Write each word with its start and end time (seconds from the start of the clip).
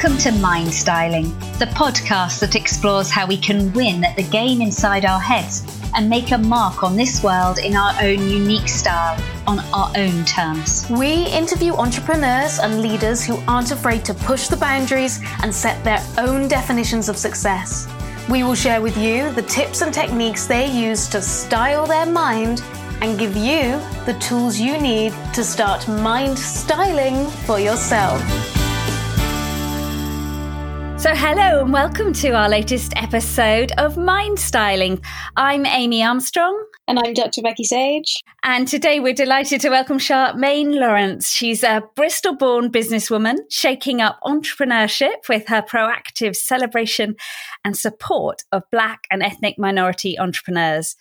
Welcome 0.00 0.18
to 0.18 0.30
Mind 0.30 0.72
Styling, 0.72 1.24
the 1.58 1.68
podcast 1.74 2.38
that 2.38 2.54
explores 2.54 3.10
how 3.10 3.26
we 3.26 3.36
can 3.36 3.72
win 3.72 4.04
at 4.04 4.14
the 4.14 4.22
game 4.22 4.62
inside 4.62 5.04
our 5.04 5.18
heads 5.18 5.66
and 5.96 6.08
make 6.08 6.30
a 6.30 6.38
mark 6.38 6.84
on 6.84 6.94
this 6.94 7.20
world 7.24 7.58
in 7.58 7.74
our 7.74 7.92
own 8.00 8.20
unique 8.28 8.68
style, 8.68 9.20
on 9.48 9.58
our 9.74 9.90
own 9.96 10.24
terms. 10.24 10.86
We 10.88 11.26
interview 11.26 11.72
entrepreneurs 11.72 12.60
and 12.60 12.80
leaders 12.80 13.24
who 13.24 13.42
aren't 13.48 13.72
afraid 13.72 14.04
to 14.04 14.14
push 14.14 14.46
the 14.46 14.56
boundaries 14.56 15.18
and 15.42 15.52
set 15.52 15.82
their 15.82 16.00
own 16.16 16.46
definitions 16.46 17.08
of 17.08 17.16
success. 17.16 17.88
We 18.30 18.44
will 18.44 18.54
share 18.54 18.80
with 18.80 18.96
you 18.96 19.32
the 19.32 19.42
tips 19.42 19.82
and 19.82 19.92
techniques 19.92 20.46
they 20.46 20.70
use 20.70 21.08
to 21.08 21.20
style 21.20 21.88
their 21.88 22.06
mind 22.06 22.62
and 23.00 23.18
give 23.18 23.36
you 23.36 23.80
the 24.06 24.16
tools 24.20 24.60
you 24.60 24.80
need 24.80 25.12
to 25.34 25.42
start 25.42 25.88
mind 25.88 26.38
styling 26.38 27.26
for 27.26 27.58
yourself. 27.58 28.57
So, 30.98 31.14
hello 31.14 31.60
and 31.62 31.72
welcome 31.72 32.12
to 32.14 32.30
our 32.30 32.48
latest 32.48 32.92
episode 32.96 33.70
of 33.78 33.96
Mind 33.96 34.36
Styling. 34.36 35.00
I'm 35.36 35.64
Amy 35.64 36.02
Armstrong. 36.02 36.60
And 36.88 36.98
I'm 36.98 37.14
Dr. 37.14 37.40
Becky 37.40 37.62
Sage. 37.62 38.20
And 38.42 38.66
today 38.66 38.98
we're 38.98 39.14
delighted 39.14 39.60
to 39.60 39.68
welcome 39.68 39.98
Charmaine 39.98 40.74
Lawrence. 40.74 41.30
She's 41.30 41.62
a 41.62 41.84
Bristol 41.94 42.34
born 42.34 42.72
businesswoman 42.72 43.36
shaking 43.48 44.00
up 44.00 44.18
entrepreneurship 44.24 45.28
with 45.28 45.46
her 45.46 45.62
proactive 45.62 46.34
celebration 46.34 47.14
and 47.64 47.76
support 47.76 48.42
of 48.50 48.64
Black 48.72 49.06
and 49.08 49.22
ethnic 49.22 49.56
minority 49.56 50.18
entrepreneurs. 50.18 50.96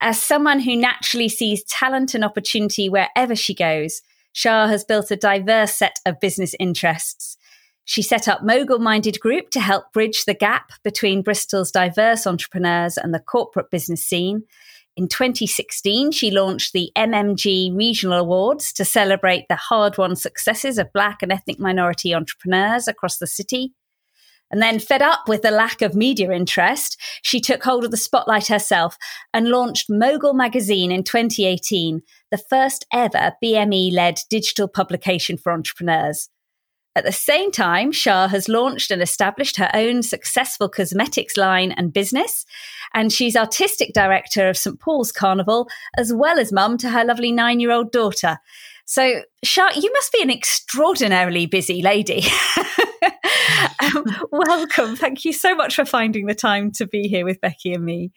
As 0.00 0.22
someone 0.22 0.60
who 0.60 0.76
naturally 0.76 1.28
sees 1.28 1.64
talent 1.64 2.14
and 2.14 2.24
opportunity 2.24 2.88
wherever 2.88 3.34
she 3.34 3.56
goes, 3.56 4.02
Shah 4.32 4.68
has 4.68 4.84
built 4.84 5.10
a 5.10 5.16
diverse 5.16 5.74
set 5.74 5.98
of 6.06 6.20
business 6.20 6.54
interests. 6.60 7.31
She 7.84 8.02
set 8.02 8.28
up 8.28 8.44
Mogul 8.44 8.78
Minded 8.78 9.18
Group 9.20 9.50
to 9.50 9.60
help 9.60 9.92
bridge 9.92 10.24
the 10.24 10.34
gap 10.34 10.72
between 10.84 11.22
Bristol's 11.22 11.72
diverse 11.72 12.26
entrepreneurs 12.26 12.96
and 12.96 13.12
the 13.12 13.18
corporate 13.18 13.70
business 13.70 14.04
scene. 14.04 14.44
In 14.96 15.08
2016, 15.08 16.12
she 16.12 16.30
launched 16.30 16.72
the 16.72 16.92
MMG 16.96 17.74
Regional 17.74 18.18
Awards 18.18 18.72
to 18.74 18.84
celebrate 18.84 19.46
the 19.48 19.56
hard 19.56 19.96
won 19.98 20.14
successes 20.16 20.78
of 20.78 20.92
Black 20.92 21.22
and 21.22 21.32
ethnic 21.32 21.58
minority 21.58 22.14
entrepreneurs 22.14 22.86
across 22.86 23.16
the 23.16 23.26
city. 23.26 23.72
And 24.50 24.60
then, 24.60 24.78
fed 24.78 25.00
up 25.00 25.28
with 25.28 25.40
the 25.40 25.50
lack 25.50 25.80
of 25.80 25.94
media 25.94 26.30
interest, 26.30 27.00
she 27.22 27.40
took 27.40 27.64
hold 27.64 27.84
of 27.84 27.90
the 27.90 27.96
spotlight 27.96 28.48
herself 28.48 28.98
and 29.32 29.48
launched 29.48 29.88
Mogul 29.88 30.34
Magazine 30.34 30.92
in 30.92 31.04
2018, 31.04 32.02
the 32.30 32.36
first 32.36 32.84
ever 32.92 33.32
BME 33.42 33.92
led 33.92 34.20
digital 34.28 34.68
publication 34.68 35.38
for 35.38 35.52
entrepreneurs. 35.52 36.28
At 36.94 37.04
the 37.04 37.12
same 37.12 37.50
time, 37.50 37.90
Shah 37.90 38.28
has 38.28 38.48
launched 38.48 38.90
and 38.90 39.00
established 39.00 39.56
her 39.56 39.70
own 39.72 40.02
successful 40.02 40.68
cosmetics 40.68 41.36
line 41.36 41.72
and 41.72 41.92
business. 41.92 42.44
And 42.92 43.10
she's 43.10 43.34
artistic 43.34 43.94
director 43.94 44.48
of 44.48 44.58
St. 44.58 44.78
Paul's 44.78 45.10
Carnival, 45.10 45.68
as 45.96 46.12
well 46.12 46.38
as 46.38 46.52
mum 46.52 46.76
to 46.78 46.90
her 46.90 47.04
lovely 47.04 47.32
nine 47.32 47.60
year 47.60 47.72
old 47.72 47.92
daughter. 47.92 48.38
So, 48.84 49.22
Shah, 49.42 49.70
you 49.74 49.90
must 49.92 50.12
be 50.12 50.22
an 50.22 50.30
extraordinarily 50.30 51.46
busy 51.46 51.80
lady. 51.80 52.24
um, 53.80 54.04
welcome. 54.30 54.96
Thank 54.96 55.24
you 55.24 55.32
so 55.32 55.54
much 55.54 55.76
for 55.76 55.86
finding 55.86 56.26
the 56.26 56.34
time 56.34 56.72
to 56.72 56.86
be 56.86 57.08
here 57.08 57.24
with 57.24 57.40
Becky 57.40 57.72
and 57.72 57.84
me. 57.84 58.12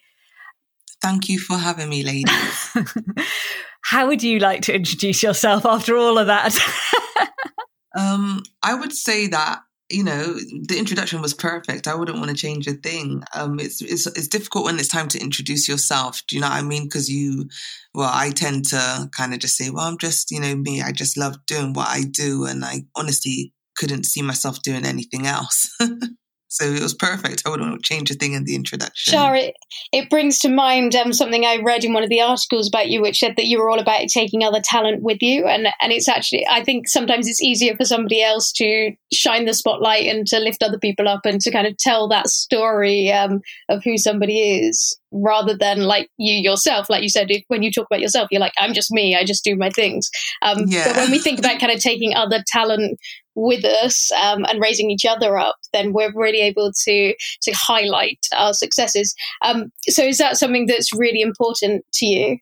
Thank 1.02 1.30
you 1.30 1.40
for 1.40 1.58
having 1.58 1.88
me, 1.88 2.04
ladies. 2.04 2.76
How 3.82 4.08
would 4.08 4.24
you 4.24 4.40
like 4.40 4.64
to 4.64 4.76
introduce 4.76 5.22
yourself 5.22 5.66
after 5.66 5.96
all 5.96 6.18
of 6.18 6.28
that? 6.28 6.58
Um, 7.96 8.44
I 8.62 8.74
would 8.74 8.94
say 8.94 9.28
that 9.28 9.62
you 9.90 10.04
know 10.04 10.34
the 10.34 10.78
introduction 10.78 11.22
was 11.22 11.34
perfect. 11.34 11.88
I 11.88 11.96
wouldn't 11.96 12.18
want 12.18 12.30
to 12.30 12.36
change 12.36 12.68
a 12.68 12.74
thing. 12.74 13.24
Um, 13.34 13.60
it's 13.60 13.82
it's 13.82 14.08
it's 14.08 14.28
difficult 14.28 14.66
when 14.66 14.80
it's 14.80 14.88
time 14.88 15.08
to 15.10 15.20
introduce 15.20 15.68
yourself. 15.68 16.22
Do 16.28 16.36
you 16.36 16.42
know 16.42 16.50
what 16.50 16.58
I 16.58 16.62
mean? 16.62 16.84
Because 16.84 17.10
you, 17.10 17.48
well, 17.94 18.12
I 18.12 18.32
tend 18.32 18.66
to 18.70 19.10
kind 19.16 19.34
of 19.34 19.40
just 19.40 19.58
say, 19.58 19.70
well, 19.70 19.86
I'm 19.86 19.98
just 19.98 20.32
you 20.32 20.40
know 20.40 20.56
me. 20.56 20.82
I 20.82 20.92
just 20.92 21.18
love 21.18 21.38
doing 21.46 21.74
what 21.74 21.88
I 21.88 22.02
do, 22.04 22.46
and 22.46 22.66
I 22.66 22.82
honestly 22.96 23.54
couldn't 23.78 24.06
see 24.06 24.22
myself 24.22 24.62
doing 24.62 24.86
anything 24.86 25.28
else. 25.28 25.70
So 26.48 26.66
it 26.66 26.82
was 26.82 26.94
perfect. 26.94 27.44
I 27.46 27.50
wouldn't 27.50 27.84
change 27.84 28.12
a 28.12 28.14
thing 28.14 28.34
in 28.34 28.46
the 28.46 28.56
introduction. 28.56 29.12
Sure, 29.12 29.36
it, 29.36 29.56
it 29.92 30.10
brings 30.10 30.40
to 30.40 30.50
mind 30.50 30.96
um, 30.96 31.12
something 31.12 31.46
I 31.46 31.58
read 31.58 31.84
in 31.84 31.94
one 31.94 32.04
of 32.04 32.10
the 32.10 32.22
articles 32.22 32.68
about 32.68 32.88
you, 32.88 33.02
which 33.02 33.20
said 33.20 33.34
that 33.36 33.46
you 33.46 33.60
were 33.60 33.70
all 33.70 33.80
about 33.80 34.08
taking 34.08 34.44
other 34.44 34.62
talent 34.64 35.02
with 35.04 35.18
you. 35.22 35.46
And, 35.48 35.68
and 35.82 35.92
it's 35.92 36.08
actually, 36.08 36.46
I 36.50 36.64
think 36.64 36.88
sometimes 36.88 37.28
it's 37.28 37.42
easier 37.42 37.76
for 37.76 37.84
somebody 37.84 38.22
else 38.24 38.52
to 38.54 38.92
shine 39.12 39.46
the 39.46 39.54
spotlight 39.54 40.06
and 40.06 40.26
to 40.28 40.40
lift 40.40 40.64
other 40.64 40.80
people 40.80 41.08
up 41.08 41.22
and 41.26 41.42
to 41.42 41.52
kind 41.52 41.68
of 41.68 41.78
tell 41.78 42.08
that 42.10 42.28
story 42.28 43.12
um, 43.12 43.42
of 43.70 43.84
who 43.84 43.98
somebody 43.98 44.40
is 44.68 44.98
rather 45.12 45.58
than 45.58 45.82
like 45.82 46.10
you 46.18 46.36
yourself. 46.36 46.90
Like 46.90 47.04
you 47.04 47.10
said, 47.10 47.32
if, 47.32 47.44
when 47.48 47.64
you 47.64 47.72
talk 47.72 47.88
about 47.90 48.02
yourself, 48.02 48.28
you're 48.32 48.42
like, 48.42 48.54
I'm 48.60 48.74
just 48.74 48.92
me, 48.92 49.16
I 49.16 49.24
just 49.24 49.44
do 49.44 49.56
my 49.56 49.70
things. 49.70 50.10
Um, 50.42 50.66
yeah. 50.68 50.88
But 50.88 50.98
when 50.98 51.12
we 51.12 51.20
think 51.20 51.40
about 51.40 51.60
kind 51.60 51.72
of 51.72 51.80
taking 51.80 52.14
other 52.14 52.44
talent 52.48 53.00
with 53.36 53.66
us 53.66 54.12
um, 54.14 54.46
and 54.46 54.62
raising 54.62 54.90
each 54.90 55.06
other 55.06 55.38
up, 55.38 55.58
then 55.74 55.94
we're 55.94 56.14
really 56.14 56.42
able 56.42 56.72
to 56.84 57.14
to 57.42 57.52
highlight 57.54 58.26
our 58.36 58.54
successes. 58.54 59.14
Um, 59.44 59.72
so, 59.88 60.04
is 60.04 60.18
that 60.18 60.38
something 60.38 60.66
that's 60.66 60.94
really 60.94 61.22
important 61.22 61.86
to 61.96 62.06
you? 62.06 62.38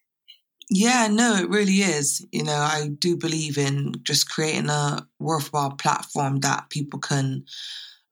Yeah, 0.69 1.07
no, 1.11 1.35
it 1.35 1.49
really 1.49 1.81
is. 1.81 2.25
You 2.31 2.43
know, 2.43 2.55
I 2.55 2.89
do 2.97 3.17
believe 3.17 3.57
in 3.57 3.93
just 4.03 4.29
creating 4.29 4.69
a 4.69 5.05
worthwhile 5.19 5.71
platform 5.71 6.39
that 6.39 6.69
people 6.69 6.99
can 6.99 7.45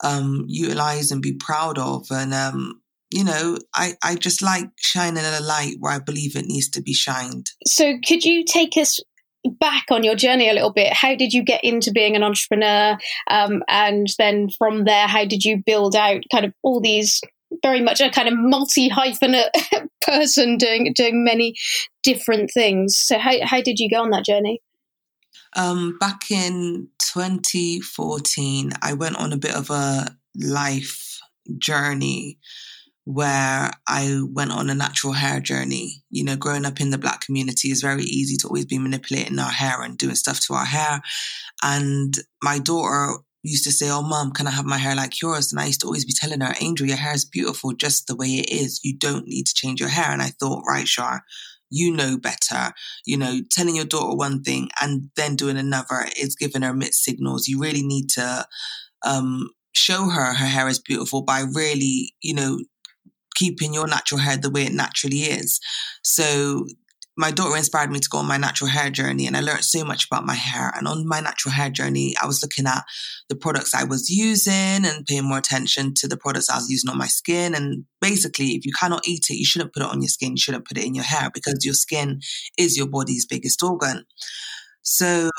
um, 0.04 0.46
utilize 0.48 1.12
and 1.12 1.22
be 1.22 1.34
proud 1.34 1.78
of. 1.78 2.08
And, 2.12 2.34
um, 2.34 2.82
you 3.12 3.24
know, 3.24 3.58
I, 3.74 3.94
I 4.04 4.16
just 4.16 4.42
like 4.42 4.70
shining 4.78 5.24
a 5.24 5.42
light 5.42 5.76
where 5.80 5.94
I 5.94 6.00
believe 6.00 6.36
it 6.36 6.46
needs 6.46 6.70
to 6.72 6.82
be 6.82 6.94
shined. 6.94 7.52
So, 7.66 7.98
could 8.06 8.24
you 8.24 8.44
take 8.46 8.78
us 8.78 9.00
back 9.46 9.86
on 9.90 10.04
your 10.04 10.16
journey 10.16 10.50
a 10.50 10.54
little 10.54 10.72
bit. 10.72 10.94
How 10.94 11.16
did 11.16 11.34
you 11.34 11.44
get 11.44 11.64
into 11.64 11.92
being 11.92 12.16
an 12.16 12.24
entrepreneur? 12.24 12.98
Um, 13.30 13.64
and 13.68 14.08
then 14.18 14.50
from 14.50 14.86
there, 14.86 15.08
how 15.08 15.26
did 15.26 15.44
you 15.44 15.62
build 15.66 15.96
out 15.96 16.24
kind 16.32 16.46
of 16.46 16.54
all 16.62 16.80
these 16.80 17.22
very 17.62 17.82
much 17.82 18.02
a 18.02 18.10
kind 18.10 18.28
of 18.28 18.36
multi 18.38 18.90
hyphenate 18.90 19.50
person 20.02 20.58
doing 20.58 20.94
doing 20.96 21.24
many 21.24 21.56
different 22.04 22.52
things? 22.54 22.98
So 22.98 23.18
how 23.18 23.34
how 23.44 23.62
did 23.62 23.80
you 23.80 23.90
go 23.90 24.02
on 24.02 24.12
that 24.12 24.26
journey? 24.26 24.62
Um, 25.54 25.98
back 26.00 26.32
in 26.32 26.88
2014, 27.00 28.72
I 28.82 28.94
went 28.94 29.18
on 29.18 29.34
a 29.34 29.38
bit 29.38 29.54
of 29.54 29.70
a 29.70 30.16
life 30.36 31.20
journey 31.58 32.38
where 33.06 33.72
I 33.88 34.22
went 34.32 34.52
on 34.52 34.70
a 34.70 34.76
natural 34.76 35.14
hair 35.14 35.40
journey. 35.40 36.04
You 36.10 36.24
know, 36.24 36.36
growing 36.36 36.66
up 36.66 36.80
in 36.80 36.92
the 36.92 36.98
black 36.98 37.22
community 37.22 37.70
is 37.72 37.82
very 37.82 38.04
easy 38.04 38.38
to 38.38 38.48
always 38.48 38.66
be 38.66 38.78
manipulating 38.78 39.40
our 39.40 39.52
hair 39.52 39.82
and 39.82 39.98
doing 39.98 40.16
stuff 40.16 40.40
to 40.42 40.54
our 40.54 40.66
hair. 40.66 41.02
And 41.64 42.14
my 42.44 42.60
daughter 42.60 43.20
used 43.44 43.64
to 43.64 43.72
say, 43.72 43.90
Oh, 43.90 44.04
mom, 44.04 44.32
can 44.32 44.48
I 44.48 44.52
have 44.52 44.66
my 44.66 44.78
hair 44.78 44.96
like 44.96 45.22
yours? 45.22 45.52
And 45.52 45.60
I 45.60 45.66
used 45.66 45.82
to 45.82 45.88
always 45.88 46.06
be 46.06 46.14
telling 46.14 46.42
her, 46.42 46.54
Angel, 46.62 46.88
your 46.88 46.98
hair 46.98 47.14
is 47.14 47.26
beautiful 47.26 47.74
just 47.74 48.08
the 48.08 48.16
way 48.16 48.28
it 48.28 48.52
is. 48.52 48.80
You 48.84 48.98
don't 48.98 49.28
need 49.28 49.48
to 49.48 49.54
change 49.54 49.80
your 49.80 49.90
hair. 49.90 50.12
And 50.12 50.22
I 50.22 50.28
thought, 50.28 50.64
right, 50.68 50.88
Shar, 50.88 51.24
you 51.72 51.96
know 51.96 52.18
better. 52.18 52.74
You 53.06 53.18
know, 53.18 53.40
telling 53.50 53.76
your 53.76 53.86
daughter 53.86 54.16
one 54.16 54.44
thing 54.44 54.70
and 54.80 55.10
then 55.16 55.36
doing 55.36 55.58
another 55.58 56.06
is 56.20 56.36
giving 56.36 56.62
her 56.62 56.74
mixed 56.74 57.04
signals. 57.04 57.48
You 57.48 57.60
really 57.60 57.84
need 57.84 58.10
to 58.12 58.46
um, 59.04 59.50
show 59.74 60.10
her 60.10 60.34
her 60.34 60.46
hair 60.46 60.68
is 60.68 60.80
beautiful 60.80 61.24
by 61.24 61.44
really, 61.56 62.14
you 62.22 62.36
know, 62.36 62.60
keeping 63.36 63.74
your 63.74 63.88
natural 63.88 64.20
hair 64.20 64.38
the 64.38 64.50
way 64.50 64.66
it 64.66 64.74
naturally 64.74 65.22
is. 65.22 65.60
So 66.04 66.66
my 67.18 67.30
daughter 67.30 67.58
inspired 67.58 67.92
me 67.92 68.00
to 68.00 68.10
go 68.10 68.20
on 68.20 68.26
my 68.26 68.38
natural 68.38 68.70
hair 68.70 68.90
journey 68.90 69.28
and 69.28 69.36
I 69.36 69.42
learned 69.42 69.66
so 69.66 69.84
much 69.84 70.06
about 70.06 70.26
my 70.26 70.34
hair. 70.34 70.72
And 70.76 70.88
on 70.88 71.08
my 71.08 71.20
natural 71.20 71.52
hair 71.52 71.70
journey, 71.70 72.16
I 72.22 72.26
was 72.26 72.42
looking 72.42 72.66
at 72.66 72.84
the 73.30 73.36
products 73.36 73.76
I 73.76 73.84
was 73.84 74.10
using 74.10 74.86
and 74.86 75.06
paying 75.06 75.26
more 75.26 75.38
attention 75.38 75.94
to 75.96 76.08
the 76.08 76.18
products 76.18 76.50
I 76.50 76.56
was 76.56 76.70
using 76.70 76.90
on 76.90 76.98
my 76.98 77.08
skin. 77.08 77.54
And 77.54 77.86
basically, 78.00 78.52
if 78.52 78.66
you 78.66 78.72
cannot 78.80 79.08
eat 79.08 79.26
it, 79.30 79.36
you 79.36 79.46
shouldn't 79.46 79.74
put 79.74 79.84
it 79.84 79.90
on 79.90 80.02
your 80.02 80.10
skin. 80.10 80.32
You 80.32 80.38
shouldn't 80.38 80.68
put 80.68 80.78
it 80.78 80.86
in 80.86 80.96
your 80.96 81.04
hair 81.04 81.30
because 81.34 81.66
your 81.66 81.74
skin 81.74 82.22
is 82.58 82.78
your 82.78 82.88
body's 82.88 83.26
biggest 83.26 83.62
organ. 83.62 84.06
So 84.82 85.30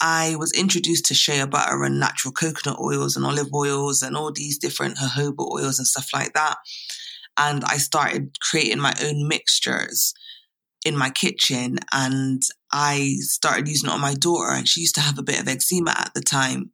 I 0.00 0.36
was 0.36 0.52
introduced 0.52 1.04
to 1.06 1.14
shea 1.14 1.44
butter 1.44 1.84
and 1.84 2.00
natural 2.00 2.32
coconut 2.32 2.80
oils 2.80 3.14
and 3.14 3.26
olive 3.26 3.52
oils 3.54 4.00
and 4.00 4.16
all 4.16 4.32
these 4.32 4.58
different 4.58 4.96
jojoba 4.96 5.46
oils 5.52 5.78
and 5.78 5.86
stuff 5.86 6.08
like 6.14 6.32
that 6.32 6.56
and 7.40 7.64
I 7.64 7.78
started 7.78 8.36
creating 8.42 8.80
my 8.80 8.92
own 9.02 9.26
mixtures 9.26 10.12
in 10.84 10.96
my 10.96 11.10
kitchen 11.10 11.78
and 11.90 12.42
I 12.70 13.16
started 13.20 13.66
using 13.66 13.88
it 13.88 13.92
on 13.92 14.00
my 14.00 14.14
daughter 14.14 14.52
and 14.52 14.68
she 14.68 14.80
used 14.80 14.94
to 14.96 15.00
have 15.00 15.18
a 15.18 15.22
bit 15.22 15.40
of 15.40 15.48
eczema 15.48 15.92
at 15.92 16.12
the 16.14 16.20
time. 16.20 16.72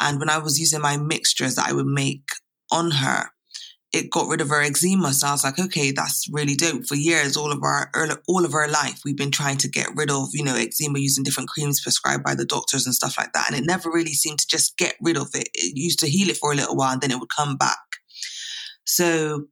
And 0.00 0.18
when 0.18 0.28
I 0.28 0.38
was 0.38 0.58
using 0.58 0.80
my 0.80 0.96
mixtures 0.96 1.54
that 1.54 1.68
I 1.68 1.72
would 1.72 1.86
make 1.86 2.24
on 2.72 2.90
her, 2.90 3.30
it 3.92 4.10
got 4.10 4.26
rid 4.26 4.40
of 4.40 4.48
her 4.48 4.62
eczema. 4.62 5.12
So 5.12 5.28
I 5.28 5.32
was 5.32 5.44
like, 5.44 5.58
okay, 5.58 5.92
that's 5.92 6.26
really 6.32 6.54
dope. 6.56 6.86
For 6.86 6.94
years, 6.94 7.36
all 7.36 7.52
of 7.52 7.62
our 7.62 7.90
er, 7.94 8.08
all 8.26 8.44
of 8.44 8.54
our 8.54 8.68
life, 8.68 9.00
we've 9.04 9.16
been 9.16 9.30
trying 9.30 9.58
to 9.58 9.68
get 9.68 9.88
rid 9.94 10.10
of, 10.10 10.28
you 10.32 10.42
know, 10.42 10.56
eczema 10.56 10.98
using 10.98 11.22
different 11.22 11.50
creams 11.50 11.80
prescribed 11.80 12.24
by 12.24 12.34
the 12.34 12.46
doctors 12.46 12.86
and 12.86 12.94
stuff 12.94 13.18
like 13.18 13.32
that. 13.34 13.48
And 13.48 13.56
it 13.56 13.66
never 13.66 13.90
really 13.90 14.14
seemed 14.14 14.38
to 14.40 14.46
just 14.48 14.78
get 14.78 14.96
rid 15.00 15.16
of 15.16 15.28
it. 15.34 15.48
It 15.54 15.76
used 15.76 16.00
to 16.00 16.08
heal 16.08 16.30
it 16.30 16.38
for 16.38 16.52
a 16.52 16.56
little 16.56 16.74
while 16.74 16.92
and 16.92 17.02
then 17.02 17.10
it 17.10 17.20
would 17.20 17.28
come 17.36 17.56
back. 17.56 17.78
So 18.84 19.46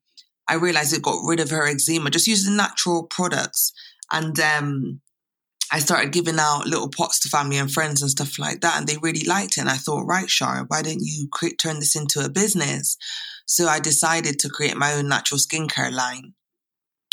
I 0.50 0.54
realized 0.54 0.92
it 0.92 1.02
got 1.02 1.24
rid 1.24 1.38
of 1.38 1.50
her 1.50 1.66
eczema 1.66 2.10
just 2.10 2.26
using 2.26 2.56
natural 2.56 3.04
products. 3.04 3.72
And 4.10 4.38
um, 4.40 5.00
I 5.70 5.78
started 5.78 6.12
giving 6.12 6.40
out 6.40 6.66
little 6.66 6.90
pots 6.90 7.20
to 7.20 7.28
family 7.28 7.56
and 7.56 7.72
friends 7.72 8.02
and 8.02 8.10
stuff 8.10 8.36
like 8.36 8.60
that, 8.60 8.76
and 8.76 8.88
they 8.88 8.96
really 9.00 9.24
liked 9.24 9.56
it. 9.56 9.60
And 9.60 9.70
I 9.70 9.76
thought, 9.76 10.06
right, 10.06 10.26
Shara, 10.26 10.66
why 10.66 10.82
don't 10.82 10.98
you 11.00 11.28
create, 11.30 11.58
turn 11.58 11.76
this 11.76 11.94
into 11.94 12.24
a 12.24 12.28
business? 12.28 12.96
So 13.46 13.68
I 13.68 13.78
decided 13.78 14.40
to 14.40 14.48
create 14.48 14.76
my 14.76 14.94
own 14.94 15.08
natural 15.08 15.38
skincare 15.38 15.92
line, 15.92 16.34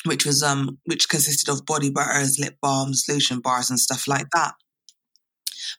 which 0.06 0.26
was 0.26 0.42
um, 0.42 0.80
which 0.86 1.08
consisted 1.08 1.52
of 1.52 1.66
body 1.66 1.92
butters, 1.92 2.40
lip 2.40 2.58
balms, 2.60 3.06
lotion 3.08 3.40
bars, 3.40 3.70
and 3.70 3.80
stuff 3.80 4.08
like 4.08 4.28
that. 4.34 4.56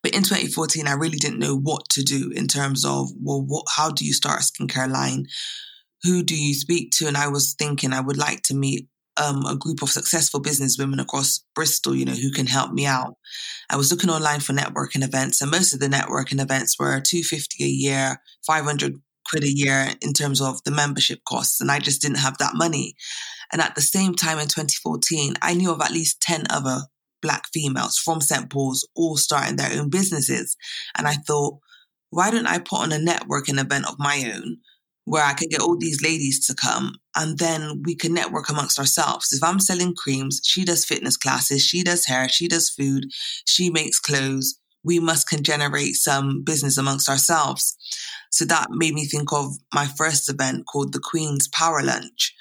But 0.01 0.15
in 0.15 0.23
2014, 0.23 0.87
I 0.87 0.93
really 0.93 1.19
didn't 1.19 1.41
know 1.41 1.57
what 1.57 1.89
to 1.91 2.03
do 2.05 2.31
in 2.33 2.47
terms 2.47 2.85
of 2.85 3.09
well, 3.21 3.43
what, 3.45 3.65
how 3.77 3.91
do 3.91 4.05
you 4.05 4.13
start 4.13 4.41
a 4.41 4.45
skincare 4.45 4.89
line? 4.89 5.27
Who 6.05 6.23
do 6.23 6.37
you 6.37 6.55
speak 6.55 6.93
to? 6.97 7.07
And 7.07 7.17
I 7.17 7.29
was 7.29 7.55
thinking 7.59 7.93
I 7.93 8.01
would 8.01 8.17
like 8.17 8.43
to 8.45 8.55
meet 8.55 8.89
um, 9.17 9.45
a 9.47 9.57
group 9.57 9.83
of 9.83 9.91
successful 9.91 10.41
business 10.41 10.77
women 10.79 11.01
across 11.01 11.45
Bristol, 11.55 11.95
you 11.95 12.05
know, 12.05 12.13
who 12.13 12.31
can 12.31 12.47
help 12.47 12.73
me 12.73 12.87
out. 12.87 13.15
I 13.69 13.77
was 13.77 13.91
looking 13.91 14.11
online 14.11 14.41
for 14.41 14.53
networking 14.53 15.03
events, 15.03 15.41
and 15.41 15.51
most 15.51 15.73
of 15.73 15.81
the 15.81 15.89
networking 15.89 16.41
events 16.41 16.79
were 16.79 17.01
250 17.01 17.65
a 17.65 17.67
year, 17.67 18.21
500 18.47 18.95
quid 19.29 19.45
a 19.45 19.53
year 19.53 19.89
in 20.01 20.13
terms 20.13 20.41
of 20.41 20.63
the 20.65 20.71
membership 20.71 21.21
costs, 21.29 21.61
and 21.61 21.71
I 21.71 21.81
just 21.81 22.01
didn't 22.01 22.19
have 22.19 22.39
that 22.39 22.55
money. 22.55 22.95
And 23.53 23.61
at 23.61 23.75
the 23.75 23.81
same 23.81 24.15
time 24.15 24.39
in 24.39 24.47
2014, 24.47 25.35
I 25.43 25.55
knew 25.55 25.73
of 25.73 25.81
at 25.81 25.91
least 25.91 26.21
10 26.23 26.47
other 26.51 26.83
black 27.21 27.47
females 27.53 27.99
from 27.99 28.21
St. 28.21 28.49
Paul's 28.51 28.87
all 28.95 29.17
starting 29.17 29.57
their 29.57 29.81
own 29.81 29.91
businesses. 29.91 30.57
And 30.97 31.07
I 31.07 31.15
thought, 31.15 31.59
why 32.11 32.31
don't 32.31 32.47
I 32.47 32.59
put 32.59 32.81
on 32.81 32.93
a 32.93 32.97
networking 32.97 33.61
event 33.61 33.87
of 33.87 33.99
my 33.99 34.33
own 34.35 34.59
where 35.09 35.25
I 35.25 35.33
could 35.33 35.49
get 35.49 35.63
all 35.63 35.77
these 35.79 36.03
ladies 36.03 36.47
to 36.47 36.55
come 36.55 36.93
and 37.17 37.39
then 37.39 37.83
we 37.85 37.97
can 37.97 38.13
network 38.13 38.51
amongst 38.51 38.79
ourselves. 38.79 39.33
If 39.33 39.43
I'm 39.43 39.59
selling 39.59 39.95
creams, 39.95 40.41
she 40.45 40.65
does 40.65 40.85
fitness 40.85 41.17
classes, 41.17 41.63
she 41.63 41.83
does 41.83 42.05
hair, 42.05 42.29
she 42.29 42.47
does 42.47 42.69
food, 42.69 43.07
she 43.47 43.71
makes 43.71 43.99
clothes. 43.99 44.61
We 44.85 45.01
must 45.01 45.29
can 45.29 45.43
generate 45.43 45.95
some 45.95 46.43
business 46.45 46.77
amongst 46.77 47.09
ourselves. 47.09 47.77
So 48.31 48.45
that 48.45 48.69
made 48.71 48.95
me 48.95 49.07
think 49.07 49.33
of 49.33 49.55
my 49.75 49.87
first 49.87 50.29
event 50.29 50.67
called 50.71 50.93
the 50.93 51.01
Queen's 51.03 51.49
Power 51.49 51.83
Lunch. 51.83 52.35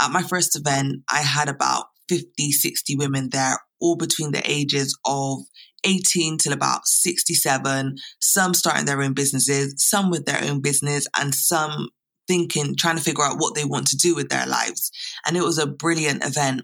At 0.00 0.12
my 0.12 0.22
first 0.22 0.54
event, 0.54 1.02
I 1.10 1.20
had 1.20 1.48
about 1.48 1.86
50, 2.08 2.52
60 2.52 2.96
women 2.96 3.30
there, 3.30 3.58
all 3.80 3.96
between 3.96 4.32
the 4.32 4.42
ages 4.48 4.96
of 5.06 5.38
18 5.84 6.38
till 6.38 6.52
about 6.52 6.86
67, 6.86 7.96
some 8.20 8.54
starting 8.54 8.84
their 8.84 9.02
own 9.02 9.14
businesses, 9.14 9.74
some 9.78 10.10
with 10.10 10.26
their 10.26 10.42
own 10.42 10.60
business, 10.60 11.06
and 11.18 11.34
some 11.34 11.88
thinking, 12.32 12.74
trying 12.74 12.96
to 12.96 13.02
figure 13.02 13.24
out 13.24 13.36
what 13.38 13.54
they 13.54 13.66
want 13.66 13.86
to 13.88 13.96
do 13.96 14.14
with 14.14 14.30
their 14.30 14.46
lives. 14.46 14.90
And 15.26 15.36
it 15.36 15.42
was 15.42 15.58
a 15.58 15.66
brilliant 15.66 16.24
event. 16.24 16.62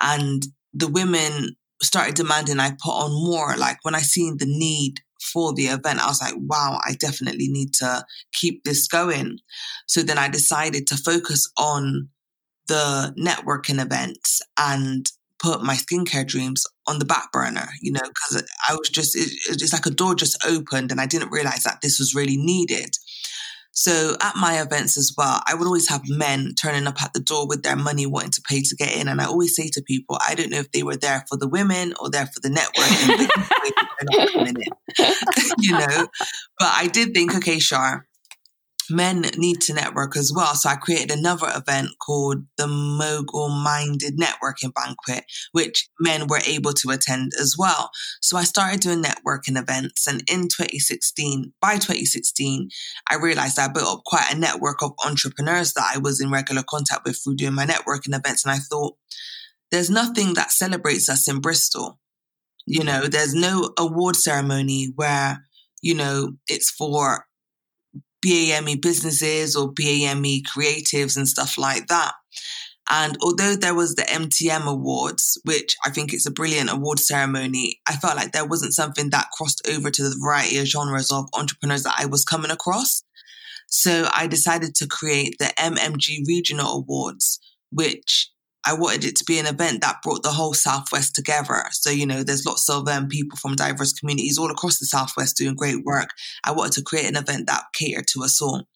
And 0.00 0.42
the 0.72 0.88
women 0.88 1.54
started 1.82 2.14
demanding 2.14 2.58
I 2.58 2.70
put 2.70 2.92
on 2.92 3.12
more. 3.12 3.54
Like 3.58 3.76
when 3.82 3.94
I 3.94 3.98
seen 4.00 4.38
the 4.38 4.46
need 4.46 5.00
for 5.20 5.52
the 5.52 5.66
event, 5.66 6.00
I 6.00 6.06
was 6.06 6.22
like, 6.22 6.34
wow, 6.38 6.80
I 6.82 6.94
definitely 6.94 7.48
need 7.48 7.74
to 7.74 8.06
keep 8.32 8.64
this 8.64 8.88
going. 8.88 9.38
So 9.86 10.02
then 10.02 10.16
I 10.16 10.28
decided 10.28 10.86
to 10.86 10.96
focus 10.96 11.46
on 11.58 12.08
the 12.68 13.14
networking 13.18 13.82
events 13.82 14.40
and 14.58 15.06
put 15.38 15.62
my 15.62 15.74
skincare 15.74 16.26
dreams 16.26 16.64
on 16.86 17.00
the 17.00 17.04
back 17.04 17.30
burner, 17.32 17.68
you 17.82 17.92
know, 17.92 18.00
because 18.00 18.44
I 18.66 18.74
was 18.74 18.88
just, 18.88 19.14
it, 19.14 19.30
it's 19.48 19.74
like 19.74 19.84
a 19.84 19.90
door 19.90 20.14
just 20.14 20.42
opened 20.46 20.90
and 20.90 21.00
I 21.00 21.06
didn't 21.06 21.32
realize 21.32 21.64
that 21.64 21.82
this 21.82 21.98
was 21.98 22.14
really 22.14 22.38
needed. 22.38 22.96
So 23.72 24.16
at 24.20 24.36
my 24.36 24.60
events 24.60 24.98
as 24.98 25.14
well, 25.16 25.40
I 25.46 25.54
would 25.54 25.66
always 25.66 25.88
have 25.88 26.02
men 26.06 26.54
turning 26.56 26.86
up 26.86 27.02
at 27.02 27.14
the 27.14 27.20
door 27.20 27.48
with 27.48 27.62
their 27.62 27.76
money 27.76 28.04
wanting 28.04 28.30
to 28.32 28.42
pay 28.42 28.60
to 28.60 28.76
get 28.76 28.94
in. 28.94 29.08
And 29.08 29.20
I 29.20 29.24
always 29.24 29.56
say 29.56 29.70
to 29.72 29.82
people, 29.82 30.18
I 30.26 30.34
don't 30.34 30.50
know 30.50 30.58
if 30.58 30.70
they 30.72 30.82
were 30.82 30.96
there 30.96 31.24
for 31.28 31.38
the 31.38 31.48
women 31.48 31.94
or 31.98 32.10
there 32.10 32.26
for 32.26 32.40
the 32.40 32.50
networking. 32.50 33.28
you 35.58 35.72
know, 35.72 36.06
but 36.58 36.68
I 36.68 36.86
did 36.92 37.14
think, 37.14 37.34
okay, 37.36 37.58
Shar, 37.58 38.06
men 38.92 39.22
need 39.36 39.60
to 39.62 39.74
network 39.74 40.16
as 40.16 40.32
well. 40.34 40.54
So 40.54 40.68
I 40.68 40.76
created 40.76 41.10
another 41.10 41.48
event 41.54 41.88
called 41.98 42.44
the 42.56 42.66
Mogul 42.66 43.48
Minded 43.48 44.18
Networking 44.18 44.72
Banquet, 44.74 45.24
which 45.52 45.88
men 45.98 46.26
were 46.26 46.40
able 46.46 46.72
to 46.74 46.90
attend 46.90 47.32
as 47.40 47.56
well. 47.58 47.90
So 48.20 48.36
I 48.36 48.44
started 48.44 48.80
doing 48.80 49.02
networking 49.02 49.58
events. 49.58 50.06
And 50.06 50.22
in 50.30 50.42
2016, 50.42 51.52
by 51.60 51.74
2016, 51.74 52.68
I 53.10 53.16
realized 53.16 53.58
I 53.58 53.68
built 53.68 53.88
up 53.88 54.04
quite 54.04 54.32
a 54.32 54.38
network 54.38 54.82
of 54.82 54.92
entrepreneurs 55.04 55.72
that 55.72 55.92
I 55.94 55.98
was 55.98 56.20
in 56.20 56.30
regular 56.30 56.62
contact 56.68 57.02
with 57.04 57.20
through 57.22 57.36
doing 57.36 57.54
my 57.54 57.66
networking 57.66 58.16
events. 58.16 58.44
And 58.44 58.52
I 58.52 58.58
thought, 58.58 58.96
there's 59.70 59.90
nothing 59.90 60.34
that 60.34 60.52
celebrates 60.52 61.08
us 61.08 61.28
in 61.28 61.40
Bristol. 61.40 61.98
You 62.66 62.84
know, 62.84 63.06
there's 63.08 63.34
no 63.34 63.72
award 63.78 64.16
ceremony 64.16 64.92
where, 64.94 65.44
you 65.80 65.94
know, 65.94 66.34
it's 66.46 66.70
for 66.70 67.24
BAME 68.24 68.80
businesses 68.80 69.56
or 69.56 69.72
BAME 69.72 70.42
creatives 70.44 71.16
and 71.16 71.28
stuff 71.28 71.58
like 71.58 71.88
that. 71.88 72.14
And 72.90 73.16
although 73.22 73.54
there 73.54 73.74
was 73.74 73.94
the 73.94 74.02
MTM 74.02 74.66
Awards, 74.66 75.40
which 75.44 75.76
I 75.84 75.90
think 75.90 76.12
it's 76.12 76.26
a 76.26 76.32
brilliant 76.32 76.70
award 76.70 76.98
ceremony, 76.98 77.80
I 77.88 77.96
felt 77.96 78.16
like 78.16 78.32
there 78.32 78.44
wasn't 78.44 78.74
something 78.74 79.10
that 79.10 79.30
crossed 79.32 79.66
over 79.68 79.90
to 79.90 80.02
the 80.02 80.18
variety 80.22 80.58
of 80.58 80.66
genres 80.66 81.12
of 81.12 81.28
entrepreneurs 81.32 81.84
that 81.84 81.94
I 81.96 82.06
was 82.06 82.24
coming 82.24 82.50
across. 82.50 83.02
So 83.68 84.08
I 84.12 84.26
decided 84.26 84.74
to 84.76 84.86
create 84.86 85.36
the 85.38 85.52
MMG 85.58 86.26
Regional 86.26 86.78
Awards, 86.78 87.40
which 87.70 88.31
I 88.64 88.74
wanted 88.74 89.04
it 89.04 89.16
to 89.16 89.24
be 89.24 89.38
an 89.38 89.46
event 89.46 89.80
that 89.80 90.02
brought 90.02 90.22
the 90.22 90.30
whole 90.30 90.54
Southwest 90.54 91.14
together. 91.14 91.64
So, 91.72 91.90
you 91.90 92.06
know, 92.06 92.22
there's 92.22 92.46
lots 92.46 92.68
of 92.68 92.88
um, 92.88 93.08
people 93.08 93.36
from 93.36 93.56
diverse 93.56 93.92
communities 93.92 94.38
all 94.38 94.50
across 94.50 94.78
the 94.78 94.86
Southwest 94.86 95.36
doing 95.36 95.56
great 95.56 95.84
work. 95.84 96.10
I 96.44 96.52
wanted 96.52 96.74
to 96.74 96.82
create 96.82 97.06
an 97.06 97.16
event 97.16 97.46
that 97.48 97.64
catered 97.74 98.06
to 98.08 98.22
us 98.22 98.40
all. 98.40 98.68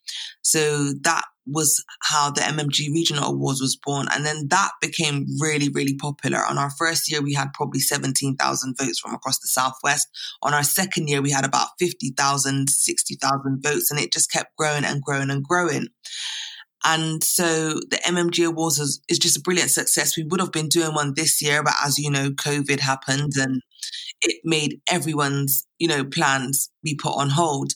So 0.42 0.92
that 1.02 1.24
was 1.46 1.84
how 2.02 2.30
the 2.30 2.40
MMG 2.40 2.92
Regional 2.92 3.30
Awards 3.30 3.60
was 3.60 3.76
born. 3.76 4.08
And 4.10 4.26
then 4.26 4.48
that 4.48 4.70
became 4.80 5.26
really, 5.40 5.68
really 5.68 5.94
popular. 5.94 6.44
On 6.44 6.58
our 6.58 6.70
first 6.70 7.10
year, 7.10 7.22
we 7.22 7.34
had 7.34 7.52
probably 7.54 7.80
17,000 7.80 8.76
votes 8.76 8.98
from 8.98 9.14
across 9.14 9.38
the 9.38 9.48
Southwest. 9.48 10.08
On 10.42 10.52
our 10.52 10.64
second 10.64 11.08
year, 11.08 11.22
we 11.22 11.30
had 11.30 11.44
about 11.44 11.68
50,000, 11.78 12.68
60,000 12.68 13.62
votes, 13.62 13.90
and 13.90 14.00
it 14.00 14.12
just 14.12 14.30
kept 14.30 14.56
growing 14.56 14.84
and 14.84 15.02
growing 15.02 15.30
and 15.30 15.44
growing. 15.44 15.88
And 16.86 17.22
so 17.24 17.80
the 17.90 18.00
MMG 18.06 18.46
Awards 18.46 18.78
is, 18.78 19.00
is 19.08 19.18
just 19.18 19.36
a 19.36 19.40
brilliant 19.40 19.70
success. 19.70 20.16
We 20.16 20.22
would 20.22 20.40
have 20.40 20.52
been 20.52 20.68
doing 20.68 20.94
one 20.94 21.14
this 21.16 21.42
year, 21.42 21.62
but 21.64 21.74
as 21.84 21.98
you 21.98 22.10
know, 22.10 22.30
COVID 22.30 22.78
happened 22.78 23.32
and 23.36 23.60
it 24.22 24.40
made 24.44 24.80
everyone's, 24.88 25.66
you 25.78 25.88
know, 25.88 26.04
plans 26.04 26.70
be 26.84 26.94
put 26.94 27.16
on 27.16 27.30
hold. 27.30 27.72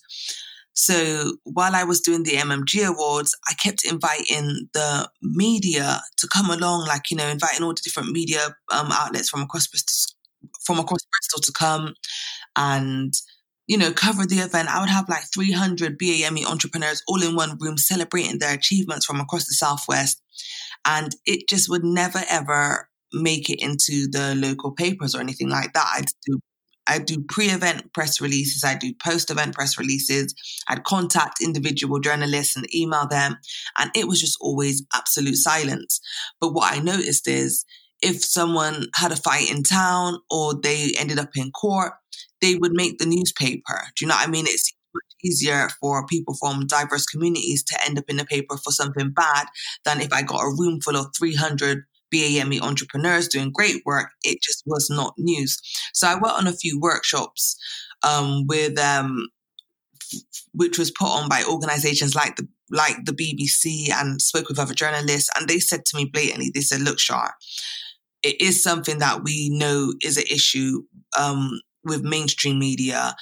So 0.75 1.35
while 1.43 1.75
I 1.75 1.83
was 1.83 2.00
doing 2.00 2.23
the 2.23 2.37
MMG 2.37 2.87
Awards, 2.87 3.37
I 3.49 3.55
kept 3.55 3.85
inviting 3.85 4.69
the 4.73 5.11
media 5.21 6.00
to 6.19 6.29
come 6.33 6.49
along, 6.49 6.87
like, 6.87 7.11
you 7.11 7.17
know, 7.17 7.26
inviting 7.26 7.64
all 7.64 7.75
the 7.75 7.83
different 7.83 8.12
media 8.12 8.55
um, 8.73 8.90
outlets 8.93 9.29
from 9.29 9.43
across 9.43 9.67
Bristol, 9.67 10.17
from 10.64 10.79
across 10.79 11.00
Bristol 11.11 11.40
to 11.43 11.52
come 11.52 11.95
and 12.55 13.12
you 13.71 13.79
know, 13.79 13.93
cover 13.93 14.27
the 14.27 14.41
event, 14.41 14.69
I 14.69 14.81
would 14.81 14.89
have 14.89 15.09
like 15.09 15.23
300 15.33 15.97
BAME 15.97 16.45
entrepreneurs 16.45 17.05
all 17.07 17.23
in 17.23 17.37
one 17.37 17.57
room 17.61 17.79
celebrating 17.79 18.41
their 18.41 18.53
achievements 18.53 19.07
from 19.07 19.21
across 19.21 19.47
the 19.47 19.55
Southwest. 19.55 20.21
And 20.85 21.15
it 21.25 21.49
just 21.49 21.71
would 21.71 21.85
never 21.85 22.21
ever 22.29 22.89
make 23.12 23.49
it 23.49 23.62
into 23.62 24.09
the 24.11 24.35
local 24.35 24.73
papers 24.73 25.15
or 25.15 25.21
anything 25.21 25.50
like 25.50 25.73
that. 25.75 25.87
I'd 25.95 26.07
do 26.27 26.41
I 26.89 26.99
do 26.99 27.23
pre-event 27.29 27.93
press 27.93 28.21
releases, 28.21 28.65
I 28.65 28.75
do 28.75 28.93
post-event 29.05 29.55
press 29.55 29.79
releases, 29.79 30.35
I'd 30.67 30.83
contact 30.83 31.41
individual 31.41 32.00
journalists 32.00 32.57
and 32.57 32.75
email 32.75 33.07
them, 33.07 33.37
and 33.79 33.93
it 33.95 34.09
was 34.09 34.21
just 34.21 34.37
always 34.41 34.83
absolute 34.93 35.37
silence. 35.37 36.00
But 36.41 36.55
what 36.55 36.75
I 36.75 36.81
noticed 36.81 37.29
is 37.29 37.65
if 38.03 38.25
someone 38.25 38.89
had 38.97 39.12
a 39.12 39.17
fight 39.17 39.49
in 39.49 39.62
town 39.62 40.19
or 40.29 40.61
they 40.61 40.95
ended 40.99 41.21
up 41.21 41.31
in 41.37 41.53
court, 41.53 41.93
they 42.41 42.57
would 42.57 42.73
make 42.73 42.99
the 42.99 43.07
newspaper. 43.07 43.83
Do 43.97 44.05
you 44.05 44.09
know 44.09 44.15
what 44.15 44.29
I 44.29 44.31
mean? 44.31 44.47
It's 44.47 44.73
much 44.95 45.03
easier 45.25 45.69
for 45.81 46.07
people 46.07 46.35
from 46.35 46.67
diverse 46.67 47.07
communities 47.07 47.63
to 47.65 47.85
end 47.85 47.99
up 47.99 48.05
in 48.09 48.17
the 48.17 48.25
paper 48.25 48.57
for 48.57 48.71
something 48.71 49.11
bad 49.11 49.47
than 49.85 50.01
if 50.01 50.13
I 50.13 50.23
got 50.23 50.43
a 50.43 50.55
room 50.59 50.81
full 50.81 50.97
of 50.97 51.07
300 51.17 51.85
BAME 52.13 52.61
entrepreneurs 52.61 53.29
doing 53.29 53.53
great 53.53 53.83
work. 53.87 54.11
It 54.23 54.43
just 54.43 54.65
was 54.67 54.89
not 54.91 55.15
news. 55.17 55.59
So 55.95 56.09
I 56.09 56.15
went 56.15 56.37
on 56.37 56.47
a 56.47 56.53
few 56.53 56.81
workshops 56.81 57.57
um, 58.03 58.47
with 58.47 58.79
um, 58.79 59.29
which 60.53 60.79
was 60.79 60.91
put 60.91 61.07
on 61.07 61.29
by 61.29 61.45
organizations 61.45 62.15
like 62.15 62.37
the 62.37 62.49
like 62.73 63.05
the 63.05 63.13
BBC 63.13 63.91
and 63.93 64.23
spoke 64.23 64.49
with 64.49 64.59
other 64.59 64.75
journalists, 64.75 65.29
and 65.37 65.49
they 65.49 65.59
said 65.59 65.85
to 65.87 65.97
me 65.97 66.05
blatantly, 66.05 66.51
they 66.53 66.61
said, 66.61 66.81
"Look, 66.81 66.99
Shar, 66.99 67.35
it 68.23 68.41
is 68.41 68.63
something 68.63 68.99
that 68.99 69.25
we 69.25 69.51
know 69.51 69.95
is 70.03 70.17
an 70.17 70.25
issue 70.31 70.83
um, 71.19 71.61
with 71.85 72.03
mainstream 72.03 72.59
media. 72.59 73.17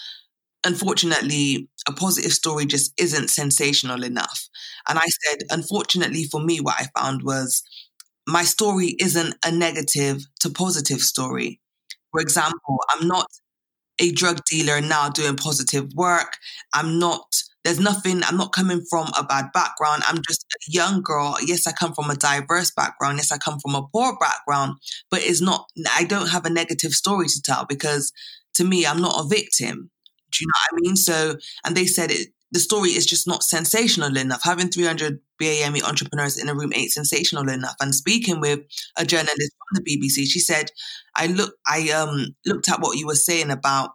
Unfortunately, 0.64 1.68
a 1.88 1.92
positive 1.92 2.32
story 2.32 2.66
just 2.66 2.92
isn't 2.98 3.30
sensational 3.30 4.04
enough." 4.04 4.48
And 4.88 4.98
I 4.98 5.06
said, 5.24 5.38
"Unfortunately 5.50 6.24
for 6.24 6.40
me, 6.40 6.60
what 6.60 6.76
I 6.80 6.88
found 7.00 7.22
was." 7.24 7.62
My 8.28 8.44
story 8.44 8.96
isn't 9.00 9.36
a 9.44 9.50
negative 9.52 10.26
to 10.40 10.50
positive 10.50 11.00
story. 11.02 11.60
For 12.12 12.20
example, 12.20 12.78
I'm 12.90 13.08
not 13.08 13.26
a 14.00 14.12
drug 14.12 14.40
dealer 14.50 14.80
now 14.80 15.08
doing 15.08 15.36
positive 15.36 15.92
work. 15.94 16.36
I'm 16.74 16.98
not, 16.98 17.42
there's 17.64 17.80
nothing, 17.80 18.22
I'm 18.24 18.36
not 18.36 18.52
coming 18.52 18.84
from 18.88 19.08
a 19.18 19.24
bad 19.24 19.46
background. 19.52 20.02
I'm 20.06 20.18
just 20.28 20.44
a 20.54 20.72
young 20.72 21.02
girl. 21.02 21.36
Yes, 21.44 21.66
I 21.66 21.72
come 21.72 21.94
from 21.94 22.10
a 22.10 22.16
diverse 22.16 22.70
background. 22.70 23.18
Yes, 23.18 23.32
I 23.32 23.38
come 23.38 23.58
from 23.60 23.74
a 23.74 23.86
poor 23.92 24.16
background, 24.20 24.74
but 25.10 25.20
it's 25.22 25.40
not, 25.42 25.66
I 25.96 26.04
don't 26.04 26.28
have 26.28 26.46
a 26.46 26.50
negative 26.50 26.92
story 26.92 27.26
to 27.28 27.42
tell 27.42 27.66
because 27.68 28.12
to 28.58 28.64
me, 28.64 28.86
I'm 28.86 29.00
not 29.00 29.24
a 29.24 29.28
victim. 29.28 29.90
Do 30.30 30.38
you 30.44 30.46
know 30.46 30.60
what 30.70 30.78
I 30.78 30.80
mean? 30.82 30.96
So, 30.96 31.36
and 31.64 31.76
they 31.76 31.86
said 31.86 32.10
it, 32.10 32.28
the 32.50 32.60
story 32.60 32.90
is 32.90 33.06
just 33.06 33.26
not 33.26 33.42
sensational 33.42 34.16
enough. 34.16 34.40
Having 34.42 34.70
300 34.70 35.20
BAME 35.40 35.82
entrepreneurs 35.82 36.38
in 36.38 36.48
a 36.48 36.54
room 36.54 36.72
ain't 36.74 36.92
sensational 36.92 37.48
enough. 37.48 37.76
And 37.80 37.94
speaking 37.94 38.40
with 38.40 38.60
a 38.96 39.04
journalist 39.04 39.52
from 39.58 39.82
the 39.82 39.82
BBC, 39.82 40.26
she 40.26 40.40
said, 40.40 40.70
I 41.14 41.26
look, 41.26 41.54
I 41.66 41.90
um 41.90 42.34
looked 42.46 42.68
at 42.70 42.80
what 42.80 42.96
you 42.96 43.06
were 43.06 43.14
saying 43.14 43.50
about, 43.50 43.90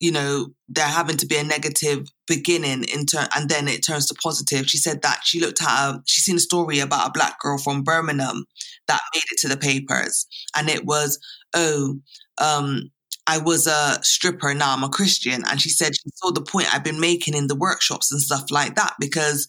you 0.00 0.12
know, 0.12 0.48
there 0.68 0.86
having 0.86 1.16
to 1.18 1.26
be 1.26 1.36
a 1.36 1.44
negative 1.44 2.06
beginning 2.26 2.84
in 2.84 3.06
turn, 3.06 3.26
and 3.34 3.48
then 3.48 3.68
it 3.68 3.84
turns 3.84 4.06
to 4.06 4.14
positive. 4.22 4.68
She 4.68 4.78
said 4.78 5.02
that 5.02 5.20
she 5.24 5.40
looked 5.40 5.62
at, 5.62 5.68
a, 5.90 6.02
she 6.06 6.20
seen 6.20 6.36
a 6.36 6.40
story 6.40 6.78
about 6.80 7.08
a 7.08 7.12
black 7.12 7.40
girl 7.40 7.58
from 7.58 7.82
Birmingham 7.82 8.44
that 8.86 9.00
made 9.14 9.22
it 9.32 9.38
to 9.38 9.48
the 9.48 9.56
papers, 9.56 10.26
and 10.56 10.68
it 10.68 10.84
was, 10.84 11.18
oh, 11.54 11.96
um, 12.38 12.90
I 13.28 13.38
was 13.38 13.66
a 13.66 13.98
stripper, 14.02 14.54
now 14.54 14.72
I'm 14.74 14.82
a 14.82 14.88
Christian. 14.88 15.44
And 15.46 15.60
she 15.60 15.68
said 15.68 15.94
she 15.94 16.10
saw 16.14 16.32
the 16.32 16.40
point 16.40 16.74
I've 16.74 16.82
been 16.82 16.98
making 16.98 17.34
in 17.34 17.46
the 17.46 17.54
workshops 17.54 18.10
and 18.10 18.20
stuff 18.20 18.50
like 18.50 18.74
that 18.76 18.94
because 18.98 19.46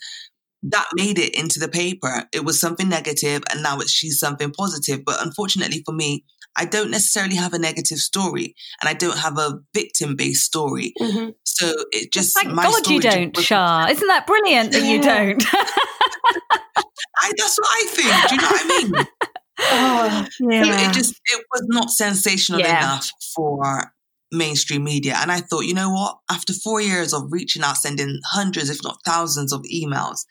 that 0.64 0.90
made 0.96 1.18
it 1.18 1.34
into 1.34 1.60
the 1.60 1.70
paper. 1.70 2.26
It 2.34 2.44
was 2.44 2.60
something 2.60 2.90
negative 2.90 3.42
and 3.50 3.64
now 3.64 3.80
it's 3.80 3.92
she's 3.92 4.20
something 4.20 4.52
positive. 4.52 5.06
But 5.06 5.26
unfortunately 5.26 5.82
for 5.86 5.94
me, 5.94 6.26
I 6.58 6.66
don't 6.66 6.92
necessarily 6.92 7.36
have 7.36 7.54
a 7.54 7.60
negative 7.60 8.00
story 8.00 8.54
and 8.82 8.90
I 8.90 8.94
don't 8.94 9.18
have 9.18 9.38
a 9.38 9.60
victim 9.74 10.18
based 10.18 10.44
story. 10.44 10.94
Mm-hmm. 11.00 11.30
So 11.46 11.72
it 11.92 12.12
just 12.12 12.36
Thank 12.36 12.54
God 12.54 12.88
you 12.88 13.00
don't, 13.00 13.38
Shar. 13.38 13.90
Isn't 13.90 14.08
that 14.10 14.28
brilliant 14.28 14.74
that 14.74 14.84
yeah. 14.84 14.92
you 14.92 15.02
don't? 15.02 15.44
I, 17.22 17.32
that's 17.38 17.58
what 17.58 17.70
I 17.72 17.86
think. 17.88 18.30
Do 18.30 18.36
you 18.36 18.42
know 18.42 18.48
what 18.48 18.62
I 18.66 18.84
mean? 18.84 19.08
Oh, 19.60 20.28
yeah. 20.40 20.90
It 20.90 20.94
just 20.94 21.20
it 21.26 21.46
was 21.52 21.64
not 21.68 21.90
sensational 21.90 22.60
yeah. 22.60 22.78
enough 22.78 23.10
for 23.36 23.92
mainstream 24.32 24.84
media. 24.84 25.16
And 25.18 25.32
I 25.32 25.40
thought, 25.40 25.66
you 25.66 25.74
know 25.74 25.92
what? 25.92 26.18
After 26.30 26.54
four 26.54 26.82
years 26.82 27.14
of 27.14 27.32
reaching 27.32 27.64
out, 27.64 27.78
sending 27.78 28.20
hundreds, 28.26 28.70
if 28.70 28.84
not 28.84 29.00
thousands 29.06 29.52
of 29.52 29.62
emails, 29.64 30.26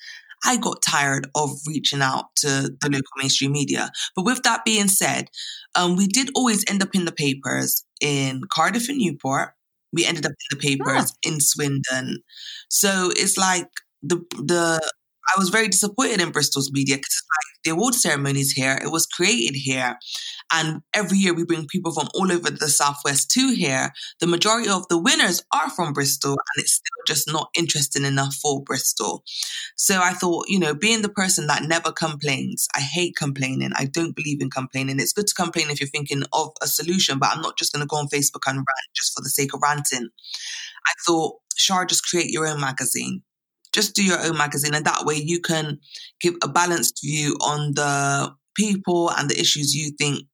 I 0.45 0.57
got 0.57 0.83
tired 0.83 1.29
of 1.35 1.51
reaching 1.67 2.01
out 2.01 2.27
to 2.37 2.71
the 2.81 2.89
local 2.89 3.03
mainstream 3.17 3.53
media. 3.53 3.91
But 4.15 4.25
with 4.25 4.43
that 4.45 4.65
being 4.65 4.89
said, 4.89 5.29
um, 5.75 5.97
we 5.97 6.07
did 6.07 6.31
always 6.35 6.65
end 6.71 6.83
up 6.83 6.95
in 6.95 7.05
the 7.05 7.13
papers 7.13 7.85
in 8.01 8.43
Cardiff 8.51 8.89
and 8.89 8.99
Newport. 8.99 9.51
We 9.93 10.05
ended 10.05 10.27
up 10.27 10.33
in 10.33 10.59
the 10.59 10.63
papers 10.63 11.13
oh. 11.13 11.29
in 11.29 11.41
Swindon. 11.41 12.23
So 12.69 13.11
it's 13.17 13.37
like 13.37 13.69
the 14.03 14.19
the 14.37 14.81
I 15.35 15.39
was 15.39 15.51
very 15.51 15.69
disappointed 15.69 16.21
in 16.21 16.31
Bristol's 16.31 16.73
media 16.73 16.97
because 16.97 17.23
like 17.23 17.63
the 17.65 17.71
award 17.71 17.95
ceremonies 17.95 18.53
here, 18.53 18.79
it 18.83 18.91
was 18.91 19.07
created 19.07 19.57
here. 19.57 19.99
And 20.53 20.81
every 20.95 21.19
year 21.19 21.35
we 21.35 21.45
bring 21.45 21.67
people 21.67 21.93
from 21.93 22.09
all 22.15 22.33
over 22.33 22.51
the 22.51 22.69
Southwest 22.69 23.31
to 23.33 23.53
here. 23.53 23.93
The 24.21 24.27
majority 24.27 24.71
of 24.71 24.89
the 24.89 24.99
winners 24.99 25.43
are 25.53 25.69
from 25.71 25.93
Bristol 25.93 26.33
and 26.33 26.63
it's 26.65 26.73
still 26.73 27.05
just 27.07 27.31
not 27.31 27.51
interesting 27.57 28.05
enough 28.05 28.35
for 28.37 28.63
Bristol. 28.63 29.23
So 29.77 30.01
I 30.01 30.13
thought, 30.13 30.47
you 30.49 30.59
know, 30.59 30.75
being 30.75 31.03
the 31.03 31.11
person 31.11 31.47
that 31.49 31.65
never 31.65 31.93
complains, 31.93 32.67
I 32.75 32.81
hate 32.81 33.15
complaining. 33.17 33.73
I 33.77 33.85
don't 33.85 34.17
believe 34.17 34.41
in 34.41 34.51
complaining. 34.51 34.99
It's 34.99 35.13
good 35.13 35.27
to 35.27 35.35
complain 35.35 35.71
if 35.71 35.81
you're 35.81 35.89
thinking 35.89 36.23
of 36.33 36.53
a 36.63 36.67
solution, 36.67 37.19
but 37.19 37.31
I'm 37.33 37.43
not 37.43 37.59
just 37.59 37.73
going 37.73 37.83
to 37.83 37.87
go 37.87 37.97
on 37.97 38.09
Facebook 38.09 38.47
and 38.47 38.57
rant 38.57 38.95
just 38.97 39.15
for 39.15 39.23
the 39.23 39.31
sake 39.31 39.53
of 39.53 39.61
ranting. 39.63 40.09
I 40.87 40.93
thought, 41.07 41.37
Shar, 41.59 41.85
just 41.85 42.07
create 42.07 42.31
your 42.31 42.47
own 42.47 42.61
magazine 42.61 43.23
just 43.73 43.95
do 43.95 44.05
your 44.05 44.21
own 44.25 44.37
magazine 44.37 44.75
and 44.75 44.85
that 44.85 45.05
way 45.05 45.15
you 45.15 45.41
can 45.41 45.79
give 46.21 46.35
a 46.43 46.49
balanced 46.49 47.01
view 47.03 47.37
on 47.41 47.75
the 47.75 48.33
people 48.55 49.11
and 49.11 49.31
the 49.31 49.41
issues 49.41 49.75
you 49.75 49.93
think 49.99 50.27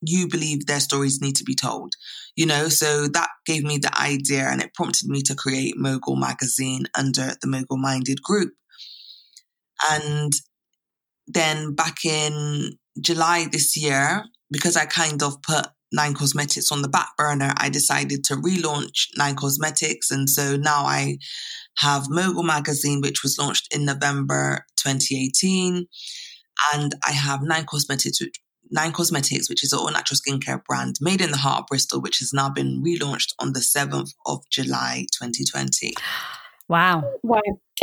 you 0.00 0.28
believe 0.28 0.66
their 0.66 0.80
stories 0.80 1.20
need 1.20 1.36
to 1.36 1.44
be 1.44 1.54
told 1.54 1.92
you 2.38 2.46
know? 2.46 2.68
So 2.68 3.08
that 3.08 3.30
gave 3.44 3.64
me 3.64 3.78
the 3.78 3.90
idea 4.00 4.44
and 4.48 4.62
it 4.62 4.72
prompted 4.72 5.08
me 5.08 5.22
to 5.22 5.34
create 5.34 5.76
mogul 5.76 6.14
magazine 6.14 6.84
under 6.96 7.32
the 7.42 7.48
mogul 7.48 7.78
minded 7.78 8.22
group. 8.22 8.52
And 9.90 10.32
then 11.26 11.74
back 11.74 12.04
in 12.04 12.78
july 13.00 13.46
this 13.52 13.76
year 13.76 14.24
because 14.50 14.76
i 14.76 14.84
kind 14.84 15.22
of 15.22 15.40
put 15.42 15.68
Nine 15.92 16.14
Cosmetics 16.14 16.70
on 16.70 16.82
the 16.82 16.88
back 16.88 17.16
burner, 17.16 17.52
I 17.56 17.68
decided 17.68 18.24
to 18.24 18.36
relaunch 18.36 19.08
Nine 19.16 19.36
Cosmetics. 19.36 20.10
And 20.10 20.28
so 20.28 20.56
now 20.56 20.84
I 20.84 21.18
have 21.78 22.06
Mogul 22.08 22.42
Magazine, 22.42 23.00
which 23.00 23.22
was 23.22 23.38
launched 23.38 23.74
in 23.74 23.84
November 23.84 24.66
2018. 24.76 25.86
And 26.74 26.94
I 27.06 27.12
have 27.12 27.42
Nine 27.42 27.64
Cosmetics, 27.64 28.20
Nine 28.70 28.92
Cosmetics, 28.92 29.48
which 29.48 29.64
is 29.64 29.72
an 29.72 29.78
all 29.78 29.90
natural 29.90 30.18
skincare 30.18 30.62
brand 30.64 30.96
made 31.00 31.20
in 31.20 31.30
the 31.30 31.38
heart 31.38 31.60
of 31.60 31.66
Bristol, 31.68 32.02
which 32.02 32.18
has 32.18 32.32
now 32.32 32.50
been 32.50 32.82
relaunched 32.84 33.32
on 33.38 33.52
the 33.52 33.60
7th 33.60 34.10
of 34.26 34.42
July 34.50 35.06
2020. 35.18 35.94
Wow. 36.68 37.10
Wow. 37.22 37.40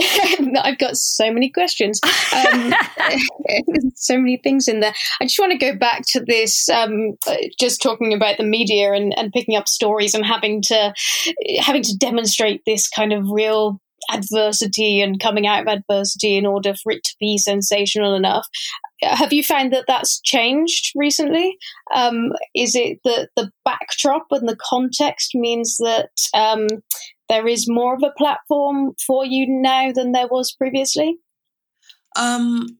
I've 0.61 0.77
got 0.77 0.95
so 0.95 1.31
many 1.31 1.49
questions. 1.49 1.99
Um, 2.33 2.73
so 3.95 4.17
many 4.17 4.37
things 4.37 4.67
in 4.67 4.79
there. 4.79 4.93
I 5.19 5.25
just 5.25 5.39
want 5.39 5.51
to 5.53 5.57
go 5.57 5.75
back 5.75 6.03
to 6.09 6.23
this, 6.25 6.69
um, 6.69 7.13
just 7.59 7.81
talking 7.81 8.13
about 8.13 8.37
the 8.37 8.43
media 8.43 8.93
and, 8.93 9.17
and 9.17 9.31
picking 9.31 9.55
up 9.55 9.67
stories 9.67 10.13
and 10.13 10.25
having 10.25 10.61
to 10.63 10.93
having 11.59 11.83
to 11.83 11.97
demonstrate 11.97 12.61
this 12.65 12.87
kind 12.87 13.13
of 13.13 13.25
real 13.29 13.79
adversity 14.11 15.01
and 15.01 15.19
coming 15.19 15.47
out 15.47 15.61
of 15.61 15.67
adversity 15.67 16.37
in 16.37 16.45
order 16.45 16.75
for 16.75 16.91
it 16.91 17.03
to 17.03 17.15
be 17.19 17.37
sensational 17.37 18.13
enough. 18.13 18.47
Have 19.01 19.33
you 19.33 19.43
found 19.43 19.73
that 19.73 19.85
that's 19.87 20.21
changed 20.21 20.91
recently? 20.95 21.57
Um, 21.93 22.31
is 22.53 22.75
it 22.75 22.99
that 23.03 23.29
the 23.35 23.51
backdrop 23.63 24.27
and 24.31 24.47
the 24.47 24.57
context 24.57 25.31
means 25.33 25.77
that 25.77 26.09
um, 26.33 26.67
there 27.29 27.47
is 27.47 27.67
more 27.67 27.95
of 27.95 28.03
a 28.03 28.13
platform 28.17 28.93
for 29.05 29.25
you 29.25 29.45
now 29.47 29.91
than 29.91 30.11
there 30.11 30.27
was 30.27 30.51
previously? 30.51 31.17
Um, 32.15 32.79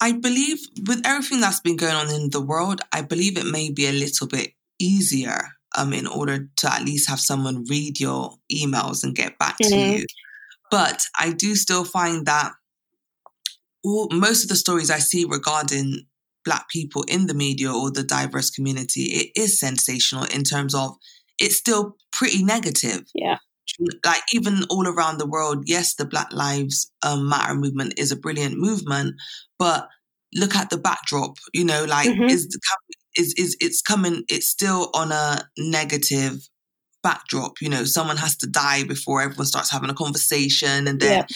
I 0.00 0.12
believe 0.12 0.58
with 0.88 1.02
everything 1.04 1.40
that's 1.40 1.60
been 1.60 1.76
going 1.76 1.94
on 1.94 2.10
in 2.10 2.30
the 2.30 2.40
world, 2.40 2.80
I 2.92 3.02
believe 3.02 3.36
it 3.36 3.46
may 3.46 3.70
be 3.70 3.86
a 3.86 3.92
little 3.92 4.26
bit 4.26 4.52
easier 4.78 5.48
um, 5.76 5.92
in 5.92 6.06
order 6.06 6.48
to 6.56 6.72
at 6.72 6.84
least 6.84 7.08
have 7.08 7.20
someone 7.20 7.64
read 7.68 8.00
your 8.00 8.34
emails 8.52 9.04
and 9.04 9.14
get 9.14 9.38
back 9.38 9.58
mm-hmm. 9.58 9.70
to 9.70 9.98
you. 9.98 10.06
But 10.70 11.06
I 11.18 11.32
do 11.32 11.54
still 11.54 11.84
find 11.84 12.26
that 12.26 12.52
all, 13.84 14.08
most 14.10 14.42
of 14.42 14.48
the 14.48 14.56
stories 14.56 14.90
I 14.90 14.98
see 14.98 15.24
regarding 15.24 16.06
Black 16.44 16.68
people 16.68 17.04
in 17.04 17.26
the 17.26 17.34
media 17.34 17.72
or 17.72 17.90
the 17.90 18.02
diverse 18.02 18.50
community, 18.50 19.02
it 19.02 19.30
is 19.36 19.60
sensational 19.60 20.24
in 20.24 20.42
terms 20.42 20.74
of 20.74 20.96
it's 21.38 21.56
still 21.56 21.96
pretty 22.12 22.42
negative. 22.42 23.04
Yeah 23.14 23.38
like 24.04 24.22
even 24.32 24.64
all 24.70 24.86
around 24.86 25.18
the 25.18 25.26
world, 25.26 25.64
yes, 25.66 25.94
the 25.94 26.04
Black 26.04 26.32
Lives 26.32 26.90
um, 27.02 27.28
Matter 27.28 27.54
movement 27.54 27.94
is 27.96 28.12
a 28.12 28.16
brilliant 28.16 28.58
movement, 28.58 29.14
but 29.58 29.88
look 30.34 30.54
at 30.54 30.70
the 30.70 30.78
backdrop. 30.78 31.36
You 31.52 31.64
know, 31.64 31.84
like 31.84 32.08
mm-hmm. 32.08 32.24
is 32.24 32.56
is 33.16 33.34
is 33.34 33.56
it's 33.60 33.82
coming? 33.82 34.24
It's 34.28 34.48
still 34.48 34.90
on 34.94 35.12
a 35.12 35.42
negative 35.58 36.48
backdrop. 37.02 37.60
You 37.60 37.68
know, 37.68 37.84
someone 37.84 38.16
has 38.16 38.36
to 38.38 38.46
die 38.46 38.84
before 38.84 39.22
everyone 39.22 39.46
starts 39.46 39.70
having 39.70 39.90
a 39.90 39.94
conversation, 39.94 40.88
and 40.88 41.00
then 41.00 41.18
yeah. 41.18 41.26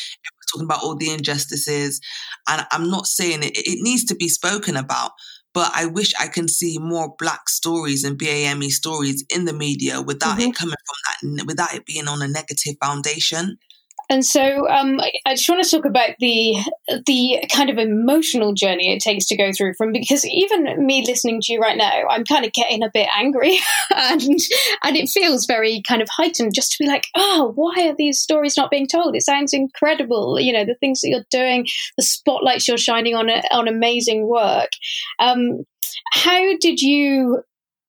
talking 0.52 0.64
about 0.64 0.82
all 0.82 0.96
the 0.96 1.10
injustices. 1.10 2.00
And 2.48 2.66
I'm 2.72 2.90
not 2.90 3.06
saying 3.06 3.42
it; 3.42 3.56
it 3.56 3.82
needs 3.82 4.04
to 4.06 4.14
be 4.14 4.28
spoken 4.28 4.76
about, 4.76 5.12
but 5.56 5.72
I 5.74 5.86
wish 5.86 6.12
I 6.20 6.28
can 6.28 6.48
see 6.48 6.76
more 6.78 7.14
black 7.18 7.48
stories 7.48 8.04
and 8.04 8.18
BAME 8.18 8.68
stories 8.68 9.24
in 9.30 9.46
the 9.46 9.54
media 9.54 10.02
without 10.02 10.38
mm-hmm. 10.38 10.50
it 10.50 10.54
coming 10.54 10.74
from 10.84 11.36
that, 11.38 11.46
without 11.46 11.74
it 11.74 11.86
being 11.86 12.08
on 12.08 12.20
a 12.20 12.28
negative 12.28 12.74
foundation. 12.78 13.56
And 14.08 14.24
so 14.24 14.68
um, 14.68 15.00
I 15.26 15.34
just 15.34 15.48
want 15.48 15.64
to 15.64 15.70
talk 15.70 15.84
about 15.84 16.10
the 16.20 16.56
the 17.06 17.44
kind 17.52 17.70
of 17.70 17.78
emotional 17.78 18.52
journey 18.52 18.92
it 18.92 19.00
takes 19.00 19.26
to 19.26 19.36
go 19.36 19.52
through 19.52 19.74
from 19.74 19.92
because 19.92 20.24
even 20.26 20.86
me 20.86 21.04
listening 21.04 21.40
to 21.42 21.52
you 21.52 21.60
right 21.60 21.76
now, 21.76 22.02
I'm 22.08 22.24
kind 22.24 22.44
of 22.44 22.52
getting 22.52 22.82
a 22.82 22.90
bit 22.92 23.08
angry 23.16 23.58
and 23.94 24.22
and 24.84 24.96
it 24.96 25.08
feels 25.08 25.46
very 25.46 25.82
kind 25.86 26.02
of 26.02 26.08
heightened 26.10 26.54
just 26.54 26.72
to 26.72 26.84
be 26.84 26.88
like, 26.88 27.06
oh, 27.16 27.52
why 27.56 27.88
are 27.88 27.96
these 27.96 28.20
stories 28.20 28.56
not 28.56 28.70
being 28.70 28.86
told? 28.86 29.16
It 29.16 29.22
sounds 29.22 29.52
incredible, 29.52 30.38
you 30.38 30.52
know, 30.52 30.64
the 30.64 30.76
things 30.76 31.00
that 31.00 31.08
you're 31.08 31.24
doing, 31.30 31.66
the 31.96 32.04
spotlights 32.04 32.68
you're 32.68 32.78
shining 32.78 33.14
on 33.14 33.28
on 33.28 33.66
amazing 33.66 34.28
work. 34.28 34.70
Um, 35.18 35.64
how 36.12 36.56
did 36.60 36.80
you 36.80 37.42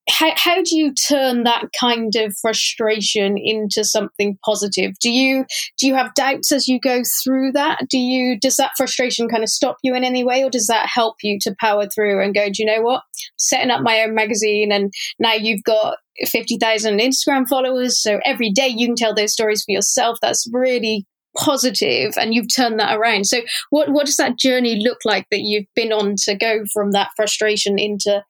how, 0.09 0.31
how 0.35 0.63
do 0.63 0.77
you 0.77 0.93
turn 0.93 1.43
that 1.43 1.65
kind 1.79 2.15
of 2.15 2.35
frustration 2.37 3.37
into 3.37 3.83
something 3.83 4.37
positive? 4.43 4.97
Do 4.99 5.09
you 5.09 5.45
do 5.77 5.87
you 5.87 5.95
have 5.95 6.13
doubts 6.13 6.51
as 6.51 6.67
you 6.67 6.79
go 6.79 7.01
through 7.23 7.51
that? 7.53 7.87
Do 7.89 7.97
you 7.97 8.39
does 8.39 8.55
that 8.55 8.71
frustration 8.77 9.27
kind 9.27 9.43
of 9.43 9.49
stop 9.49 9.77
you 9.83 9.93
in 9.95 10.03
any 10.03 10.23
way 10.23 10.43
or 10.43 10.49
does 10.49 10.67
that 10.67 10.87
help 10.87 11.15
you 11.23 11.37
to 11.41 11.55
power 11.59 11.87
through 11.87 12.23
and 12.23 12.33
go 12.33 12.45
do 12.47 12.63
you 12.63 12.65
know 12.65 12.81
what? 12.81 13.03
Setting 13.37 13.71
up 13.71 13.81
my 13.81 14.01
own 14.01 14.15
magazine 14.15 14.71
and 14.71 14.93
now 15.19 15.33
you've 15.33 15.63
got 15.63 15.97
50,000 16.25 16.99
Instagram 16.99 17.47
followers 17.47 18.01
so 18.01 18.19
every 18.25 18.49
day 18.51 18.67
you 18.67 18.87
can 18.87 18.95
tell 18.95 19.13
those 19.13 19.33
stories 19.33 19.63
for 19.63 19.71
yourself. 19.71 20.17
That's 20.21 20.47
really 20.51 21.05
positive 21.37 22.13
and 22.17 22.33
you've 22.33 22.53
turned 22.53 22.79
that 22.79 22.97
around. 22.97 23.25
So 23.25 23.41
what 23.69 23.89
what 23.89 24.05
does 24.05 24.17
that 24.17 24.37
journey 24.37 24.81
look 24.81 24.99
like 25.05 25.27
that 25.31 25.41
you've 25.41 25.67
been 25.75 25.93
on 25.93 26.15
to 26.23 26.35
go 26.35 26.63
from 26.73 26.91
that 26.91 27.09
frustration 27.15 27.77
into 27.77 28.23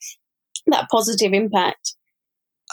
that 0.71 0.89
positive 0.89 1.33
impact? 1.33 1.95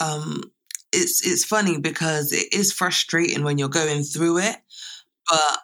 Um, 0.01 0.43
it's 0.91 1.25
it's 1.25 1.45
funny 1.45 1.79
because 1.79 2.31
it 2.31 2.53
is 2.53 2.71
frustrating 2.71 3.43
when 3.43 3.57
you're 3.57 3.69
going 3.69 4.03
through 4.03 4.39
it, 4.39 4.57
but 5.29 5.59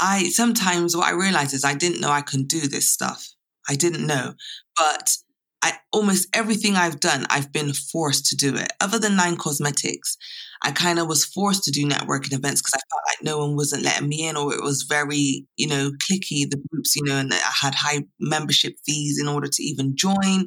I 0.00 0.24
sometimes 0.28 0.96
what 0.96 1.06
I 1.06 1.12
realize 1.12 1.54
is 1.54 1.64
I 1.64 1.74
didn't 1.74 2.00
know 2.00 2.10
I 2.10 2.22
can 2.22 2.44
do 2.44 2.60
this 2.60 2.90
stuff. 2.90 3.28
I 3.68 3.74
didn't 3.74 4.06
know, 4.06 4.34
but 4.76 5.16
I 5.62 5.78
almost 5.92 6.28
everything 6.34 6.76
I've 6.76 7.00
done, 7.00 7.26
I've 7.30 7.52
been 7.52 7.72
forced 7.72 8.26
to 8.26 8.36
do 8.36 8.54
it. 8.56 8.72
Other 8.80 8.98
than 8.98 9.16
Nine 9.16 9.36
Cosmetics, 9.36 10.18
I 10.62 10.70
kind 10.72 10.98
of 10.98 11.06
was 11.06 11.24
forced 11.24 11.64
to 11.64 11.70
do 11.70 11.86
networking 11.86 12.32
events 12.32 12.62
because 12.62 12.74
I 12.74 12.86
felt 12.90 13.02
like 13.08 13.24
no 13.24 13.38
one 13.38 13.56
wasn't 13.56 13.84
letting 13.84 14.08
me 14.08 14.26
in, 14.26 14.36
or 14.36 14.54
it 14.54 14.62
was 14.62 14.82
very, 14.88 15.46
you 15.56 15.66
know, 15.66 15.90
clicky 15.90 16.48
the 16.48 16.62
groups, 16.70 16.96
you 16.96 17.02
know, 17.04 17.16
and 17.16 17.32
I 17.32 17.52
had 17.60 17.74
high 17.74 18.04
membership 18.18 18.74
fees 18.86 19.18
in 19.20 19.28
order 19.28 19.48
to 19.48 19.62
even 19.62 19.96
join. 19.96 20.46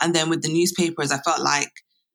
And 0.00 0.14
then 0.14 0.30
with 0.30 0.42
the 0.42 0.52
newspapers, 0.52 1.10
I 1.10 1.18
felt 1.18 1.40
like 1.40 1.72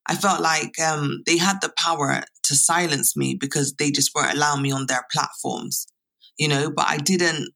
I 0.08 0.16
felt 0.16 0.42
like 0.42 0.80
um, 0.80 1.24
they 1.26 1.38
had 1.38 1.62
the 1.62 1.74
power 1.78 2.22
to 2.44 2.56
silence 2.56 3.18
me 3.18 3.36
because 3.40 3.74
they 3.74 3.92
just 3.92 4.12
weren't 4.14 4.36
allowing 4.36 4.62
me 4.62 4.72
on 4.72 4.86
their 4.86 5.04
platforms, 5.12 5.88
you 6.38 6.48
know. 6.48 6.70
But 6.70 6.86
I 6.88 6.98
didn't 6.98 7.50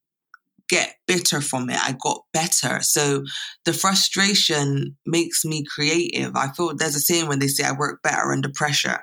get 0.70 0.96
bitter 1.08 1.42
from 1.42 1.70
it. 1.70 1.80
I 1.84 1.96
got 2.00 2.24
better. 2.32 2.82
So 2.82 3.24
the 3.66 3.74
frustration 3.74 4.98
makes 5.06 5.44
me 5.44 5.66
creative. 5.76 6.36
I 6.36 6.50
feel 6.52 6.76
there's 6.76 6.96
a 6.96 7.00
saying 7.00 7.28
when 7.28 7.40
they 7.40 7.48
say 7.48 7.66
I 7.66 7.72
work 7.72 8.02
better 8.04 8.32
under 8.32 8.50
pressure. 8.54 9.00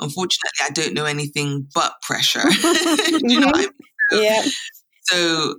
Unfortunately, 0.00 0.58
I 0.62 0.70
don't 0.70 0.94
know 0.94 1.04
anything 1.04 1.66
but 1.74 1.94
pressure. 2.02 2.40
you 3.22 3.40
know 3.40 3.50
I 3.54 3.58
mean? 3.58 3.68
Yeah. 4.12 4.44
So 5.02 5.56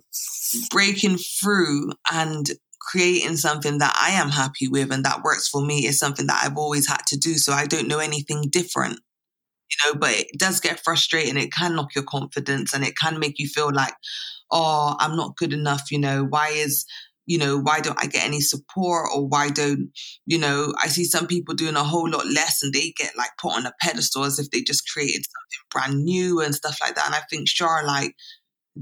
breaking 0.71 1.17
through 1.17 1.91
and 2.11 2.47
creating 2.81 3.37
something 3.37 3.77
that 3.79 3.95
I 4.01 4.11
am 4.11 4.29
happy 4.29 4.67
with 4.67 4.91
and 4.91 5.05
that 5.05 5.21
works 5.23 5.47
for 5.47 5.63
me 5.63 5.85
is 5.85 5.99
something 5.99 6.27
that 6.27 6.41
I've 6.43 6.57
always 6.57 6.87
had 6.87 7.05
to 7.07 7.17
do. 7.17 7.35
So 7.35 7.53
I 7.53 7.65
don't 7.65 7.87
know 7.87 7.99
anything 7.99 8.45
different 8.49 8.99
you 9.69 9.93
know, 9.93 9.99
but 9.99 10.11
it 10.11 10.27
does 10.37 10.59
get 10.59 10.83
frustrating. 10.83 11.37
It 11.37 11.51
can 11.51 11.75
knock 11.75 11.95
your 11.95 12.03
confidence 12.03 12.73
and 12.73 12.83
it 12.83 12.97
can 12.97 13.19
make 13.19 13.39
you 13.39 13.47
feel 13.47 13.71
like, 13.73 13.93
oh, 14.51 14.95
I'm 14.99 15.15
not 15.15 15.37
good 15.37 15.53
enough. 15.53 15.91
You 15.91 15.99
know, 15.99 16.25
why 16.25 16.49
is, 16.49 16.85
you 17.29 17.37
know, 17.37 17.59
why 17.59 17.79
don't 17.79 18.01
I 18.01 18.07
get 18.07 18.25
any 18.25 18.41
support 18.41 19.11
or 19.13 19.27
why 19.27 19.49
don't, 19.49 19.91
you 20.25 20.39
know, 20.39 20.73
I 20.81 20.87
see 20.87 21.03
some 21.03 21.27
people 21.27 21.53
doing 21.53 21.75
a 21.75 21.83
whole 21.83 22.09
lot 22.09 22.25
less 22.25 22.63
and 22.63 22.73
they 22.73 22.91
get 22.97 23.15
like 23.15 23.29
put 23.37 23.53
on 23.53 23.67
a 23.67 23.73
pedestal 23.79 24.23
as 24.23 24.39
if 24.39 24.49
they 24.49 24.61
just 24.61 24.89
created 24.89 25.23
something 25.23 25.69
brand 25.71 26.03
new 26.03 26.41
and 26.41 26.55
stuff 26.55 26.79
like 26.81 26.95
that. 26.95 27.05
And 27.05 27.13
I 27.13 27.21
think, 27.29 27.47
sure, 27.47 27.83
like 27.85 28.15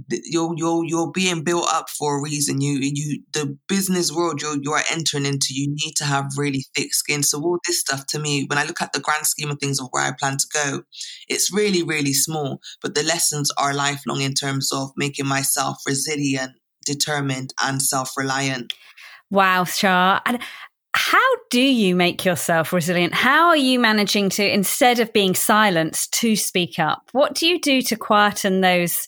you're 0.10 0.54
you're 0.56 0.86
you're 0.86 1.12
being 1.12 1.44
built 1.44 1.68
up 1.74 1.90
for 1.90 2.18
a 2.18 2.24
reason. 2.24 2.62
You 2.62 2.80
you 2.82 3.22
the 3.34 3.58
business 3.68 4.14
world 4.14 4.42
you're 4.42 4.58
you're 4.62 4.82
entering 4.90 5.26
into. 5.26 5.48
You 5.50 5.68
need 5.70 5.96
to 5.98 6.06
have 6.06 6.26
really 6.38 6.66
thick 6.74 6.94
skin. 6.94 7.24
So 7.24 7.42
all 7.42 7.60
this 7.68 7.82
stuff 7.82 8.06
to 8.12 8.20
me, 8.20 8.46
when 8.48 8.58
I 8.58 8.64
look 8.64 8.82
at 8.82 8.94
the 8.94 9.02
grand 9.02 9.26
scheme 9.26 9.52
of 9.52 9.60
things 9.60 9.82
of 9.82 9.88
where 9.92 10.04
I 10.04 10.12
plan 10.18 10.38
to 10.38 10.48
go, 10.54 10.84
it's 11.28 11.54
really 11.54 11.84
really 11.84 12.14
small. 12.14 12.60
But 12.82 12.96
the 12.96 13.04
lessons 13.04 13.52
are 13.58 13.74
lifelong 13.74 14.22
in 14.22 14.34
terms 14.34 14.72
of 14.72 14.92
making 14.96 15.28
myself 15.28 15.80
resilient, 15.86 16.54
determined, 16.88 17.54
and 17.62 17.82
self 17.82 18.18
reliant. 18.18 18.74
Wow, 19.30 19.66
Shah. 19.66 20.22
And 20.26 20.40
how 20.96 21.36
do 21.52 21.62
you 21.62 21.96
make 21.96 22.26
yourself 22.26 22.74
resilient? 22.74 23.14
How 23.14 23.50
are 23.50 23.58
you 23.58 23.80
managing 23.80 24.30
to, 24.32 24.52
instead 24.52 25.00
of 25.00 25.14
being 25.14 25.36
silenced, 25.36 26.14
to 26.14 26.36
speak 26.36 26.80
up? 26.80 27.10
What 27.12 27.36
do 27.36 27.46
you 27.46 27.62
do 27.62 27.84
to 27.84 27.96
quieten 27.96 28.62
those 28.62 29.08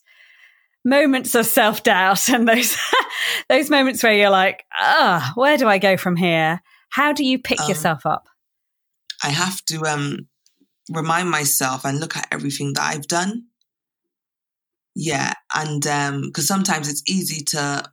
moments 0.86 1.36
of 1.36 1.46
self 1.46 1.84
doubt 1.84 2.30
and 2.30 2.48
those 2.48 2.78
those 3.50 3.70
moments 3.70 4.04
where 4.04 4.14
you're 4.14 4.30
like, 4.30 4.66
ah, 4.78 5.34
oh, 5.36 5.42
where 5.42 5.58
do 5.58 5.68
I 5.68 5.80
go 5.80 5.98
from 5.98 6.16
here? 6.16 6.62
How 6.92 7.14
do 7.14 7.26
you 7.26 7.40
pick 7.40 7.60
um, 7.62 7.70
yourself 7.70 8.06
up? 8.06 8.28
I 9.24 9.30
have 9.30 9.64
to 9.66 9.86
um, 9.86 10.28
remind 10.92 11.30
myself 11.30 11.86
and 11.86 12.00
look 12.00 12.16
at 12.16 12.28
everything 12.32 12.74
that 12.74 12.84
I've 12.84 13.08
done. 13.08 13.46
Yeah, 14.96 15.34
and 15.56 15.86
um 15.88 16.22
because 16.24 16.48
sometimes 16.48 16.90
it's 16.90 17.04
easy 17.08 17.44
to 17.46 17.84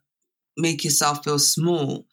make 0.58 0.84
yourself 0.84 1.24
feel 1.24 1.38
small 1.38 2.06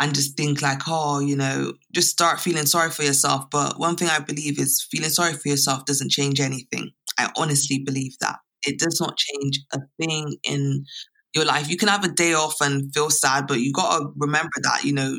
and 0.00 0.14
just 0.14 0.36
think 0.36 0.62
like, 0.62 0.82
oh, 0.88 1.20
you 1.20 1.36
know, 1.36 1.74
just 1.94 2.10
start 2.10 2.40
feeling 2.40 2.66
sorry 2.66 2.90
for 2.90 3.02
yourself. 3.04 3.50
But 3.50 3.78
one 3.80 3.96
thing 3.96 4.08
I 4.08 4.20
believe 4.20 4.58
is 4.60 4.86
feeling 4.90 5.10
sorry 5.10 5.34
for 5.34 5.48
yourself 5.48 5.86
doesn't 5.86 6.10
change 6.12 6.40
anything. 6.40 6.92
I 7.18 7.30
honestly 7.36 7.80
believe 7.80 8.18
that 8.20 8.38
it 8.64 8.78
does 8.78 9.00
not 9.00 9.16
change 9.18 9.60
a 9.74 9.80
thing 10.00 10.36
in 10.44 10.86
your 11.34 11.44
life. 11.46 11.70
You 11.70 11.76
can 11.78 11.88
have 11.88 12.04
a 12.04 12.08
day 12.08 12.34
off 12.34 12.60
and 12.60 12.92
feel 12.94 13.10
sad, 13.10 13.46
but 13.48 13.60
you 13.60 13.72
got 13.72 13.98
to 13.98 14.12
remember 14.16 14.52
that, 14.64 14.84
you 14.84 14.94
know, 14.94 15.16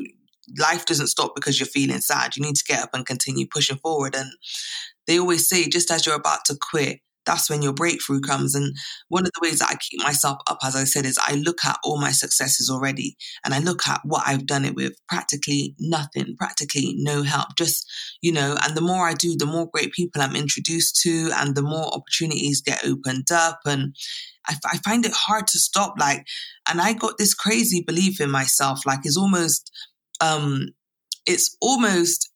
life 0.58 0.86
doesn't 0.86 1.08
stop 1.08 1.34
because 1.36 1.60
you're 1.60 1.66
feeling 1.68 2.00
sad. 2.00 2.36
You 2.36 2.42
need 2.44 2.56
to 2.56 2.64
get 2.66 2.82
up 2.82 2.90
and 2.94 3.06
continue 3.06 3.46
pushing 3.48 3.78
forward. 3.78 4.14
And 4.16 4.30
they 5.06 5.18
always 5.18 5.48
say, 5.48 5.68
just 5.68 5.90
as 5.90 6.06
you're 6.06 6.14
about 6.14 6.44
to 6.46 6.56
quit, 6.60 7.00
that's 7.26 7.48
when 7.48 7.62
your 7.62 7.72
breakthrough 7.72 8.20
comes. 8.20 8.54
And 8.54 8.74
one 9.08 9.24
of 9.24 9.32
the 9.34 9.48
ways 9.48 9.58
that 9.58 9.70
I 9.70 9.76
keep 9.76 10.02
myself 10.02 10.38
up, 10.46 10.58
as 10.62 10.76
I 10.76 10.84
said, 10.84 11.06
is 11.06 11.18
I 11.26 11.34
look 11.34 11.64
at 11.64 11.78
all 11.84 12.00
my 12.00 12.10
successes 12.10 12.70
already 12.70 13.16
and 13.44 13.54
I 13.54 13.58
look 13.58 13.86
at 13.88 14.00
what 14.04 14.22
I've 14.26 14.46
done 14.46 14.64
it 14.64 14.74
with 14.74 14.92
practically 15.08 15.74
nothing, 15.78 16.36
practically 16.38 16.94
no 16.98 17.22
help. 17.22 17.48
Just, 17.56 17.90
you 18.20 18.32
know, 18.32 18.56
and 18.62 18.76
the 18.76 18.80
more 18.80 19.08
I 19.08 19.14
do, 19.14 19.36
the 19.36 19.46
more 19.46 19.68
great 19.72 19.92
people 19.92 20.22
I'm 20.22 20.36
introduced 20.36 21.00
to 21.02 21.30
and 21.36 21.54
the 21.54 21.62
more 21.62 21.94
opportunities 21.94 22.60
get 22.60 22.84
opened 22.84 23.30
up. 23.32 23.60
And 23.66 23.94
I, 24.46 24.56
I 24.72 24.78
find 24.78 25.06
it 25.06 25.12
hard 25.12 25.46
to 25.48 25.58
stop. 25.58 25.94
Like, 25.98 26.26
and 26.68 26.80
I 26.80 26.92
got 26.92 27.18
this 27.18 27.34
crazy 27.34 27.82
belief 27.86 28.20
in 28.20 28.30
myself, 28.30 28.84
like, 28.86 29.00
it's 29.04 29.16
almost, 29.16 29.70
um, 30.20 30.68
it's 31.26 31.56
almost 31.60 32.30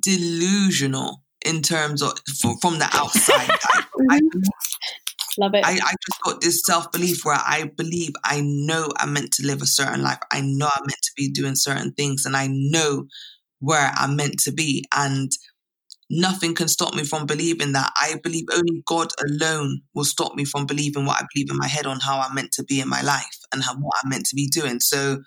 delusional 0.00 1.21
in 1.44 1.62
terms 1.62 2.02
of 2.02 2.12
from 2.60 2.78
the 2.78 2.88
outside. 2.92 3.50
I, 3.50 3.84
I, 4.10 4.18
mm-hmm. 4.20 4.40
Love 5.38 5.54
it. 5.54 5.64
I, 5.64 5.72
I 5.72 5.76
just 5.76 6.22
got 6.22 6.40
this 6.40 6.62
self 6.62 6.92
belief 6.92 7.24
where 7.24 7.38
I 7.38 7.70
believe 7.76 8.10
I 8.24 8.40
know 8.42 8.88
I'm 8.98 9.14
meant 9.14 9.32
to 9.34 9.46
live 9.46 9.62
a 9.62 9.66
certain 9.66 10.02
life. 10.02 10.18
I 10.30 10.42
know 10.42 10.66
I'm 10.66 10.82
meant 10.82 11.02
to 11.02 11.12
be 11.16 11.30
doing 11.30 11.54
certain 11.54 11.92
things, 11.92 12.26
and 12.26 12.36
I 12.36 12.48
know 12.50 13.06
where 13.60 13.92
I'm 13.96 14.16
meant 14.16 14.40
to 14.40 14.52
be. 14.52 14.84
And 14.94 15.30
nothing 16.10 16.54
can 16.54 16.68
stop 16.68 16.94
me 16.94 17.04
from 17.04 17.24
believing 17.24 17.72
that. 17.72 17.90
I 17.96 18.16
believe 18.22 18.44
only 18.52 18.82
God 18.86 19.08
alone 19.26 19.80
will 19.94 20.04
stop 20.04 20.34
me 20.34 20.44
from 20.44 20.66
believing 20.66 21.06
what 21.06 21.22
I 21.22 21.26
believe 21.32 21.50
in 21.50 21.56
my 21.56 21.68
head 21.68 21.86
on 21.86 22.00
how 22.00 22.20
I'm 22.20 22.34
meant 22.34 22.52
to 22.52 22.64
be 22.64 22.80
in 22.80 22.88
my 22.88 23.00
life 23.00 23.38
and 23.52 23.62
how, 23.62 23.74
what 23.74 23.94
I'm 24.04 24.10
meant 24.10 24.26
to 24.26 24.36
be 24.36 24.48
doing. 24.48 24.80
So 24.80 25.22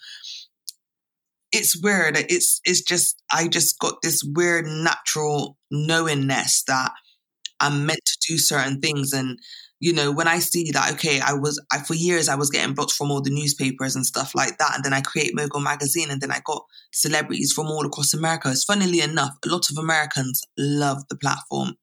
it's 1.56 1.82
weird. 1.82 2.18
It's 2.18 2.60
it's 2.66 2.82
just 2.82 3.22
I 3.32 3.48
just 3.48 3.80
got 3.80 4.02
this 4.02 4.24
weird 4.24 4.66
natural 4.66 5.58
knowingness 5.72 6.64
that 6.68 6.92
I'm 7.60 7.86
meant 7.86 8.02
to 8.06 8.18
do 8.28 8.38
certain 8.38 8.82
things 8.82 9.14
and 9.14 9.40
you 9.80 9.94
know 9.94 10.12
when 10.12 10.28
I 10.28 10.40
see 10.40 10.72
that 10.72 10.94
okay 10.94 11.20
I 11.22 11.34
was 11.34 11.62
I, 11.72 11.80
for 11.80 11.94
years 11.94 12.28
I 12.28 12.36
was 12.36 12.50
getting 12.50 12.76
blocked 12.76 12.92
from 12.92 13.12
all 13.12 13.22
the 13.22 13.30
newspapers 13.30 13.96
and 13.96 14.06
stuff 14.06 14.34
like 14.36 14.58
that 14.58 14.74
and 14.76 14.84
then 14.84 14.94
I 14.94 15.02
create 15.02 15.36
Mogul 15.36 15.62
magazine 15.62 16.12
and 16.12 16.22
then 16.22 16.32
I 16.32 16.42
got 16.46 16.64
celebrities 16.92 17.54
from 17.54 17.68
all 17.68 17.86
across 17.86 18.14
America. 18.14 18.50
It's 18.50 18.66
funnily 18.66 19.02
enough 19.02 19.32
a 19.46 19.50
lot 19.50 19.70
of 19.70 19.78
Americans 19.78 20.42
love 20.58 21.04
the 21.10 21.16
platform. 21.16 21.76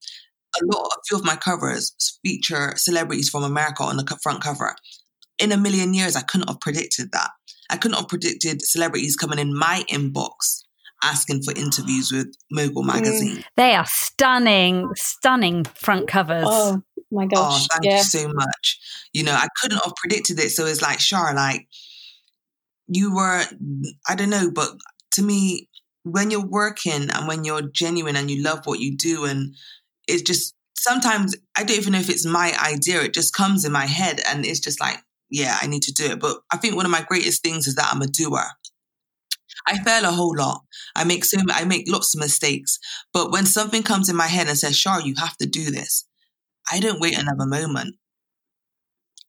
A 0.60 0.66
lot 0.66 0.86
a 0.86 1.00
few 1.08 1.18
of 1.18 1.24
my 1.24 1.36
covers 1.36 1.94
feature 2.24 2.74
celebrities 2.76 3.30
from 3.30 3.44
America 3.44 3.82
on 3.82 3.96
the 3.96 4.18
front 4.22 4.42
cover. 4.42 4.74
In 5.38 5.52
a 5.52 5.56
million 5.56 5.94
years 5.94 6.16
I 6.16 6.20
couldn't 6.20 6.48
have 6.48 6.60
predicted 6.60 7.12
that. 7.12 7.30
I 7.72 7.78
couldn't 7.78 7.96
have 7.96 8.08
predicted 8.08 8.62
celebrities 8.62 9.16
coming 9.16 9.38
in 9.38 9.56
my 9.56 9.82
inbox 9.90 10.62
asking 11.02 11.42
for 11.42 11.52
interviews 11.52 12.12
with 12.12 12.36
Mogul 12.50 12.84
magazine. 12.84 13.38
Mm. 13.38 13.44
They 13.56 13.74
are 13.74 13.86
stunning, 13.86 14.88
stunning 14.94 15.64
front 15.64 16.06
covers. 16.06 16.44
Oh 16.46 16.82
my 17.10 17.26
gosh! 17.26 17.64
Oh, 17.64 17.66
thank 17.72 17.84
yeah. 17.84 17.96
you 17.96 18.02
so 18.04 18.28
much. 18.32 18.78
You 19.12 19.24
know, 19.24 19.32
I 19.32 19.48
couldn't 19.60 19.82
have 19.82 19.94
predicted 19.96 20.38
it. 20.38 20.50
So 20.50 20.66
it's 20.66 20.82
like, 20.82 20.98
Char, 20.98 21.34
like 21.34 21.66
you 22.88 23.14
were, 23.14 23.42
I 24.08 24.14
don't 24.14 24.30
know, 24.30 24.50
but 24.50 24.70
to 25.12 25.22
me, 25.22 25.68
when 26.04 26.30
you're 26.30 26.46
working 26.46 27.08
and 27.10 27.26
when 27.26 27.44
you're 27.44 27.62
genuine 27.62 28.16
and 28.16 28.30
you 28.30 28.42
love 28.42 28.60
what 28.64 28.80
you 28.80 28.96
do, 28.96 29.24
and 29.24 29.54
it's 30.06 30.22
just 30.22 30.54
sometimes 30.74 31.34
I 31.56 31.64
don't 31.64 31.78
even 31.78 31.94
know 31.94 32.00
if 32.00 32.10
it's 32.10 32.26
my 32.26 32.56
idea. 32.62 33.02
It 33.02 33.14
just 33.14 33.34
comes 33.34 33.64
in 33.64 33.72
my 33.72 33.86
head, 33.86 34.20
and 34.26 34.44
it's 34.44 34.60
just 34.60 34.80
like, 34.80 34.98
yeah, 35.32 35.58
I 35.60 35.66
need 35.66 35.82
to 35.84 35.92
do 35.92 36.04
it. 36.04 36.20
But 36.20 36.36
I 36.52 36.58
think 36.58 36.76
one 36.76 36.84
of 36.84 36.92
my 36.92 37.02
greatest 37.02 37.42
things 37.42 37.66
is 37.66 37.74
that 37.76 37.90
I'm 37.92 38.02
a 38.02 38.06
doer. 38.06 38.44
I 39.66 39.78
fail 39.78 40.04
a 40.04 40.12
whole 40.12 40.34
lot. 40.36 40.62
I 40.94 41.04
make 41.04 41.24
so 41.24 41.38
I 41.50 41.64
make 41.64 41.90
lots 41.90 42.14
of 42.14 42.20
mistakes. 42.20 42.78
But 43.12 43.32
when 43.32 43.46
something 43.46 43.82
comes 43.82 44.08
in 44.08 44.16
my 44.16 44.26
head 44.26 44.48
and 44.48 44.58
says, 44.58 44.78
"Char, 44.78 45.00
you 45.00 45.14
have 45.18 45.36
to 45.38 45.46
do 45.46 45.70
this," 45.70 46.06
I 46.70 46.80
don't 46.80 47.00
wait 47.00 47.18
another 47.18 47.46
moment. 47.46 47.96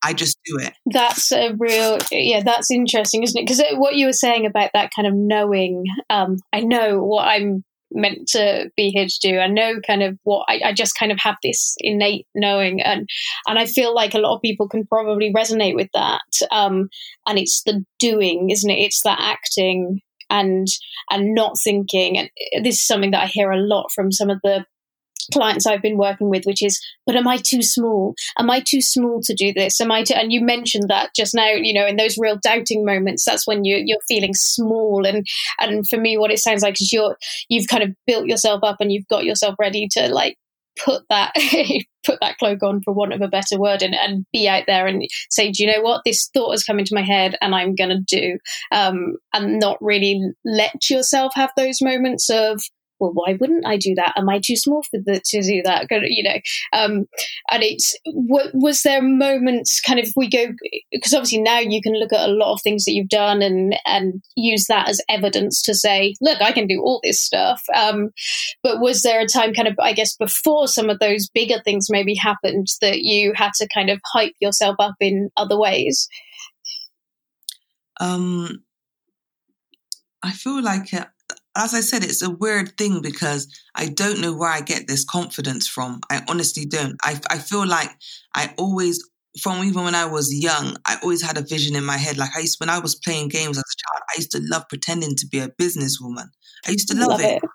I 0.05 0.13
just 0.13 0.37
do 0.45 0.57
it. 0.59 0.73
That's 0.85 1.31
a 1.31 1.53
real, 1.57 1.97
yeah, 2.11 2.43
that's 2.43 2.69
interesting, 2.69 3.23
isn't 3.23 3.39
it? 3.39 3.47
Because 3.47 3.63
what 3.77 3.95
you 3.95 4.07
were 4.07 4.13
saying 4.13 4.45
about 4.45 4.71
that 4.73 4.91
kind 4.93 5.07
of 5.07 5.13
knowing, 5.13 5.85
um, 6.09 6.39
I 6.51 6.59
know 6.59 7.01
what 7.01 7.25
I'm 7.25 7.63
meant 7.93 8.27
to 8.29 8.69
be 8.75 8.89
here 8.89 9.05
to 9.05 9.19
do. 9.21 9.39
I 9.39 9.47
know 9.47 9.79
kind 9.85 10.03
of 10.03 10.17
what 10.23 10.45
I, 10.49 10.61
I, 10.65 10.73
just 10.73 10.97
kind 10.97 11.11
of 11.11 11.19
have 11.19 11.35
this 11.43 11.75
innate 11.79 12.27
knowing, 12.35 12.81
and 12.81 13.07
and 13.47 13.59
I 13.59 13.65
feel 13.65 13.93
like 13.93 14.13
a 14.13 14.19
lot 14.19 14.35
of 14.35 14.41
people 14.41 14.67
can 14.67 14.85
probably 14.85 15.33
resonate 15.33 15.75
with 15.75 15.89
that. 15.93 16.21
Um, 16.51 16.89
and 17.27 17.37
it's 17.37 17.63
the 17.63 17.83
doing, 17.99 18.49
isn't 18.49 18.69
it? 18.69 18.79
It's 18.79 19.01
the 19.01 19.15
acting 19.17 20.01
and 20.29 20.67
and 21.09 21.33
not 21.33 21.53
thinking. 21.63 22.17
And 22.17 22.29
this 22.65 22.77
is 22.77 22.87
something 22.87 23.11
that 23.11 23.23
I 23.23 23.27
hear 23.27 23.51
a 23.51 23.59
lot 23.59 23.91
from 23.93 24.11
some 24.11 24.29
of 24.29 24.39
the 24.43 24.65
clients 25.31 25.65
I've 25.65 25.81
been 25.81 25.97
working 25.97 26.29
with, 26.29 26.45
which 26.45 26.63
is, 26.63 26.79
but 27.05 27.15
am 27.15 27.27
I 27.27 27.37
too 27.37 27.61
small? 27.61 28.15
Am 28.39 28.49
I 28.49 28.61
too 28.61 28.81
small 28.81 29.21
to 29.23 29.33
do 29.33 29.53
this? 29.53 29.79
Am 29.81 29.91
I 29.91 30.03
too, 30.03 30.15
and 30.15 30.31
you 30.31 30.41
mentioned 30.41 30.89
that 30.89 31.11
just 31.15 31.35
now, 31.35 31.49
you 31.49 31.73
know, 31.73 31.85
in 31.85 31.95
those 31.95 32.17
real 32.17 32.37
doubting 32.41 32.85
moments, 32.85 33.25
that's 33.25 33.47
when 33.47 33.63
you, 33.63 33.81
you're 33.85 33.99
feeling 34.07 34.33
small. 34.33 35.05
And, 35.05 35.25
and 35.59 35.87
for 35.87 35.97
me, 35.97 36.17
what 36.17 36.31
it 36.31 36.39
sounds 36.39 36.63
like 36.63 36.81
is 36.81 36.91
you're, 36.91 37.17
you've 37.49 37.67
kind 37.67 37.83
of 37.83 37.91
built 38.07 38.25
yourself 38.25 38.61
up 38.63 38.77
and 38.79 38.91
you've 38.91 39.07
got 39.07 39.25
yourself 39.25 39.55
ready 39.59 39.87
to 39.91 40.07
like 40.09 40.37
put 40.83 41.03
that, 41.09 41.33
put 42.05 42.19
that 42.21 42.37
cloak 42.37 42.63
on 42.63 42.81
for 42.81 42.93
want 42.93 43.13
of 43.13 43.21
a 43.21 43.27
better 43.27 43.59
word 43.59 43.81
and, 43.81 43.95
and 43.95 44.25
be 44.33 44.47
out 44.47 44.63
there 44.67 44.87
and 44.87 45.03
say, 45.29 45.51
do 45.51 45.63
you 45.63 45.71
know 45.71 45.81
what? 45.81 46.01
This 46.05 46.29
thought 46.33 46.51
has 46.51 46.63
come 46.63 46.79
into 46.79 46.95
my 46.95 47.03
head 47.03 47.37
and 47.41 47.53
I'm 47.53 47.75
going 47.75 47.89
to 47.89 47.99
do, 48.07 48.37
um, 48.71 49.17
and 49.33 49.59
not 49.59 49.77
really 49.81 50.21
let 50.43 50.89
yourself 50.89 51.33
have 51.35 51.51
those 51.55 51.81
moments 51.81 52.29
of, 52.29 52.61
well, 52.99 53.11
why 53.13 53.37
wouldn't 53.39 53.65
I 53.65 53.77
do 53.77 53.93
that? 53.95 54.13
Am 54.15 54.29
I 54.29 54.39
too 54.43 54.55
small 54.55 54.83
for 54.83 54.99
the, 55.03 55.21
to 55.23 55.41
do 55.41 55.61
that? 55.63 55.87
You 55.89 56.23
know, 56.23 56.39
um, 56.73 57.05
and 57.51 57.63
it's 57.63 57.95
what 58.05 58.51
was 58.53 58.81
there 58.81 59.01
moments 59.01 59.81
kind 59.81 59.99
of 59.99 60.07
we 60.15 60.29
go 60.29 60.47
because 60.91 61.13
obviously 61.13 61.41
now 61.41 61.59
you 61.59 61.81
can 61.81 61.93
look 61.93 62.13
at 62.13 62.27
a 62.27 62.31
lot 62.31 62.53
of 62.53 62.61
things 62.61 62.85
that 62.85 62.93
you've 62.93 63.09
done 63.09 63.41
and 63.41 63.75
and 63.85 64.23
use 64.35 64.65
that 64.69 64.89
as 64.89 65.01
evidence 65.09 65.61
to 65.63 65.73
say, 65.73 66.15
look, 66.21 66.41
I 66.41 66.51
can 66.51 66.67
do 66.67 66.81
all 66.81 66.99
this 67.03 67.19
stuff. 67.19 67.61
Um, 67.75 68.09
but 68.61 68.79
was 68.79 69.01
there 69.01 69.21
a 69.21 69.27
time 69.27 69.53
kind 69.53 69.67
of 69.67 69.75
I 69.79 69.93
guess 69.93 70.15
before 70.15 70.67
some 70.67 70.89
of 70.89 70.99
those 70.99 71.29
bigger 71.29 71.59
things 71.63 71.87
maybe 71.89 72.15
happened 72.15 72.67
that 72.81 72.99
you 72.99 73.33
had 73.35 73.51
to 73.55 73.67
kind 73.73 73.89
of 73.89 73.99
hype 74.13 74.33
yourself 74.39 74.75
up 74.79 74.95
in 74.99 75.29
other 75.37 75.57
ways? 75.57 76.07
Um, 77.99 78.63
I 80.23 80.31
feel 80.31 80.61
like 80.61 80.93
uh, 80.93 81.05
as 81.55 81.73
I 81.73 81.81
said, 81.81 82.03
it's 82.03 82.21
a 82.21 82.29
weird 82.29 82.77
thing 82.77 83.01
because 83.01 83.47
I 83.75 83.87
don't 83.87 84.21
know 84.21 84.33
where 84.33 84.49
I 84.49 84.61
get 84.61 84.87
this 84.87 85.05
confidence 85.05 85.67
from. 85.67 86.01
I 86.09 86.21
honestly 86.27 86.65
don't. 86.65 86.95
I, 87.03 87.19
I 87.29 87.37
feel 87.37 87.67
like 87.67 87.91
I 88.35 88.53
always, 88.57 89.03
from 89.41 89.63
even 89.63 89.83
when 89.83 89.95
I 89.95 90.05
was 90.05 90.33
young, 90.33 90.77
I 90.85 90.97
always 91.03 91.21
had 91.21 91.37
a 91.37 91.41
vision 91.43 91.75
in 91.75 91.83
my 91.85 91.97
head. 91.97 92.17
Like 92.17 92.35
I 92.35 92.39
used, 92.39 92.59
when 92.59 92.69
I 92.69 92.79
was 92.79 92.95
playing 92.95 93.29
games 93.29 93.57
as 93.57 93.63
a 93.63 93.81
child, 93.81 94.03
I 94.09 94.17
used 94.17 94.31
to 94.31 94.41
love 94.43 94.63
pretending 94.69 95.15
to 95.15 95.27
be 95.27 95.39
a 95.39 95.49
businesswoman. 95.49 96.29
I 96.67 96.71
used 96.71 96.87
to 96.89 96.97
love, 96.97 97.09
love 97.09 97.21
it. 97.21 97.43
it. 97.43 97.49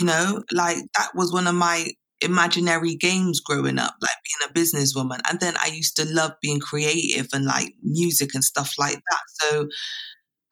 You 0.00 0.06
know, 0.06 0.42
like 0.52 0.78
that 0.96 1.10
was 1.14 1.32
one 1.32 1.46
of 1.46 1.54
my 1.54 1.88
imaginary 2.22 2.94
games 2.94 3.40
growing 3.40 3.78
up, 3.78 3.94
like 4.00 4.10
being 4.24 4.48
a 4.48 4.52
businesswoman. 4.52 5.20
And 5.28 5.40
then 5.40 5.54
I 5.62 5.66
used 5.66 5.96
to 5.96 6.06
love 6.06 6.32
being 6.40 6.60
creative 6.60 7.28
and 7.34 7.44
like 7.44 7.74
music 7.82 8.34
and 8.34 8.42
stuff 8.42 8.74
like 8.78 8.94
that. 8.94 9.22
So 9.28 9.68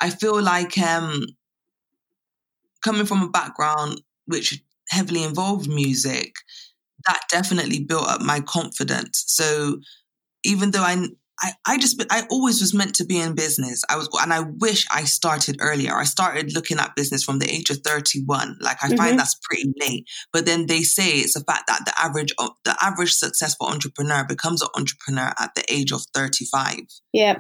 I 0.01 0.11
feel 0.11 0.43
like, 0.43 0.77
um, 0.77 1.25
coming 2.85 3.07
from 3.07 3.23
a 3.23 3.29
background 3.31 4.01
which 4.27 4.63
heavily 4.89 5.23
involved 5.23 5.69
music, 5.69 6.35
that 7.07 7.23
definitely 7.31 7.85
built 7.85 8.09
up 8.09 8.21
my 8.21 8.41
confidence. 8.41 9.25
So 9.27 9.79
even 10.45 10.71
though 10.71 10.83
I, 10.83 11.07
I, 11.43 11.53
I 11.67 11.79
just, 11.79 12.03
I 12.11 12.27
always 12.31 12.61
was 12.61 12.75
meant 12.75 12.95
to 12.97 13.05
be 13.05 13.19
in 13.19 13.35
business. 13.35 13.83
I 13.89 13.97
was, 13.97 14.09
and 14.21 14.33
I 14.33 14.41
wish 14.41 14.87
I 14.93 15.05
started 15.05 15.57
earlier. 15.61 15.95
I 15.95 16.05
started 16.05 16.55
looking 16.55 16.79
at 16.79 16.95
business 16.97 17.25
from 17.25 17.39
the 17.39 17.51
age 17.51 17.71
of 17.71 17.79
31. 17.79 18.59
Like 18.61 18.83
I 18.83 18.89
mm-hmm. 18.89 18.97
find 18.97 19.19
that's 19.19 19.39
pretty 19.43 19.73
late. 19.81 20.07
But 20.33 20.45
then 20.45 20.67
they 20.67 20.83
say 20.83 21.13
it's 21.13 21.37
a 21.37 21.45
fact 21.45 21.67
that 21.69 21.85
the 21.87 21.99
average, 21.99 22.35
the 22.65 22.77
average 22.83 23.13
successful 23.13 23.69
entrepreneur 23.69 24.25
becomes 24.25 24.61
an 24.61 24.69
entrepreneur 24.77 25.33
at 25.39 25.55
the 25.55 25.65
age 25.73 25.93
of 25.93 26.03
35. 26.15 26.81
Yeah. 27.13 27.39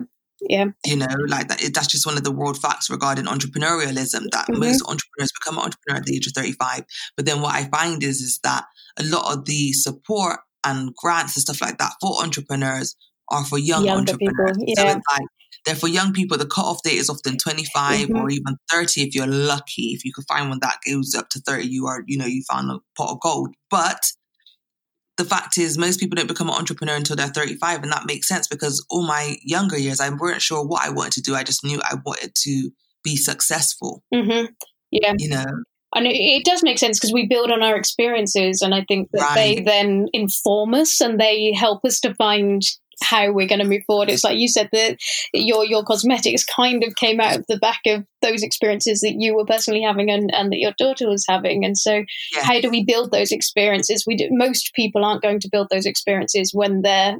Yeah. 0.48 0.66
You 0.84 0.96
know, 0.96 1.06
like 1.28 1.48
that, 1.48 1.60
that's 1.74 1.88
just 1.88 2.06
one 2.06 2.16
of 2.16 2.24
the 2.24 2.32
world 2.32 2.58
facts 2.58 2.90
regarding 2.90 3.26
entrepreneurialism 3.26 4.30
that 4.32 4.46
mm-hmm. 4.48 4.60
most 4.60 4.82
entrepreneurs 4.82 5.32
become 5.40 5.58
an 5.58 5.64
entrepreneur 5.64 5.98
at 5.98 6.04
the 6.04 6.16
age 6.16 6.26
of 6.26 6.32
35. 6.32 6.84
But 7.16 7.26
then 7.26 7.40
what 7.40 7.54
I 7.54 7.68
find 7.68 8.02
is, 8.02 8.20
is 8.20 8.38
that 8.42 8.64
a 8.98 9.04
lot 9.04 9.32
of 9.32 9.44
the 9.44 9.72
support 9.72 10.40
and 10.64 10.94
grants 10.96 11.36
and 11.36 11.42
stuff 11.42 11.60
like 11.60 11.78
that 11.78 11.92
for 12.00 12.22
entrepreneurs 12.22 12.96
are 13.28 13.44
for 13.44 13.58
young 13.58 13.84
Younger 13.84 14.12
entrepreneurs. 14.12 14.58
People, 14.58 14.74
yeah. 14.76 14.92
So 14.92 15.00
like, 15.12 15.26
they're 15.64 15.74
for 15.74 15.88
young 15.88 16.12
people. 16.12 16.38
The 16.38 16.46
cutoff 16.46 16.82
date 16.82 16.98
is 16.98 17.10
often 17.10 17.36
25 17.36 18.08
mm-hmm. 18.08 18.16
or 18.16 18.30
even 18.30 18.56
30 18.70 19.02
if 19.02 19.14
you're 19.14 19.26
lucky. 19.26 19.92
If 19.94 20.04
you 20.04 20.12
can 20.12 20.24
find 20.24 20.48
one 20.48 20.58
that 20.62 20.78
goes 20.86 21.14
up 21.14 21.28
to 21.30 21.40
30, 21.40 21.66
you 21.66 21.86
are, 21.86 22.02
you 22.06 22.18
know, 22.18 22.26
you 22.26 22.42
found 22.50 22.70
a 22.70 22.78
pot 22.96 23.12
of 23.12 23.20
gold. 23.20 23.54
But 23.70 24.00
the 25.20 25.26
fact 25.26 25.58
is 25.58 25.76
most 25.76 26.00
people 26.00 26.16
don't 26.16 26.28
become 26.28 26.48
an 26.48 26.54
entrepreneur 26.54 26.94
until 26.94 27.14
they're 27.14 27.28
35 27.28 27.82
and 27.82 27.92
that 27.92 28.06
makes 28.06 28.26
sense 28.26 28.48
because 28.48 28.84
all 28.88 29.06
my 29.06 29.36
younger 29.42 29.76
years 29.76 30.00
i 30.00 30.08
weren't 30.08 30.40
sure 30.40 30.66
what 30.66 30.82
i 30.82 30.88
wanted 30.88 31.12
to 31.12 31.20
do 31.20 31.34
i 31.34 31.42
just 31.42 31.62
knew 31.62 31.78
i 31.84 31.94
wanted 32.06 32.34
to 32.34 32.70
be 33.04 33.16
successful 33.16 34.02
mm-hmm. 34.14 34.46
yeah 34.90 35.12
you 35.18 35.28
know 35.28 35.44
and 35.94 36.06
it, 36.06 36.14
it 36.14 36.44
does 36.44 36.62
make 36.62 36.78
sense 36.78 36.98
because 36.98 37.12
we 37.12 37.26
build 37.26 37.50
on 37.50 37.62
our 37.62 37.76
experiences 37.76 38.62
and 38.62 38.74
i 38.74 38.82
think 38.88 39.10
that 39.12 39.20
right. 39.20 39.34
they 39.34 39.62
then 39.62 40.06
inform 40.14 40.72
us 40.72 41.02
and 41.02 41.20
they 41.20 41.52
help 41.52 41.84
us 41.84 42.00
to 42.00 42.14
find 42.14 42.62
how 43.02 43.32
we're 43.32 43.48
going 43.48 43.60
to 43.60 43.66
move 43.66 43.82
forward. 43.86 44.10
It's 44.10 44.24
like 44.24 44.38
you 44.38 44.48
said 44.48 44.68
that 44.72 44.98
your 45.32 45.64
your 45.64 45.82
cosmetics 45.84 46.44
kind 46.44 46.84
of 46.84 46.94
came 46.96 47.20
out 47.20 47.38
of 47.38 47.46
the 47.48 47.58
back 47.58 47.80
of 47.86 48.04
those 48.22 48.42
experiences 48.42 49.00
that 49.00 49.16
you 49.18 49.34
were 49.34 49.46
personally 49.46 49.82
having 49.82 50.10
and, 50.10 50.32
and 50.34 50.52
that 50.52 50.58
your 50.58 50.74
daughter 50.78 51.08
was 51.08 51.24
having. 51.28 51.64
And 51.64 51.76
so, 51.76 52.04
yeah. 52.34 52.42
how 52.42 52.60
do 52.60 52.70
we 52.70 52.84
build 52.84 53.10
those 53.10 53.32
experiences? 53.32 54.04
We 54.06 54.16
do, 54.16 54.28
most 54.30 54.72
people 54.74 55.04
aren't 55.04 55.22
going 55.22 55.40
to 55.40 55.48
build 55.50 55.68
those 55.70 55.86
experiences 55.86 56.52
when 56.52 56.82
they're 56.82 57.16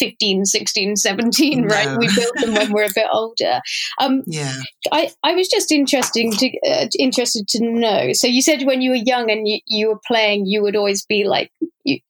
15, 0.00 0.46
16, 0.46 0.96
17, 0.96 1.60
no. 1.60 1.66
right? 1.68 1.98
We 1.98 2.08
build 2.14 2.32
them 2.36 2.54
when 2.54 2.72
we're 2.72 2.84
a 2.84 2.94
bit 2.94 3.06
older. 3.12 3.60
Um, 4.00 4.22
yeah. 4.26 4.56
I, 4.90 5.10
I 5.22 5.34
was 5.34 5.48
just 5.48 5.70
interesting 5.70 6.32
to 6.32 6.58
uh, 6.66 6.86
interested 6.98 7.46
to 7.48 7.62
know. 7.62 8.12
So 8.14 8.26
you 8.26 8.42
said 8.42 8.62
when 8.62 8.80
you 8.80 8.90
were 8.90 8.96
young 8.96 9.30
and 9.30 9.46
you, 9.46 9.60
you 9.66 9.88
were 9.88 10.00
playing, 10.06 10.46
you 10.46 10.62
would 10.62 10.74
always 10.74 11.04
be 11.04 11.24
like 11.24 11.52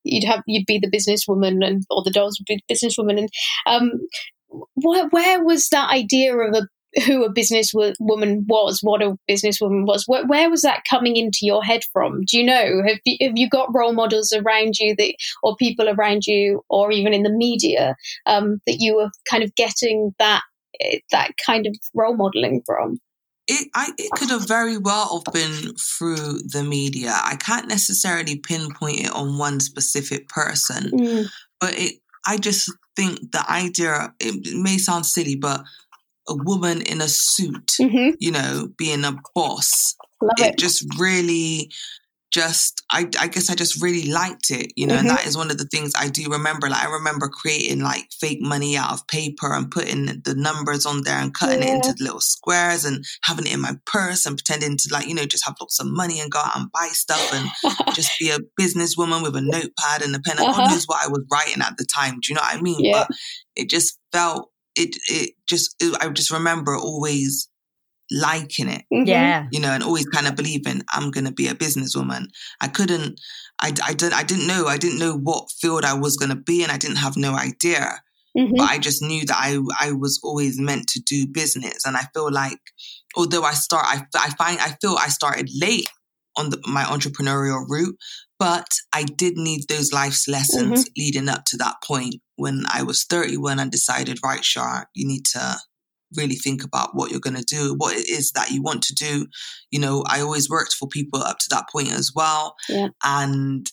you, 0.05 0.21
would 0.21 0.25
have 0.25 0.43
you'd 0.47 0.67
be 0.67 0.79
the 0.79 0.91
businesswoman 0.91 1.65
and 1.67 1.85
or 1.91 2.03
the 2.05 2.11
dolls 2.11 2.39
would 2.39 2.47
be 2.47 2.63
the 2.69 2.75
businesswoman. 2.75 3.19
And 3.19 3.29
um, 3.67 3.93
where, 4.75 5.09
where 5.09 5.45
was 5.45 5.69
that 5.69 5.91
idea 5.91 6.37
of 6.37 6.55
a 6.55 6.67
who 7.07 7.25
a 7.25 7.33
businesswoman 7.33 8.45
was, 8.49 8.81
what 8.83 9.03
a 9.03 9.17
businesswoman 9.31 9.87
was. 9.87 10.05
Where, 10.07 10.27
where, 10.27 10.51
was 10.51 10.63
that 10.63 10.83
coming 10.89 11.17
into 11.17 11.41
your 11.43 11.63
head 11.63 11.83
from? 11.93 12.23
Do 12.27 12.39
you 12.39 12.45
know? 12.45 12.83
Have 12.87 12.99
you, 13.05 13.29
have 13.29 13.37
you 13.37 13.49
got 13.49 13.75
role 13.75 13.93
models 13.93 14.33
around 14.33 14.75
you 14.79 14.95
that, 14.97 15.15
or 15.43 15.57
people 15.57 15.89
around 15.89 16.27
you, 16.27 16.63
or 16.69 16.91
even 16.91 17.15
in 17.15 17.23
the 17.23 17.31
media 17.31 17.95
um, 18.27 18.61
that 18.67 18.79
you 18.81 18.97
were 18.97 19.11
kind 19.29 19.43
of 19.43 19.55
getting 19.55 20.15
that 20.19 20.43
that 21.11 21.33
kind 21.45 21.67
of 21.67 21.77
role 21.95 22.17
modeling 22.17 22.63
from? 22.67 22.99
It, 23.53 23.69
I, 23.75 23.91
it 23.99 24.13
could 24.13 24.31
have 24.31 24.47
very 24.47 24.79
well 24.79 25.25
have 25.27 25.35
been 25.35 25.75
through 25.75 26.39
the 26.45 26.63
media. 26.63 27.11
I 27.11 27.35
can't 27.35 27.67
necessarily 27.67 28.37
pinpoint 28.39 29.01
it 29.01 29.11
on 29.11 29.39
one 29.39 29.59
specific 29.59 30.29
person, 30.29 30.91
mm. 30.93 31.27
but 31.59 31.77
it. 31.77 31.95
I 32.25 32.37
just 32.37 32.73
think 32.95 33.33
the 33.33 33.45
idea. 33.51 34.15
It 34.21 34.55
may 34.55 34.79
sound 34.79 35.05
silly, 35.05 35.35
but 35.35 35.65
a 36.29 36.35
woman 36.37 36.83
in 36.83 37.01
a 37.01 37.09
suit, 37.09 37.73
mm-hmm. 37.81 38.11
you 38.21 38.31
know, 38.31 38.69
being 38.79 39.05
a 39.05 39.17
boss. 39.35 39.97
It, 40.39 40.47
it. 40.47 40.59
just 40.59 40.87
really 40.97 41.73
just 42.31 42.83
I, 42.91 43.09
I 43.19 43.27
guess 43.27 43.51
I 43.51 43.55
just 43.55 43.83
really 43.83 44.11
liked 44.11 44.51
it, 44.51 44.73
you 44.77 44.87
know, 44.87 44.95
mm-hmm. 44.95 45.09
and 45.09 45.11
that 45.11 45.27
is 45.27 45.37
one 45.37 45.51
of 45.51 45.59
the 45.59 45.65
things 45.65 45.93
I 45.99 46.09
do 46.09 46.31
remember. 46.31 46.69
Like 46.69 46.85
I 46.85 46.91
remember 46.91 47.29
creating 47.29 47.81
like 47.81 48.07
fake 48.21 48.39
money 48.41 48.77
out 48.77 48.93
of 48.93 49.07
paper 49.09 49.53
and 49.53 49.71
putting 49.71 50.07
the 50.07 50.35
numbers 50.37 50.87
on 50.87 51.03
there 51.03 51.19
and 51.19 51.35
cutting 51.35 51.63
yeah. 51.63 51.75
it 51.75 51.87
into 51.87 52.03
little 52.03 52.21
squares 52.21 52.85
and 52.85 53.05
having 53.25 53.47
it 53.47 53.55
in 53.55 53.61
my 53.61 53.75
purse 53.85 54.27
and 54.27 54.37
pretending 54.37 54.77
to 54.79 54.89
like, 54.93 55.09
you 55.09 55.15
know, 55.15 55.25
just 55.25 55.45
have 55.45 55.57
lots 55.61 55.81
of 55.81 55.87
money 55.89 56.21
and 56.21 56.31
go 56.31 56.39
out 56.39 56.57
and 56.57 56.71
buy 56.73 56.89
stuff 56.93 57.33
and 57.35 57.51
just 57.95 58.13
be 58.19 58.31
a 58.31 58.39
businesswoman 58.61 59.23
with 59.23 59.35
a 59.37 59.41
notepad 59.41 60.03
and 60.03 60.15
a 60.15 60.21
pen. 60.21 60.39
And 60.39 60.47
uh-huh. 60.47 60.63
God 60.63 60.71
knows 60.71 60.85
what 60.87 61.05
I 61.05 61.09
was 61.09 61.25
writing 61.31 61.63
at 61.63 61.77
the 61.77 61.85
time. 61.85 62.15
Do 62.15 62.29
you 62.29 62.35
know 62.37 62.43
what 62.43 62.57
I 62.57 62.61
mean? 62.61 62.85
Yeah. 62.85 63.07
But 63.09 63.17
it 63.57 63.69
just 63.69 63.99
felt 64.13 64.51
it 64.77 64.97
it 65.09 65.33
just 65.49 65.75
it, 65.81 65.97
I 66.01 66.09
just 66.11 66.31
remember 66.31 66.77
always 66.77 67.50
liking 68.11 68.69
it. 68.69 68.83
Mm-hmm. 68.93 69.07
Yeah. 69.07 69.47
You 69.51 69.61
know, 69.61 69.71
and 69.71 69.83
always 69.83 70.07
kind 70.07 70.27
of 70.27 70.37
believing 70.37 70.83
I'm 70.91 71.11
going 71.11 71.27
to 71.27 71.33
be 71.33 71.49
a 71.49 71.55
businesswoman. 71.55 72.27
I 72.61 72.69
couldn't, 72.69 73.21
I, 73.61 73.73
I, 73.85 73.95
didn't, 73.95 74.15
I 74.15 74.23
didn't 74.23 74.47
know, 74.47 74.67
I 74.67 74.77
didn't 74.77 74.99
know 74.99 75.17
what 75.17 75.51
field 75.61 75.85
I 75.85 75.95
was 75.95 76.17
going 76.17 76.31
to 76.31 76.37
be 76.37 76.63
and 76.63 76.73
I 76.73 76.79
didn't 76.79 76.97
have 76.97 77.17
no 77.17 77.35
idea. 77.35 78.01
Mm-hmm. 78.37 78.55
But 78.57 78.71
I 78.71 78.79
just 78.79 79.03
knew 79.03 79.27
that 79.27 79.37
I, 79.37 79.59
I 79.81 79.93
was 79.93 80.21
always 80.23 80.61
meant 80.61 80.89
to 80.89 81.01
do 81.01 81.27
business. 81.27 81.85
And 81.85 81.97
I 81.97 82.05
feel 82.15 82.31
like, 82.31 82.61
although 83.17 83.43
I 83.43 83.53
start, 83.53 83.85
I, 83.87 84.03
I 84.15 84.31
find, 84.31 84.59
I 84.61 84.77
feel 84.81 84.97
I 84.99 85.09
started 85.09 85.51
late 85.61 85.89
on 86.37 86.51
the, 86.51 86.63
my 86.67 86.85
entrepreneurial 86.85 87.65
route, 87.69 87.97
but 88.39 88.69
I 88.93 89.03
did 89.03 89.37
need 89.37 89.69
those 89.69 89.93
life's 89.93 90.29
lessons 90.29 90.85
mm-hmm. 90.85 90.93
leading 90.97 91.29
up 91.29 91.45
to 91.47 91.57
that 91.59 91.77
point 91.85 92.17
when 92.37 92.65
I 92.73 92.83
was 92.83 93.05
31 93.05 93.59
and 93.59 93.71
decided, 93.71 94.19
right, 94.25 94.45
Shar, 94.45 94.89
you 94.95 95.07
need 95.07 95.27
to 95.33 95.57
really 96.17 96.35
think 96.35 96.65
about 96.65 96.95
what 96.95 97.11
you're 97.11 97.21
going 97.21 97.37
to 97.37 97.43
do, 97.43 97.75
what 97.77 97.97
it 97.97 98.09
is 98.09 98.33
that 98.33 98.51
you 98.51 98.63
want 98.63 98.83
to 98.85 98.95
do. 98.95 99.27
You 99.71 99.81
know, 99.81 100.05
I 100.09 100.21
always 100.21 100.49
worked 100.49 100.75
for 100.75 100.89
people 100.89 101.23
up 101.23 101.39
to 101.39 101.47
that 101.51 101.69
point 101.71 101.93
as 101.93 102.13
well. 102.15 102.57
Yeah. 102.69 102.89
And 103.05 103.71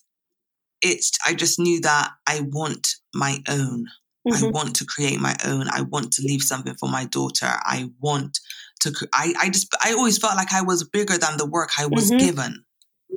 it's, 0.81 1.11
I 1.25 1.33
just 1.33 1.59
knew 1.59 1.81
that 1.81 2.11
I 2.27 2.41
want 2.41 2.87
my 3.13 3.39
own. 3.49 3.85
Mm-hmm. 4.27 4.45
I 4.45 4.49
want 4.49 4.75
to 4.75 4.85
create 4.85 5.19
my 5.19 5.35
own. 5.45 5.67
I 5.69 5.81
want 5.81 6.11
to 6.13 6.21
leave 6.21 6.41
something 6.41 6.75
for 6.75 6.89
my 6.89 7.05
daughter. 7.05 7.47
I 7.47 7.89
want 7.99 8.39
to, 8.81 8.93
I, 9.13 9.33
I 9.39 9.49
just, 9.49 9.67
I 9.83 9.93
always 9.93 10.17
felt 10.17 10.35
like 10.35 10.53
I 10.53 10.61
was 10.61 10.87
bigger 10.87 11.17
than 11.17 11.37
the 11.37 11.49
work 11.49 11.71
I 11.79 11.87
was 11.87 12.11
mm-hmm. 12.11 12.25
given. 12.25 12.63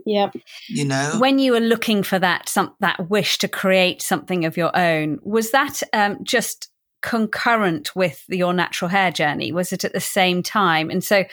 Yep. 0.06 0.36
You 0.68 0.84
know, 0.84 1.16
when 1.18 1.40
you 1.40 1.52
were 1.52 1.60
looking 1.60 2.04
for 2.04 2.18
that, 2.18 2.48
some 2.48 2.74
that 2.78 3.10
wish 3.10 3.38
to 3.38 3.48
create 3.48 4.00
something 4.00 4.44
of 4.44 4.56
your 4.56 4.74
own, 4.76 5.18
was 5.22 5.50
that 5.50 5.82
um, 5.92 6.18
just 6.22 6.68
concurrent 7.02 7.94
with 7.96 8.24
your 8.28 8.52
natural 8.52 8.88
hair 8.88 9.10
journey? 9.10 9.52
Was 9.52 9.72
it 9.72 9.84
at 9.84 9.92
the 9.92 10.00
same 10.00 10.42
time? 10.42 10.90
And 10.90 11.02
so, 11.02 11.24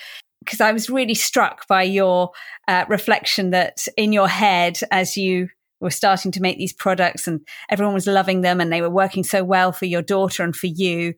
because 0.43 0.61
I 0.61 0.71
was 0.71 0.89
really 0.89 1.13
struck 1.13 1.67
by 1.67 1.83
your 1.83 2.31
uh, 2.67 2.85
reflection 2.87 3.49
that 3.51 3.87
in 3.97 4.13
your 4.13 4.27
head, 4.27 4.79
as 4.91 5.17
you 5.17 5.49
were 5.79 5.91
starting 5.91 6.31
to 6.31 6.41
make 6.41 6.57
these 6.57 6.73
products 6.73 7.27
and 7.27 7.41
everyone 7.69 7.93
was 7.93 8.07
loving 8.07 8.41
them 8.41 8.61
and 8.61 8.71
they 8.71 8.81
were 8.81 8.89
working 8.89 9.23
so 9.23 9.43
well 9.43 9.71
for 9.71 9.85
your 9.85 10.01
daughter 10.01 10.43
and 10.43 10.55
for 10.55 10.67
you, 10.67 11.13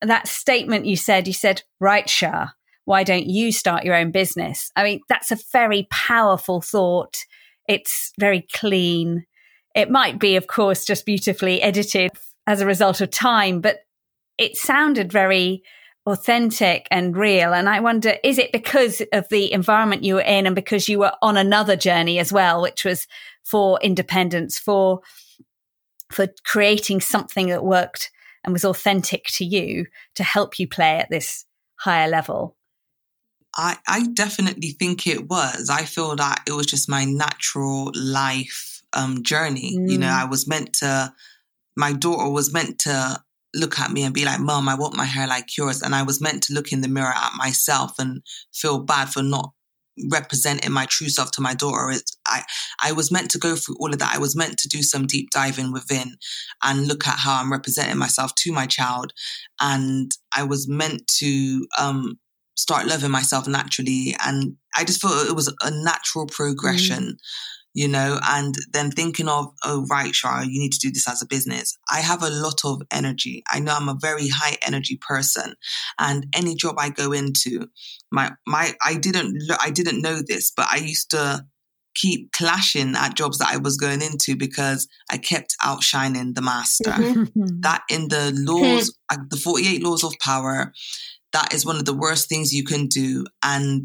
that 0.00 0.28
statement 0.28 0.86
you 0.86 0.96
said, 0.96 1.26
you 1.26 1.32
said, 1.32 1.62
right, 1.80 2.08
Shah, 2.08 2.48
why 2.84 3.04
don't 3.04 3.26
you 3.26 3.52
start 3.52 3.84
your 3.84 3.94
own 3.94 4.10
business? 4.10 4.70
I 4.76 4.82
mean, 4.84 5.00
that's 5.08 5.30
a 5.30 5.38
very 5.52 5.86
powerful 5.90 6.60
thought. 6.60 7.18
It's 7.68 8.12
very 8.18 8.46
clean. 8.52 9.24
It 9.74 9.90
might 9.90 10.18
be, 10.18 10.36
of 10.36 10.46
course, 10.46 10.84
just 10.84 11.06
beautifully 11.06 11.62
edited 11.62 12.10
as 12.46 12.60
a 12.60 12.66
result 12.66 13.00
of 13.00 13.10
time, 13.10 13.60
but 13.60 13.80
it 14.38 14.56
sounded 14.56 15.12
very 15.12 15.62
authentic 16.06 16.88
and 16.90 17.16
real. 17.16 17.52
And 17.54 17.68
I 17.68 17.80
wonder, 17.80 18.16
is 18.24 18.38
it 18.38 18.52
because 18.52 19.02
of 19.12 19.28
the 19.28 19.52
environment 19.52 20.04
you 20.04 20.14
were 20.16 20.20
in 20.20 20.46
and 20.46 20.54
because 20.54 20.88
you 20.88 20.98
were 20.98 21.12
on 21.22 21.36
another 21.36 21.76
journey 21.76 22.18
as 22.18 22.32
well, 22.32 22.60
which 22.60 22.84
was 22.84 23.06
for 23.44 23.78
independence, 23.82 24.58
for, 24.58 25.00
for 26.10 26.26
creating 26.44 27.00
something 27.00 27.48
that 27.48 27.64
worked 27.64 28.10
and 28.44 28.52
was 28.52 28.64
authentic 28.64 29.26
to 29.26 29.44
you 29.44 29.86
to 30.16 30.24
help 30.24 30.58
you 30.58 30.66
play 30.66 30.96
at 30.96 31.10
this 31.10 31.44
higher 31.76 32.08
level? 32.08 32.56
I, 33.56 33.76
I 33.86 34.06
definitely 34.06 34.70
think 34.70 35.06
it 35.06 35.28
was. 35.28 35.68
I 35.70 35.84
feel 35.84 36.16
that 36.16 36.42
it 36.46 36.52
was 36.52 36.66
just 36.66 36.88
my 36.88 37.04
natural 37.04 37.92
life 37.94 38.82
um, 38.92 39.22
journey. 39.22 39.76
Mm. 39.76 39.90
You 39.90 39.98
know, 39.98 40.06
mm. 40.06 40.22
I 40.22 40.24
was 40.24 40.48
meant 40.48 40.72
to 40.74 41.12
my 41.76 41.92
daughter 41.92 42.28
was 42.30 42.52
meant 42.52 42.78
to 42.80 43.20
look 43.54 43.78
at 43.78 43.90
me 43.90 44.02
and 44.02 44.14
be 44.14 44.24
like, 44.24 44.40
Mom, 44.40 44.68
I 44.68 44.74
want 44.74 44.96
my 44.96 45.04
hair 45.04 45.26
like 45.26 45.56
yours. 45.56 45.82
And 45.82 45.94
I 45.94 46.02
was 46.02 46.20
meant 46.20 46.42
to 46.44 46.54
look 46.54 46.72
in 46.72 46.80
the 46.80 46.88
mirror 46.88 47.12
at 47.14 47.32
myself 47.36 47.98
and 47.98 48.22
feel 48.52 48.82
bad 48.82 49.10
for 49.10 49.22
not 49.22 49.50
representing 50.10 50.72
my 50.72 50.86
true 50.88 51.10
self 51.10 51.30
to 51.32 51.42
my 51.42 51.54
daughter. 51.54 51.90
It's, 51.90 52.16
I, 52.26 52.42
I 52.82 52.92
was 52.92 53.12
meant 53.12 53.30
to 53.32 53.38
go 53.38 53.56
through 53.56 53.76
all 53.78 53.92
of 53.92 53.98
that. 53.98 54.14
I 54.14 54.18
was 54.18 54.34
meant 54.34 54.56
to 54.58 54.68
do 54.68 54.82
some 54.82 55.06
deep 55.06 55.28
diving 55.30 55.70
within 55.70 56.16
and 56.62 56.88
look 56.88 57.06
at 57.06 57.18
how 57.18 57.40
I'm 57.40 57.52
representing 57.52 57.98
myself 57.98 58.34
to 58.36 58.52
my 58.52 58.66
child. 58.66 59.12
And 59.60 60.10
I 60.34 60.44
was 60.44 60.66
meant 60.68 61.06
to, 61.18 61.66
um, 61.78 62.18
start 62.56 62.86
loving 62.86 63.10
myself 63.10 63.46
naturally. 63.46 64.14
And 64.24 64.56
I 64.76 64.84
just 64.84 65.00
felt 65.00 65.28
it 65.28 65.34
was 65.34 65.52
a 65.62 65.70
natural 65.70 66.26
progression. 66.26 67.02
Mm 67.02 67.16
you 67.74 67.88
know, 67.88 68.20
and 68.24 68.54
then 68.72 68.90
thinking 68.90 69.28
of, 69.28 69.46
oh, 69.64 69.86
right, 69.90 70.12
Shara, 70.12 70.44
you 70.44 70.60
need 70.60 70.72
to 70.72 70.78
do 70.78 70.90
this 70.90 71.08
as 71.08 71.22
a 71.22 71.26
business. 71.26 71.76
I 71.90 72.00
have 72.00 72.22
a 72.22 72.30
lot 72.30 72.64
of 72.64 72.82
energy. 72.92 73.42
I 73.50 73.60
know 73.60 73.74
I'm 73.74 73.88
a 73.88 73.98
very 74.00 74.28
high 74.28 74.56
energy 74.66 74.98
person 75.00 75.54
and 75.98 76.26
any 76.34 76.54
job 76.54 76.76
I 76.78 76.90
go 76.90 77.12
into, 77.12 77.68
my, 78.10 78.32
my, 78.46 78.74
I 78.84 78.94
didn't, 78.94 79.42
I 79.60 79.70
didn't 79.70 80.02
know 80.02 80.20
this, 80.26 80.52
but 80.54 80.66
I 80.70 80.76
used 80.76 81.10
to 81.10 81.46
keep 81.94 82.32
clashing 82.32 82.94
at 82.96 83.14
jobs 83.16 83.38
that 83.38 83.48
I 83.50 83.58
was 83.58 83.76
going 83.76 84.02
into 84.02 84.36
because 84.36 84.88
I 85.10 85.18
kept 85.18 85.54
outshining 85.62 86.34
the 86.34 86.42
master. 86.42 86.90
Mm-hmm. 86.90 87.60
that 87.60 87.82
in 87.90 88.08
the 88.08 88.32
laws, 88.34 88.96
uh, 89.10 89.16
the 89.30 89.36
48 89.36 89.82
laws 89.82 90.04
of 90.04 90.14
power, 90.20 90.72
that 91.32 91.52
is 91.52 91.66
one 91.66 91.76
of 91.76 91.84
the 91.84 91.94
worst 91.94 92.28
things 92.28 92.52
you 92.52 92.64
can 92.64 92.86
do. 92.86 93.26
And 93.42 93.84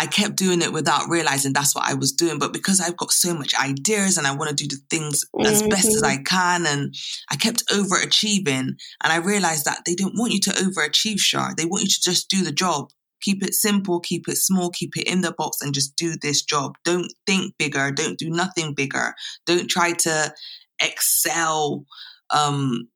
I 0.00 0.06
kept 0.06 0.36
doing 0.36 0.62
it 0.62 0.72
without 0.72 1.10
realizing 1.10 1.52
that's 1.52 1.74
what 1.74 1.84
I 1.84 1.92
was 1.92 2.12
doing. 2.12 2.38
But 2.38 2.54
because 2.54 2.80
I've 2.80 2.96
got 2.96 3.12
so 3.12 3.34
much 3.34 3.54
ideas 3.54 4.16
and 4.16 4.26
I 4.26 4.34
want 4.34 4.48
to 4.48 4.56
do 4.56 4.66
the 4.66 4.80
things 4.88 5.26
as 5.44 5.60
mm-hmm. 5.60 5.68
best 5.68 5.88
as 5.88 6.02
I 6.02 6.16
can, 6.22 6.64
and 6.64 6.94
I 7.30 7.36
kept 7.36 7.66
overachieving, 7.66 8.68
and 9.02 9.12
I 9.12 9.16
realized 9.16 9.66
that 9.66 9.82
they 9.84 9.94
don't 9.94 10.16
want 10.16 10.32
you 10.32 10.40
to 10.40 10.50
overachieve, 10.52 11.18
Shar. 11.18 11.54
They 11.54 11.66
want 11.66 11.82
you 11.82 11.90
to 11.90 12.00
just 12.00 12.30
do 12.30 12.42
the 12.42 12.50
job. 12.50 12.88
Keep 13.20 13.42
it 13.42 13.52
simple, 13.52 14.00
keep 14.00 14.26
it 14.26 14.38
small, 14.38 14.70
keep 14.70 14.96
it 14.96 15.06
in 15.06 15.20
the 15.20 15.32
box, 15.32 15.58
and 15.60 15.74
just 15.74 15.94
do 15.96 16.14
this 16.22 16.40
job. 16.40 16.76
Don't 16.86 17.12
think 17.26 17.52
bigger. 17.58 17.90
Don't 17.90 18.18
do 18.18 18.30
nothing 18.30 18.72
bigger. 18.72 19.14
Don't 19.44 19.68
try 19.68 19.92
to 19.92 20.32
excel. 20.80 21.84
Um, 22.30 22.88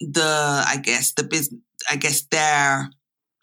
the 0.00 0.64
I 0.66 0.78
guess 0.82 1.12
the 1.12 1.24
business. 1.24 1.60
I 1.90 1.96
guess 1.96 2.22
their 2.30 2.90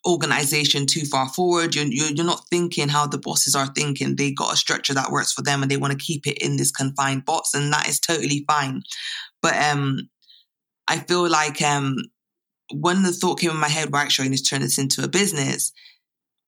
organization 0.08 0.86
too 0.86 1.06
far 1.06 1.28
forward. 1.30 1.76
You're, 1.76 1.86
you're, 1.86 2.12
you're 2.12 2.26
not 2.26 2.48
thinking 2.50 2.88
how 2.88 3.06
the 3.06 3.18
bosses 3.18 3.56
are 3.56 3.68
thinking. 3.68 4.16
They 4.16 4.32
got 4.32 4.54
a 4.54 4.58
structure 4.58 4.94
that 4.94 5.12
works 5.12 5.34
for 5.34 5.42
them 5.42 5.62
and 5.62 5.70
they 5.70 5.78
want 5.78 5.92
to 5.92 6.06
keep 6.06 6.26
it 6.26 6.38
in 6.44 6.58
this 6.58 6.72
confined 6.72 7.26
box, 7.26 7.54
and 7.54 7.72
that 7.74 7.88
is 7.88 8.00
totally 8.00 8.46
fine. 8.48 8.84
But 9.42 9.56
um, 9.56 10.10
I 10.88 11.00
feel 11.00 11.30
like 11.30 11.62
um, 11.62 11.98
when 12.74 13.04
the 13.04 13.12
thought 13.12 13.40
came 13.40 13.52
in 13.52 13.58
my 13.58 13.70
head, 13.70 13.92
right, 13.92 14.12
showing 14.12 14.34
is 14.34 14.42
turn 14.42 14.62
this 14.62 14.78
into 14.78 15.04
a 15.04 15.08
business, 15.08 15.74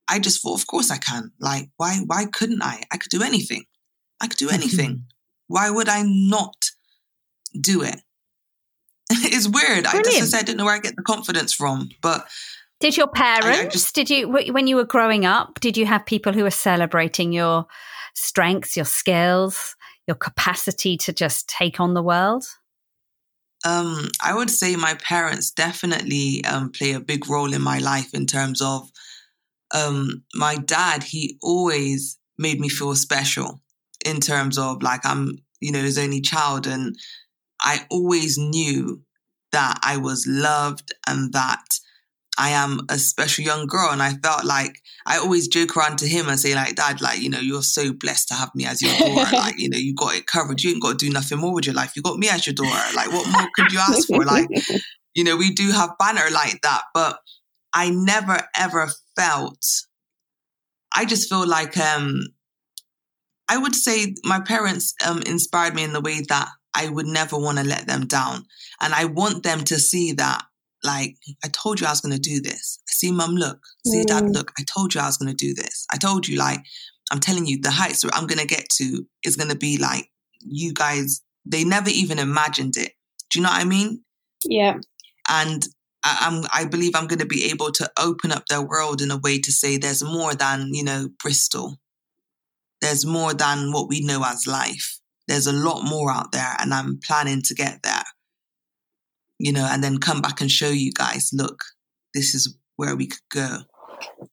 I 0.07 0.19
just 0.19 0.41
thought, 0.41 0.59
of 0.59 0.67
course 0.67 0.89
I 0.89 0.97
can. 0.97 1.31
Like, 1.39 1.69
why 1.77 1.99
why 2.05 2.25
couldn't 2.25 2.63
I? 2.63 2.83
I 2.91 2.97
could 2.97 3.11
do 3.11 3.21
anything. 3.23 3.65
I 4.21 4.27
could 4.27 4.37
do 4.37 4.49
anything. 4.51 5.05
why 5.47 5.69
would 5.69 5.89
I 5.89 6.03
not 6.05 6.71
do 7.59 7.83
it? 7.83 7.99
it's 9.11 9.47
weird. 9.47 9.85
Brilliant. 9.85 10.07
I 10.07 10.19
just 10.19 10.35
I 10.35 10.41
didn't 10.41 10.57
know 10.57 10.65
where 10.65 10.75
I 10.75 10.79
get 10.79 10.95
the 10.95 11.03
confidence 11.03 11.53
from, 11.53 11.89
but 12.01 12.27
did 12.79 12.95
your 12.95 13.07
parents, 13.07 13.73
just, 13.73 13.95
did 13.95 14.09
you, 14.09 14.29
when 14.29 14.67
you 14.67 14.75
were 14.75 14.85
growing 14.85 15.25
up, 15.25 15.59
did 15.59 15.77
you 15.77 15.85
have 15.85 16.05
people 16.05 16.33
who 16.33 16.43
were 16.43 16.51
celebrating 16.51 17.33
your 17.33 17.65
strengths, 18.13 18.75
your 18.75 18.85
skills, 18.85 19.75
your 20.07 20.15
capacity 20.15 20.97
to 20.97 21.13
just 21.13 21.47
take 21.49 21.79
on 21.79 21.93
the 21.93 22.03
world? 22.03 22.45
Um, 23.65 24.09
I 24.23 24.33
would 24.33 24.49
say 24.49 24.75
my 24.75 24.93
parents 24.95 25.51
definitely 25.51 26.43
um, 26.45 26.71
play 26.71 26.93
a 26.93 26.99
big 26.99 27.29
role 27.29 27.53
in 27.53 27.61
my 27.61 27.79
life 27.79 28.13
in 28.13 28.25
terms 28.25 28.61
of 28.61 28.89
um, 29.75 30.23
my 30.33 30.55
dad. 30.55 31.03
He 31.03 31.37
always 31.41 32.17
made 32.37 32.59
me 32.59 32.69
feel 32.69 32.95
special 32.95 33.61
in 34.05 34.21
terms 34.21 34.57
of 34.57 34.81
like 34.81 35.05
I'm, 35.05 35.39
you 35.59 35.73
know, 35.73 35.81
his 35.81 35.97
only 35.97 36.21
child, 36.21 36.67
and 36.67 36.95
I 37.61 37.85
always 37.89 38.37
knew 38.37 39.01
that 39.51 39.79
I 39.83 39.97
was 39.97 40.25
loved 40.25 40.93
and 41.05 41.33
that 41.33 41.65
I 42.39 42.51
am 42.51 42.79
a 42.89 42.97
special 42.97 43.43
young 43.43 43.67
girl. 43.67 43.89
And 43.91 44.01
I 44.01 44.13
felt 44.13 44.45
like 44.45 44.81
I 45.05 45.17
always 45.17 45.47
joke 45.47 45.75
around 45.75 45.99
to 45.99 46.07
him 46.07 46.29
and 46.29 46.39
say, 46.39 46.55
like, 46.55 46.75
Dad, 46.75 47.01
like, 47.01 47.19
you 47.19 47.29
know, 47.29 47.39
you're 47.39 47.61
so 47.61 47.93
blessed 47.93 48.29
to 48.29 48.33
have 48.33 48.55
me 48.55 48.65
as 48.65 48.81
your 48.81 48.97
daughter. 48.97 49.29
like, 49.35 49.59
you 49.59 49.69
know, 49.69 49.77
you 49.77 49.93
got 49.93 50.15
it 50.15 50.25
covered. 50.25 50.63
You 50.63 50.71
ain't 50.71 50.81
got 50.81 50.97
to 50.97 51.05
do 51.05 51.11
nothing 51.11 51.39
more 51.39 51.53
with 51.53 51.65
your 51.65 51.75
life. 51.75 51.95
You 51.95 52.01
got 52.01 52.17
me 52.17 52.29
as 52.29 52.47
your 52.47 52.55
daughter. 52.55 52.95
Like, 52.95 53.11
what 53.11 53.29
more 53.29 53.49
could 53.53 53.71
you 53.71 53.79
ask 53.79 54.07
for? 54.07 54.23
Like, 54.23 54.47
you 55.13 55.23
know, 55.23 55.35
we 55.35 55.51
do 55.51 55.71
have 55.71 55.97
banner 55.99 56.31
like 56.31 56.61
that, 56.61 56.83
but 56.93 57.19
I 57.73 57.89
never 57.89 58.41
ever 58.57 58.89
felt 59.15 59.63
I 60.95 61.05
just 61.05 61.29
feel 61.29 61.47
like 61.47 61.77
um 61.77 62.21
I 63.47 63.57
would 63.57 63.75
say 63.75 64.13
my 64.23 64.39
parents 64.39 64.93
um, 65.05 65.23
inspired 65.23 65.73
me 65.73 65.83
in 65.83 65.93
the 65.93 66.01
way 66.01 66.21
that 66.29 66.49
I 66.75 66.87
would 66.87 67.07
never 67.07 67.35
want 67.37 67.57
to 67.57 67.63
let 67.63 67.87
them 67.87 68.05
down. 68.05 68.45
And 68.79 68.93
I 68.93 69.05
want 69.05 69.41
them 69.41 69.63
to 69.65 69.79
see 69.79 70.11
that, 70.13 70.43
like, 70.83 71.15
I 71.43 71.47
told 71.49 71.79
you 71.79 71.87
I 71.87 71.91
was 71.91 72.01
going 72.01 72.15
to 72.15 72.19
do 72.19 72.41
this. 72.41 72.79
I 72.87 72.91
see 72.91 73.11
mum, 73.11 73.35
look. 73.35 73.59
See 73.85 74.01
mm. 74.01 74.05
dad, 74.05 74.29
look. 74.29 74.51
I 74.59 74.63
told 74.63 74.93
you 74.93 75.01
I 75.01 75.07
was 75.07 75.17
going 75.17 75.35
to 75.35 75.35
do 75.35 75.53
this. 75.53 75.85
I 75.91 75.97
told 75.97 76.27
you, 76.27 76.37
like, 76.37 76.59
I'm 77.11 77.19
telling 77.19 77.45
you, 77.45 77.59
the 77.59 77.71
heights 77.71 78.05
I'm 78.13 78.27
going 78.27 78.39
to 78.39 78.47
get 78.47 78.69
to 78.77 79.05
is 79.23 79.35
going 79.35 79.49
to 79.49 79.57
be 79.57 79.77
like, 79.77 80.09
you 80.41 80.73
guys, 80.73 81.21
they 81.45 81.63
never 81.63 81.89
even 81.89 82.19
imagined 82.19 82.77
it. 82.77 82.93
Do 83.29 83.39
you 83.39 83.43
know 83.43 83.49
what 83.49 83.61
I 83.61 83.65
mean? 83.65 84.03
Yeah. 84.45 84.77
And 85.29 85.67
I, 86.03 86.17
am 86.21 86.45
I 86.53 86.65
believe 86.65 86.95
I'm 86.95 87.07
going 87.07 87.19
to 87.19 87.25
be 87.25 87.49
able 87.51 87.71
to 87.73 87.91
open 87.99 88.31
up 88.31 88.45
their 88.45 88.61
world 88.61 89.01
in 89.01 89.11
a 89.11 89.17
way 89.17 89.39
to 89.39 89.51
say 89.51 89.77
there's 89.77 90.03
more 90.03 90.33
than, 90.33 90.73
you 90.73 90.83
know, 90.83 91.09
Bristol. 91.21 91.77
There's 92.81 93.05
more 93.05 93.33
than 93.33 93.71
what 93.73 93.89
we 93.89 94.01
know 94.01 94.23
as 94.25 94.47
life. 94.47 94.99
There's 95.27 95.47
a 95.47 95.53
lot 95.53 95.83
more 95.83 96.11
out 96.11 96.31
there, 96.31 96.55
and 96.59 96.73
I'm 96.73 96.99
planning 97.05 97.41
to 97.43 97.53
get 97.53 97.83
there. 97.83 97.98
You 99.39 99.53
know, 99.53 99.67
and 99.69 99.83
then 99.83 99.99
come 99.99 100.21
back 100.21 100.41
and 100.41 100.51
show 100.51 100.69
you 100.69 100.91
guys, 100.91 101.31
look, 101.33 101.63
this 102.13 102.35
is 102.35 102.55
where 102.75 102.95
we 102.95 103.07
could 103.07 103.19
go. 103.33 103.59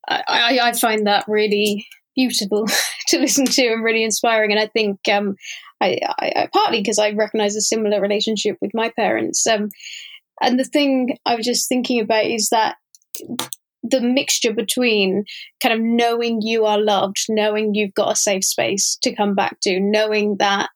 I, 0.08 0.58
I 0.62 0.72
find 0.72 1.06
that 1.06 1.24
really 1.28 1.86
beautiful 2.14 2.66
to 3.08 3.18
listen 3.18 3.44
to 3.44 3.66
and 3.66 3.84
really 3.84 4.02
inspiring. 4.02 4.50
And 4.50 4.60
I 4.60 4.66
think 4.66 4.98
um, 5.12 5.36
I, 5.80 5.98
I, 6.18 6.48
partly 6.52 6.80
because 6.80 6.98
I 6.98 7.10
recognize 7.12 7.54
a 7.54 7.60
similar 7.60 8.00
relationship 8.00 8.56
with 8.60 8.72
my 8.74 8.90
parents. 8.96 9.46
Um, 9.46 9.68
and 10.40 10.58
the 10.58 10.64
thing 10.64 11.16
I 11.24 11.34
was 11.34 11.46
just 11.46 11.68
thinking 11.68 12.00
about 12.00 12.24
is 12.24 12.48
that 12.50 12.76
the 13.90 14.00
mixture 14.00 14.52
between 14.52 15.24
kind 15.62 15.74
of 15.74 15.80
knowing 15.80 16.40
you 16.42 16.64
are 16.64 16.78
loved, 16.78 17.18
knowing 17.28 17.74
you've 17.74 17.94
got 17.94 18.12
a 18.12 18.16
safe 18.16 18.44
space 18.44 18.98
to 19.02 19.14
come 19.14 19.34
back 19.34 19.58
to, 19.62 19.80
knowing 19.80 20.36
that 20.38 20.70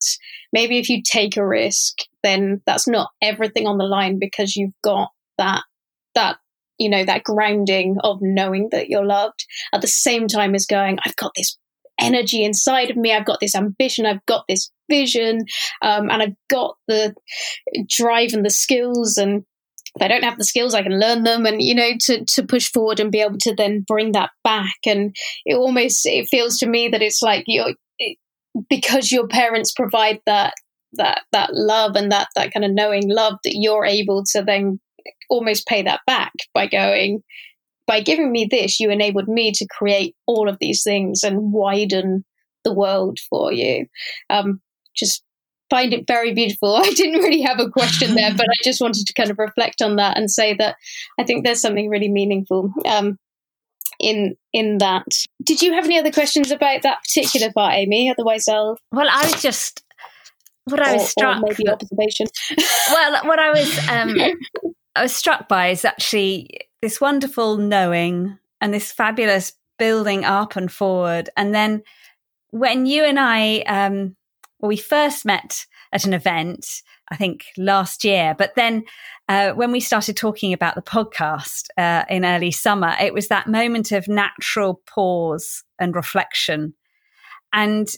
maybe 0.52 0.78
if 0.78 0.88
you 0.88 1.02
take 1.02 1.36
a 1.36 1.46
risk, 1.46 1.98
then 2.22 2.60
that's 2.66 2.88
not 2.88 3.10
everything 3.22 3.66
on 3.66 3.78
the 3.78 3.84
line 3.84 4.18
because 4.18 4.56
you've 4.56 4.74
got 4.82 5.10
that 5.38 5.62
that 6.14 6.36
you 6.78 6.88
know 6.88 7.04
that 7.04 7.24
grounding 7.24 7.96
of 8.02 8.18
knowing 8.20 8.68
that 8.72 8.88
you're 8.88 9.06
loved. 9.06 9.44
At 9.72 9.80
the 9.80 9.88
same 9.88 10.28
time 10.28 10.54
as 10.54 10.66
going 10.66 10.98
i've 11.04 11.16
got 11.16 11.32
this 11.36 11.58
energy 12.00 12.44
inside 12.44 12.90
of 12.90 12.96
me 12.96 13.12
i've 13.12 13.26
got 13.26 13.40
this 13.40 13.54
ambition 13.54 14.06
i've 14.06 14.24
got 14.24 14.44
this 14.48 14.70
vision 14.88 15.44
um, 15.82 16.08
and 16.08 16.22
i've 16.22 16.36
got 16.48 16.76
the 16.88 17.14
drive 17.88 18.32
and 18.32 18.44
the 18.44 18.50
skills 18.50 19.18
and 19.18 19.44
if 19.96 20.02
I 20.02 20.08
don't 20.08 20.24
have 20.24 20.38
the 20.38 20.44
skills, 20.44 20.74
I 20.74 20.82
can 20.82 20.98
learn 20.98 21.24
them 21.24 21.46
and, 21.46 21.60
you 21.60 21.74
know, 21.74 21.90
to, 22.02 22.24
to 22.24 22.46
push 22.46 22.70
forward 22.70 23.00
and 23.00 23.10
be 23.10 23.20
able 23.20 23.38
to 23.40 23.54
then 23.54 23.84
bring 23.86 24.12
that 24.12 24.30
back. 24.44 24.76
And 24.86 25.14
it 25.44 25.54
almost, 25.54 26.06
it 26.06 26.28
feels 26.28 26.58
to 26.58 26.68
me 26.68 26.88
that 26.88 27.02
it's 27.02 27.22
like 27.22 27.44
you're, 27.46 27.74
because 28.68 29.10
your 29.10 29.26
parents 29.26 29.72
provide 29.72 30.20
that, 30.26 30.54
that, 30.94 31.22
that 31.32 31.54
love 31.54 31.96
and 31.96 32.12
that, 32.12 32.28
that 32.36 32.52
kind 32.52 32.64
of 32.64 32.72
knowing 32.72 33.08
love 33.08 33.34
that 33.44 33.54
you're 33.54 33.84
able 33.84 34.24
to 34.32 34.42
then 34.42 34.80
almost 35.28 35.66
pay 35.66 35.82
that 35.82 36.00
back 36.06 36.32
by 36.54 36.66
going, 36.66 37.22
by 37.86 38.00
giving 38.00 38.30
me 38.30 38.46
this, 38.48 38.78
you 38.78 38.90
enabled 38.90 39.26
me 39.28 39.50
to 39.52 39.66
create 39.76 40.14
all 40.26 40.48
of 40.48 40.56
these 40.60 40.82
things 40.84 41.24
and 41.24 41.52
widen 41.52 42.24
the 42.62 42.74
world 42.74 43.18
for 43.28 43.52
you. 43.52 43.86
Um, 44.28 44.60
just 44.94 45.24
find 45.70 45.94
it 45.94 46.06
very 46.06 46.34
beautiful. 46.34 46.76
I 46.82 46.90
didn't 46.90 47.22
really 47.22 47.42
have 47.42 47.60
a 47.60 47.70
question 47.70 48.14
there, 48.14 48.34
but 48.34 48.46
I 48.46 48.54
just 48.62 48.80
wanted 48.80 49.06
to 49.06 49.14
kind 49.14 49.30
of 49.30 49.38
reflect 49.38 49.80
on 49.80 49.96
that 49.96 50.18
and 50.18 50.30
say 50.30 50.54
that 50.54 50.76
I 51.18 51.24
think 51.24 51.44
there's 51.44 51.62
something 51.62 51.88
really 51.88 52.10
meaningful 52.10 52.72
um, 52.84 53.16
in 53.98 54.36
in 54.52 54.78
that. 54.78 55.06
Did 55.42 55.62
you 55.62 55.72
have 55.72 55.84
any 55.84 55.98
other 55.98 56.12
questions 56.12 56.50
about 56.50 56.82
that 56.82 57.02
particular 57.02 57.52
part, 57.52 57.74
Amy? 57.74 58.10
Otherwise, 58.10 58.48
I'll. 58.48 58.76
Well, 58.92 59.08
I 59.10 59.24
was 59.24 59.40
just 59.40 59.82
what 60.64 60.80
I 60.80 60.94
was 60.94 61.08
struck. 61.08 61.42
maybe 61.42 61.68
observation. 61.68 62.26
well, 62.90 63.24
what 63.24 63.38
I 63.38 63.50
was 63.50 63.88
um, 63.88 64.74
I 64.96 65.02
was 65.02 65.14
struck 65.14 65.48
by 65.48 65.68
is 65.68 65.84
actually 65.84 66.60
this 66.82 67.00
wonderful 67.00 67.56
knowing 67.56 68.38
and 68.60 68.74
this 68.74 68.92
fabulous 68.92 69.54
building 69.78 70.24
up 70.24 70.56
and 70.56 70.70
forward, 70.70 71.30
and 71.36 71.54
then 71.54 71.82
when 72.50 72.84
you 72.84 73.04
and 73.04 73.18
I 73.18 73.60
um, 73.60 74.16
well, 74.60 74.68
we 74.68 74.76
first 74.76 75.24
met 75.24 75.66
at 75.92 76.04
an 76.04 76.12
event, 76.12 76.82
I 77.10 77.16
think 77.16 77.46
last 77.56 78.04
year, 78.04 78.34
but 78.36 78.54
then 78.54 78.84
uh, 79.28 79.52
when 79.52 79.72
we 79.72 79.80
started 79.80 80.16
talking 80.16 80.52
about 80.52 80.74
the 80.74 80.82
podcast 80.82 81.68
uh, 81.78 82.04
in 82.08 82.24
early 82.24 82.50
summer, 82.50 82.94
it 83.00 83.14
was 83.14 83.28
that 83.28 83.46
moment 83.46 83.92
of 83.92 84.08
natural 84.08 84.82
pause 84.86 85.62
and 85.78 85.94
reflection. 85.94 86.74
And 87.52 87.88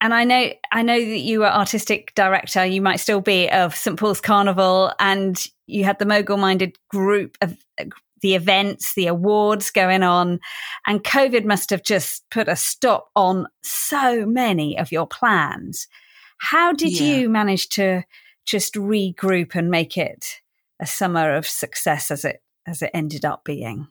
and 0.00 0.14
I 0.14 0.22
know 0.22 0.52
I 0.70 0.82
know 0.82 0.98
that 0.98 1.18
you 1.18 1.40
were 1.40 1.46
artistic 1.46 2.14
director. 2.14 2.64
You 2.64 2.80
might 2.80 3.00
still 3.00 3.20
be 3.20 3.50
of 3.50 3.74
St 3.74 3.98
Paul's 3.98 4.20
Carnival, 4.20 4.92
and 5.00 5.44
you 5.66 5.84
had 5.84 5.98
the 5.98 6.06
mogul 6.06 6.36
minded 6.36 6.76
group 6.88 7.36
of 7.40 7.56
the 8.20 8.34
events, 8.34 8.94
the 8.94 9.06
awards 9.06 9.70
going 9.70 10.02
on. 10.02 10.40
And 10.86 11.04
COVID 11.04 11.44
must 11.44 11.70
have 11.70 11.82
just 11.82 12.28
put 12.30 12.48
a 12.48 12.56
stop 12.56 13.08
on 13.14 13.46
so 13.62 14.26
many 14.26 14.78
of 14.78 14.92
your 14.92 15.06
plans. 15.06 15.86
How 16.40 16.72
did 16.72 16.98
yeah. 16.98 17.16
you 17.16 17.28
manage 17.28 17.68
to 17.70 18.04
just 18.46 18.74
regroup 18.74 19.54
and 19.54 19.70
make 19.70 19.96
it 19.96 20.40
a 20.80 20.86
summer 20.86 21.34
of 21.34 21.46
success 21.46 22.10
as 22.10 22.24
it 22.24 22.42
as 22.66 22.82
it 22.82 22.90
ended 22.94 23.24
up 23.24 23.44
being? 23.44 23.88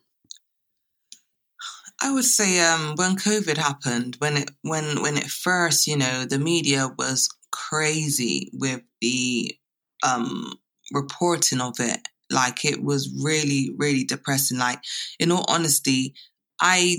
I 2.02 2.12
would 2.12 2.26
say 2.26 2.60
um, 2.60 2.94
when 2.96 3.16
COVID 3.16 3.58
happened, 3.58 4.16
when 4.20 4.38
it 4.38 4.52
when 4.62 5.02
when 5.02 5.18
it 5.18 5.26
first, 5.26 5.88
you 5.88 5.98
know, 5.98 6.26
the 6.26 6.40
media 6.40 6.90
was 6.98 7.28
crazy 7.52 8.52
with 8.54 8.82
the 9.02 9.56
um, 10.04 10.54
reporting 10.94 11.60
of 11.60 11.76
it 11.80 12.08
like 12.30 12.66
it 12.66 12.84
was 12.84 13.14
really, 13.24 13.72
really 13.78 14.04
depressing. 14.04 14.58
Like, 14.58 14.80
in 15.20 15.32
all 15.32 15.46
honesty, 15.48 16.14
I 16.62 16.98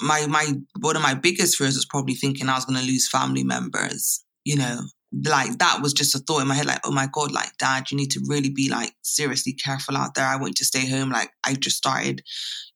my 0.00 0.26
my 0.26 0.54
one 0.80 0.96
of 0.96 1.02
my 1.02 1.14
biggest 1.14 1.56
fears 1.56 1.76
was 1.76 1.86
probably 1.86 2.14
thinking 2.14 2.48
I 2.48 2.54
was 2.54 2.64
gonna 2.64 2.82
lose 2.82 3.08
family 3.08 3.44
members, 3.44 4.24
you 4.44 4.56
know. 4.56 4.80
Like 5.24 5.58
that 5.58 5.82
was 5.82 5.92
just 5.92 6.14
a 6.14 6.20
thought 6.20 6.40
in 6.40 6.46
my 6.46 6.54
head, 6.54 6.66
like, 6.66 6.82
oh 6.84 6.92
my 6.92 7.08
God, 7.12 7.32
like 7.32 7.56
dad, 7.58 7.90
you 7.90 7.96
need 7.96 8.12
to 8.12 8.24
really 8.28 8.48
be 8.48 8.68
like 8.68 8.92
seriously 9.02 9.52
careful 9.52 9.96
out 9.96 10.14
there. 10.14 10.24
I 10.24 10.36
want 10.36 10.50
you 10.50 10.54
to 10.58 10.64
stay 10.64 10.88
home. 10.88 11.10
Like 11.10 11.32
I 11.44 11.54
just 11.54 11.76
started, 11.76 12.22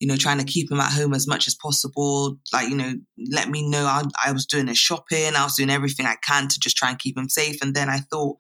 you 0.01 0.09
know, 0.09 0.17
trying 0.17 0.39
to 0.39 0.45
keep 0.45 0.69
him 0.69 0.81
at 0.81 0.93
home 0.93 1.15
as 1.15 1.29
much 1.29 1.47
as 1.47 1.55
possible. 1.55 2.37
Like, 2.53 2.69
you 2.69 2.77
know, 2.77 2.95
let 3.31 3.51
me 3.51 3.69
know 3.69 3.87
I, 3.87 4.03
I 4.27 4.33
was 4.33 4.47
doing 4.47 4.67
his 4.67 4.79
shopping, 4.79 5.37
I 5.37 5.45
was 5.45 5.55
doing 5.55 5.71
everything 5.71 6.07
I 6.07 6.17
can 6.27 6.49
to 6.49 6.59
just 6.59 6.77
try 6.77 6.91
and 6.91 6.99
keep 6.99 7.17
him 7.17 7.29
safe. 7.29 7.63
And 7.63 7.73
then 7.73 7.89
I 7.89 7.99
thought, 7.99 8.39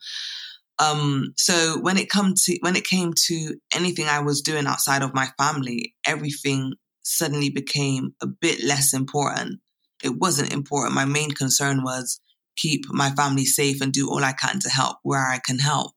um, 0.78 1.34
so 1.36 1.78
when 1.80 1.98
it 1.98 2.10
come 2.10 2.34
to 2.34 2.58
when 2.60 2.76
it 2.76 2.84
came 2.84 3.12
to 3.26 3.54
anything 3.74 4.06
I 4.06 4.20
was 4.20 4.42
doing 4.42 4.66
outside 4.66 5.02
of 5.02 5.14
my 5.14 5.28
family, 5.38 5.94
everything 6.06 6.74
suddenly 7.02 7.50
became 7.50 8.14
a 8.22 8.26
bit 8.26 8.62
less 8.64 8.92
important. 8.92 9.60
It 10.02 10.18
wasn't 10.18 10.52
important. 10.52 10.94
My 10.94 11.04
main 11.04 11.30
concern 11.30 11.84
was 11.84 12.20
keep 12.56 12.84
my 12.88 13.10
family 13.10 13.44
safe 13.44 13.80
and 13.80 13.92
do 13.92 14.08
all 14.08 14.24
I 14.24 14.32
can 14.32 14.58
to 14.60 14.68
help 14.68 14.98
where 15.02 15.26
I 15.26 15.40
can 15.44 15.58
help. 15.58 15.92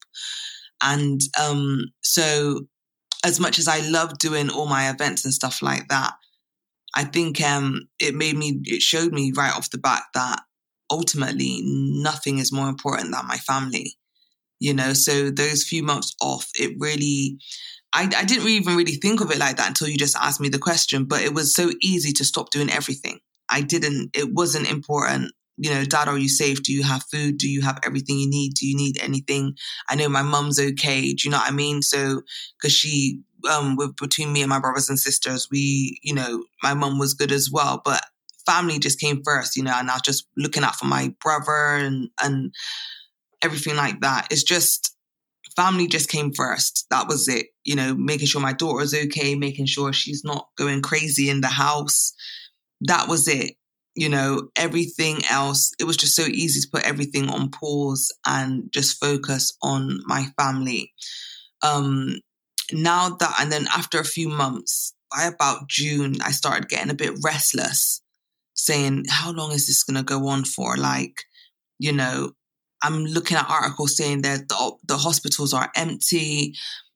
And 0.82 1.22
um, 1.40 1.86
so, 2.04 2.68
as 3.26 3.40
much 3.40 3.58
as 3.58 3.68
I 3.68 3.80
love 3.80 4.20
doing 4.20 4.50
all 4.50 4.68
my 4.68 4.90
events 4.90 5.26
and 5.26 5.34
stuff 5.34 5.64
like 5.64 5.88
that, 5.88 6.14
I 6.96 7.04
think 7.04 7.42
um, 7.42 7.88
it 8.00 8.14
made 8.14 8.38
me, 8.38 8.60
it 8.66 8.84
showed 8.84 9.12
me 9.12 9.34
right 9.36 9.56
off 9.56 9.72
the 9.72 9.80
bat 9.80 10.04
that 10.14 10.42
ultimately 10.92 11.62
nothing 11.64 12.38
is 12.38 12.52
more 12.52 12.70
important 12.70 13.12
than 13.12 13.28
my 13.28 13.38
family 13.38 13.98
you 14.60 14.74
know 14.74 14.94
so 14.94 15.30
those 15.30 15.64
few 15.64 15.84
months 15.84 16.16
off 16.22 16.50
it 16.56 16.76
really 16.80 17.38
I, 17.94 18.04
I 18.16 18.26
didn't 18.26 18.48
even 18.48 18.76
really 18.76 18.96
think 18.96 19.22
of 19.22 19.32
it 19.32 19.40
like 19.40 19.58
that 19.58 19.70
until 19.70 19.88
you 19.88 19.98
just 19.98 20.18
asked 20.18 20.42
me 20.42 20.50
the 20.50 20.60
question 20.60 21.06
but 21.06 21.22
it 21.22 21.34
was 21.34 21.54
so 21.54 21.72
easy 21.82 22.12
to 22.14 22.26
stop 22.26 22.50
doing 22.52 22.70
everything. 22.70 23.20
I 23.50 23.62
didn't 23.62 24.12
it 24.14 24.34
wasn't 24.34 24.70
important 24.70 25.32
you 25.60 25.72
know 25.72 25.84
dad 25.86 26.08
are 26.08 26.18
you 26.18 26.30
safe? 26.30 26.62
Do 26.64 26.74
you 26.74 26.84
have 26.84 27.04
food? 27.12 27.38
Do 27.38 27.50
you 27.50 27.62
have 27.62 27.80
everything 27.84 28.20
you 28.20 28.30
need? 28.30 28.54
Do 28.54 28.68
you 28.68 28.76
need 28.76 29.00
anything? 29.02 29.56
I 29.90 29.96
know 29.96 30.10
my 30.10 30.22
mum's 30.22 30.60
okay 30.60 31.14
do 31.14 31.24
you 31.24 31.32
know 31.32 31.38
what 31.38 31.50
i 31.50 31.54
mean? 31.54 31.82
So 31.82 32.22
because 32.60 32.74
she 32.74 33.22
um 33.50 33.76
with 33.76 33.96
between 33.96 34.34
me 34.34 34.42
and 34.42 34.50
my 34.50 34.60
brothers 34.60 34.90
and 34.90 35.00
sisters 35.00 35.48
we 35.52 36.00
you 36.04 36.14
know 36.14 36.44
my 36.64 36.74
mum 36.74 37.00
was 37.00 37.14
good 37.14 37.32
as 37.32 37.50
well 37.52 37.82
but 37.86 38.02
family 38.46 38.80
just 38.80 39.00
came 39.00 39.22
first 39.24 39.56
you 39.56 39.64
know 39.64 39.74
and 39.76 39.90
i 39.90 39.94
was 39.94 40.02
just 40.02 40.28
looking 40.38 40.64
out 40.64 40.76
for 40.76 40.86
my 40.86 41.14
brother 41.22 41.76
and 41.76 42.10
and 42.22 42.54
everything 43.42 43.76
like 43.76 44.02
that. 44.02 44.28
It's 44.32 44.44
just 44.44 44.96
family 45.56 45.88
just 45.88 46.10
came 46.10 46.32
first. 46.34 46.86
That 46.92 47.08
was 47.08 47.28
it. 47.28 47.48
You 47.64 47.76
know, 47.76 47.96
making 47.96 48.28
sure 48.28 48.42
my 48.42 48.54
daughter's 48.54 48.94
okay, 48.94 49.36
making 49.36 49.66
sure 49.66 49.92
she's 49.92 50.24
not 50.24 50.48
going 50.58 50.82
crazy 50.82 51.30
in 51.30 51.42
the 51.42 51.48
house. 51.48 52.14
That 52.82 53.08
was 53.08 53.28
it. 53.28 53.56
You 53.96 54.10
know, 54.10 54.50
everything 54.56 55.22
else, 55.30 55.74
it 55.80 55.86
was 55.86 55.98
just 55.98 56.16
so 56.16 56.24
easy 56.24 56.62
to 56.62 56.68
put 56.72 56.86
everything 56.86 57.30
on 57.30 57.50
pause 57.50 58.14
and 58.28 58.70
just 58.72 59.00
focus 59.00 59.58
on 59.64 60.02
my 60.06 60.28
family. 60.40 60.94
Um, 61.64 62.20
now 62.72 63.10
that, 63.20 63.36
and 63.40 63.52
then 63.52 63.66
after 63.76 64.00
a 64.00 64.06
few 64.06 64.30
months, 64.30 64.94
by 65.10 65.24
about 65.24 65.68
June, 65.68 66.16
I 66.24 66.32
started 66.32 66.70
getting 66.70 66.92
a 66.92 66.96
bit 66.96 67.14
restless 67.24 68.04
saying, 68.54 69.06
how 69.10 69.32
long 69.32 69.52
is 69.52 69.66
this 69.66 69.84
going 69.84 69.98
to 69.98 70.04
go 70.04 70.28
on 70.28 70.44
for? 70.44 70.78
Like, 70.78 71.24
you 71.80 71.92
know, 71.92 72.34
I'm 72.84 73.06
looking 73.06 73.38
at 73.38 73.50
articles 73.50 73.98
saying 73.98 74.22
that 74.22 74.48
the, 74.50 74.72
the 74.88 74.98
hospitals 74.98 75.54
are 75.54 75.72
empty. 75.76 76.56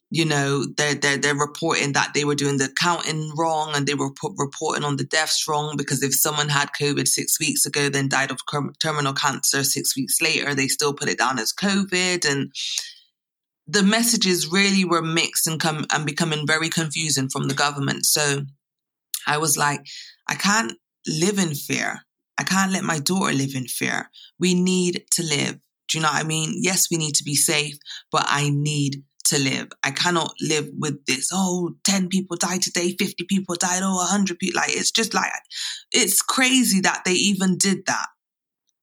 You 0.10 0.26
know, 0.26 0.66
they're, 0.78 0.94
they're, 0.94 1.18
they're 1.18 1.36
reporting 1.36 1.94
that 1.94 2.14
they 2.14 2.26
were 2.26 2.36
doing 2.36 2.58
the 2.58 2.70
counting 2.78 3.32
wrong 3.38 3.72
and 3.74 3.88
they 3.88 3.94
were 3.94 4.12
reporting 4.38 4.84
on 4.84 4.98
the 4.98 5.06
deaths 5.06 5.48
wrong 5.48 5.76
because 5.78 6.04
if 6.04 6.14
someone 6.14 6.50
had 6.50 6.70
COVID 6.80 7.08
six 7.08 7.40
weeks 7.40 7.66
ago, 7.66 7.88
then 7.88 8.10
died 8.10 8.30
of 8.30 8.40
terminal 8.80 9.14
cancer 9.14 9.64
six 9.64 9.96
weeks 9.96 10.22
later, 10.22 10.54
they 10.54 10.68
still 10.68 10.94
put 10.94 11.08
it 11.08 11.18
down 11.18 11.40
as 11.40 11.54
COVID. 11.54 12.30
And 12.30 12.52
the 13.68 13.84
messages 13.84 14.52
really 14.52 14.84
were 14.84 15.02
mixed 15.02 15.48
and 15.48 15.60
come 15.60 15.86
and 15.92 16.06
becoming 16.06 16.46
very 16.46 16.68
confusing 16.68 17.30
from 17.30 17.48
the 17.48 17.54
government. 17.54 18.06
So 18.06 18.42
I 19.26 19.38
was 19.38 19.58
like, 19.58 19.86
I 20.28 20.36
can't 20.36 20.74
live 21.08 21.40
in 21.40 21.56
fear. 21.56 22.02
I 22.38 22.44
can't 22.44 22.72
let 22.72 22.84
my 22.84 23.00
daughter 23.00 23.34
live 23.34 23.56
in 23.56 23.66
fear. 23.66 24.10
We 24.40 24.54
need 24.56 25.06
to 25.12 25.24
live. 25.24 25.60
Do 25.92 25.98
you 25.98 26.04
know 26.04 26.10
what 26.10 26.24
I 26.24 26.28
mean? 26.28 26.54
Yes, 26.56 26.88
we 26.90 26.98
need 26.98 27.16
to 27.16 27.24
be 27.24 27.36
safe, 27.36 27.76
but 28.12 28.24
I 28.28 28.50
need 28.50 29.04
to 29.26 29.40
live. 29.40 29.68
I 29.84 29.92
cannot 29.92 30.34
live 30.42 30.70
with 30.78 31.06
this. 31.06 31.30
Oh, 31.34 31.76
10 31.84 32.08
people 32.08 32.38
died 32.38 32.62
today, 32.62 32.96
50 32.98 33.26
people 33.26 33.56
died, 33.56 33.82
oh, 33.84 33.96
100 33.98 34.40
people. 34.40 34.62
Like, 34.62 34.76
it's 34.76 34.92
just 34.92 35.14
like, 35.14 35.32
it's 35.92 36.22
crazy 36.22 36.82
that 36.82 37.04
they 37.06 37.14
even 37.14 37.58
did 37.58 37.86
that. 37.88 38.08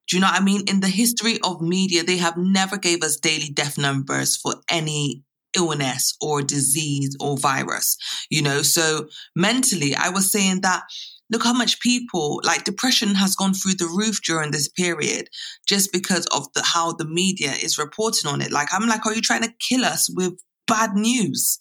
Do 0.07 0.17
you 0.17 0.21
know 0.21 0.27
what 0.27 0.41
I 0.41 0.43
mean? 0.43 0.63
In 0.67 0.79
the 0.79 0.87
history 0.87 1.39
of 1.43 1.61
media, 1.61 2.03
they 2.03 2.17
have 2.17 2.37
never 2.37 2.77
gave 2.77 3.03
us 3.03 3.17
daily 3.17 3.49
death 3.49 3.77
numbers 3.77 4.37
for 4.37 4.55
any 4.69 5.23
illness 5.55 6.15
or 6.21 6.41
disease 6.41 7.15
or 7.19 7.37
virus, 7.37 7.97
you 8.29 8.41
know? 8.41 8.61
So 8.61 9.07
mentally, 9.35 9.95
I 9.95 10.09
was 10.09 10.31
saying 10.31 10.61
that 10.61 10.83
look 11.29 11.43
how 11.43 11.53
much 11.53 11.79
people 11.79 12.41
like 12.43 12.63
depression 12.63 13.15
has 13.15 13.35
gone 13.35 13.53
through 13.53 13.75
the 13.75 13.85
roof 13.85 14.19
during 14.23 14.51
this 14.51 14.67
period 14.67 15.29
just 15.67 15.91
because 15.91 16.25
of 16.27 16.51
the 16.53 16.63
how 16.63 16.93
the 16.93 17.05
media 17.05 17.51
is 17.51 17.77
reporting 17.77 18.29
on 18.29 18.41
it. 18.41 18.51
Like 18.51 18.69
i'm 18.71 18.87
like 18.87 19.05
are 19.05 19.13
you 19.13 19.21
trying 19.21 19.43
to 19.43 19.53
kill 19.59 19.85
us 19.85 20.09
with 20.15 20.33
bad 20.67 20.93
news? 20.93 21.59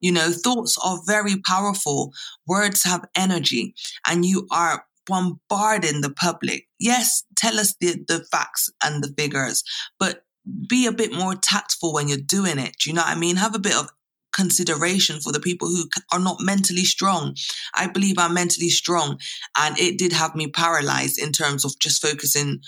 You 0.00 0.12
know 0.12 0.30
thoughts 0.30 0.76
are 0.84 0.98
very 1.06 1.36
powerful. 1.46 2.12
Words 2.46 2.84
have 2.84 3.04
energy 3.16 3.74
and 4.06 4.24
you 4.24 4.46
are 4.50 4.84
bombarding 5.06 6.00
the 6.00 6.12
public. 6.12 6.66
Yes 6.78 7.24
tell 7.36 7.58
us 7.58 7.74
the, 7.80 8.04
the 8.08 8.24
facts 8.30 8.70
and 8.84 9.02
the 9.02 9.12
figures 9.18 9.62
but 9.98 10.24
be 10.68 10.86
a 10.86 10.92
bit 10.92 11.12
more 11.12 11.36
tactful 11.36 11.92
when 11.92 12.08
you're 12.08 12.18
doing 12.18 12.58
it. 12.58 12.74
Do 12.80 12.90
you 12.90 12.94
know 12.94 13.02
what 13.02 13.16
i 13.16 13.18
mean? 13.18 13.36
Have 13.36 13.54
a 13.54 13.60
bit 13.60 13.76
of 13.76 13.90
consideration 14.32 15.20
for 15.20 15.32
the 15.32 15.40
people 15.40 15.68
who 15.68 15.84
are 16.12 16.18
not 16.20 16.38
mentally 16.40 16.84
strong. 16.84 17.36
I 17.74 17.86
believe 17.86 18.18
I'm 18.18 18.34
mentally 18.34 18.70
strong 18.70 19.18
and 19.56 19.78
it 19.78 19.98
did 19.98 20.12
have 20.12 20.34
me 20.34 20.48
paralyzed 20.48 21.18
in 21.18 21.32
terms 21.32 21.64
of 21.64 21.78
just 21.78 22.02
focusing 22.02 22.60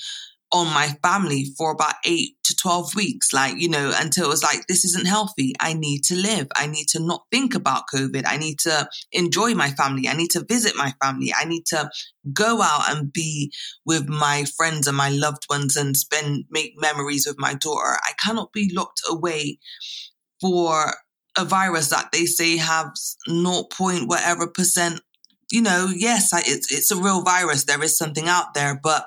on 0.54 0.72
my 0.72 0.86
family 1.02 1.46
for 1.58 1.72
about 1.72 1.94
eight 2.04 2.36
to 2.44 2.54
12 2.54 2.94
weeks. 2.94 3.32
Like, 3.32 3.56
you 3.60 3.68
know, 3.68 3.92
until 3.96 4.26
it 4.26 4.28
was 4.28 4.44
like, 4.44 4.68
this 4.68 4.84
isn't 4.84 5.06
healthy. 5.06 5.52
I 5.58 5.72
need 5.72 6.04
to 6.04 6.14
live. 6.14 6.46
I 6.54 6.66
need 6.66 6.86
to 6.90 7.00
not 7.00 7.24
think 7.32 7.56
about 7.56 7.84
COVID. 7.92 8.22
I 8.24 8.36
need 8.36 8.60
to 8.60 8.88
enjoy 9.10 9.54
my 9.54 9.70
family. 9.70 10.06
I 10.06 10.14
need 10.14 10.30
to 10.30 10.44
visit 10.48 10.76
my 10.76 10.92
family. 11.02 11.32
I 11.36 11.44
need 11.44 11.66
to 11.66 11.90
go 12.32 12.62
out 12.62 12.88
and 12.88 13.12
be 13.12 13.52
with 13.84 14.08
my 14.08 14.44
friends 14.56 14.86
and 14.86 14.96
my 14.96 15.10
loved 15.10 15.44
ones 15.50 15.76
and 15.76 15.96
spend, 15.96 16.44
make 16.50 16.74
memories 16.76 17.26
with 17.26 17.36
my 17.36 17.54
daughter. 17.54 17.98
I 18.04 18.12
cannot 18.24 18.52
be 18.52 18.70
locked 18.72 19.02
away 19.08 19.58
for 20.40 20.94
a 21.36 21.44
virus 21.44 21.88
that 21.88 22.10
they 22.12 22.26
say 22.26 22.56
has 22.56 23.16
0. 23.28 23.64
Point 23.64 24.08
whatever 24.08 24.46
percent, 24.46 25.00
you 25.50 25.62
know, 25.62 25.88
yes, 25.94 26.30
it's 26.32 26.72
it's 26.72 26.90
a 26.90 26.96
real 26.96 27.22
virus. 27.22 27.64
There 27.64 27.82
is 27.82 27.96
something 27.96 28.28
out 28.28 28.54
there, 28.54 28.78
but 28.82 29.06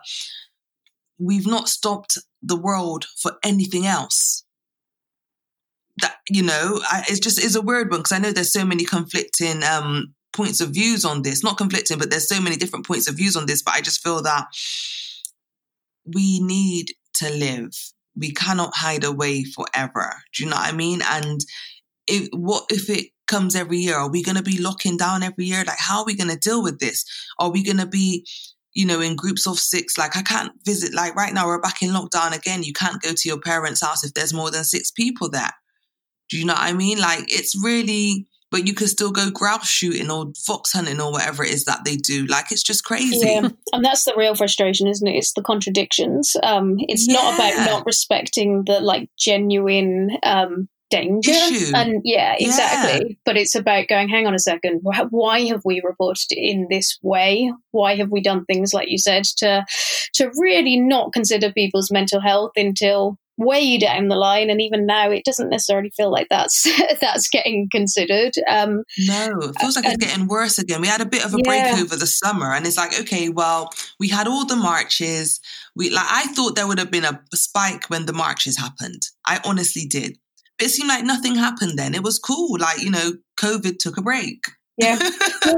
we've 1.20 1.48
not 1.48 1.70
stopped 1.70 2.18
the 2.42 2.56
world 2.56 3.06
for 3.22 3.34
anything 3.44 3.86
else. 3.86 4.44
That 6.00 6.18
you 6.30 6.44
know, 6.44 6.80
I, 6.84 7.04
it's 7.08 7.20
just 7.20 7.44
is 7.44 7.56
a 7.56 7.62
weird 7.62 7.90
one 7.90 8.00
because 8.02 8.12
I 8.12 8.20
know 8.20 8.32
there's 8.32 8.54
so 8.54 8.66
many 8.66 8.86
conflicting 8.86 9.64
um, 9.64 10.14
points 10.34 10.62
of 10.62 10.70
views 10.70 11.06
on 11.06 11.24
this. 11.24 11.44
Not 11.44 11.58
conflicting, 11.58 11.98
but 11.98 12.10
there's 12.10 12.30
so 12.30 12.42
many 12.42 12.56
different 12.56 12.86
points 12.86 13.10
of 13.10 13.16
views 13.16 13.36
on 13.36 13.46
this. 13.46 13.64
But 13.64 13.74
I 13.74 13.82
just 13.82 14.04
feel 14.04 14.22
that 14.22 14.46
we 16.06 16.40
need 16.40 16.92
to 17.16 17.30
live. 17.32 17.72
We 18.16 18.32
cannot 18.32 18.74
hide 18.76 19.04
away 19.04 19.44
forever. 19.44 20.22
Do 20.34 20.44
you 20.44 20.50
know 20.50 20.56
what 20.56 20.74
I 20.74 20.76
mean? 20.76 21.02
And 21.04 21.42
if, 22.08 22.30
what 22.32 22.66
if 22.70 22.90
it 22.90 23.08
comes 23.28 23.56
every 23.56 23.78
year? 23.80 23.98
Are 23.98 24.10
we 24.10 24.24
going 24.24 24.38
to 24.38 24.44
be 24.44 24.60
locking 24.60 24.98
down 24.98 25.24
every 25.24 25.46
year? 25.46 25.64
Like, 25.66 25.80
how 25.80 26.00
are 26.00 26.06
we 26.06 26.16
going 26.16 26.30
to 26.30 26.38
deal 26.38 26.64
with 26.64 26.80
this? 26.80 27.06
Are 27.40 27.52
we 27.52 27.64
going 27.64 27.78
to 27.78 27.86
be, 27.86 28.26
you 28.74 28.86
know, 28.86 29.02
in 29.02 29.16
groups 29.16 29.46
of 29.48 29.60
six? 29.60 29.98
Like, 29.98 30.16
I 30.16 30.22
can't 30.22 30.54
visit, 30.66 30.94
like, 30.94 31.16
right 31.16 31.34
now 31.34 31.48
we're 31.48 31.60
back 31.60 31.82
in 31.82 31.90
lockdown 31.90 32.36
again. 32.36 32.64
You 32.64 32.74
can't 32.74 33.02
go 33.02 33.12
to 33.14 33.30
your 33.30 33.40
parents' 33.40 33.82
house 33.82 34.04
if 34.04 34.14
there's 34.14 34.34
more 34.34 34.50
than 34.50 34.64
six 34.64 34.92
people 34.92 35.30
there. 35.30 35.52
Do 36.30 36.38
you 36.38 36.46
know 36.46 36.54
what 36.54 36.64
I 36.64 36.74
mean? 36.74 37.00
Like, 37.00 37.26
it's 37.28 37.62
really, 37.62 38.28
but 38.52 38.68
you 38.68 38.74
can 38.74 38.88
still 38.88 39.12
go 39.12 39.30
grouse 39.30 39.68
shooting 39.68 40.12
or 40.12 40.32
fox 40.46 40.74
hunting 40.74 41.02
or 41.02 41.12
whatever 41.12 41.44
it 41.44 41.52
is 41.52 41.66
that 41.66 41.86
they 41.86 41.96
do. 41.96 42.26
Like, 42.28 42.52
it's 42.52 42.64
just 42.64 42.86
crazy. 42.86 43.26
Yeah. 43.26 43.50
And 43.74 43.84
that's 43.84 44.06
the 44.06 44.14
real 44.16 44.36
frustration, 44.36 44.88
isn't 44.88 45.08
it? 45.08 45.16
It's 45.16 45.34
the 45.34 45.42
contradictions. 45.42 46.36
Um, 46.44 46.76
it's 46.80 47.08
yeah. 47.08 47.16
not 47.16 47.36
about 47.36 47.66
not 47.66 47.86
respecting 47.86 48.64
the, 48.66 48.80
like, 48.80 49.10
genuine, 49.18 50.18
um, 50.24 50.70
danger 50.90 51.32
Issue. 51.32 51.72
and 51.76 52.02
yeah 52.04 52.36
exactly. 52.40 53.10
Yeah. 53.10 53.16
but 53.26 53.38
it's 53.38 53.56
about 53.56 53.88
going 53.88 54.10
hang 54.10 54.26
on 54.26 54.34
a 54.34 54.40
second 54.40 54.82
why 55.10 55.42
have 55.46 55.62
we 55.66 55.82
reported 55.84 56.32
in 56.32 56.68
this 56.70 56.98
way? 57.02 57.52
Why 57.72 57.96
have 57.96 58.12
we 58.12 58.22
done 58.22 58.46
things 58.46 58.74
like 58.74 58.90
you 58.90 58.98
said 58.98 59.26
to 59.38 59.66
to 60.16 60.32
really 60.38 60.80
not 60.80 61.14
consider 61.14 61.52
people's 61.52 61.92
mental 61.92 62.20
health 62.22 62.52
until 62.56 63.18
way 63.38 63.78
down 63.78 64.08
the 64.08 64.16
line? 64.16 64.50
And 64.50 64.62
even 64.62 64.86
now 64.86 65.12
it 65.12 65.26
doesn't 65.26 65.50
necessarily 65.50 65.92
feel 65.96 66.12
like 66.12 66.28
that's 66.30 66.68
that's 67.02 67.30
getting 67.30 67.68
considered 67.72 68.34
um 68.50 68.84
no 69.00 69.40
it 69.42 69.60
feels 69.60 69.76
like 69.76 69.86
it's 69.86 69.98
getting 69.98 70.28
worse 70.28 70.58
again. 70.58 70.82
We 70.82 70.88
had 70.88 71.02
a 71.02 71.06
bit 71.06 71.26
of 71.26 71.34
a 71.34 71.38
yeah. 71.44 71.74
break 71.74 71.84
over 71.84 71.96
the 71.96 72.08
summer 72.08 72.54
and 72.54 72.66
it's 72.66 72.78
like 72.78 73.00
okay 73.02 73.30
well 73.30 73.72
we 74.00 74.10
had 74.10 74.28
all 74.28 74.46
the 74.46 74.56
marches. 74.56 75.40
We 75.76 75.90
like 75.90 76.08
i 76.10 76.26
thought 76.34 76.56
there 76.56 76.68
would 76.68 76.80
have 76.80 76.92
been 76.92 77.06
a 77.06 77.22
spike 77.34 77.90
when 77.90 78.06
the 78.06 78.14
marches 78.14 78.58
happened. 78.58 79.04
I 79.26 79.42
honestly 79.44 79.86
did 79.86 80.18
it 80.60 80.70
seemed 80.70 80.90
like 80.90 81.04
nothing 81.04 81.36
happened 81.36 81.78
then. 81.78 81.94
It 81.94 82.04
was 82.04 82.20
cool. 82.20 82.58
Like, 82.60 82.82
you 82.82 82.92
know, 82.92 83.14
COVID 83.40 83.78
took 83.80 83.98
a 83.98 84.02
break. 84.02 84.40
Yeah. 84.78 85.00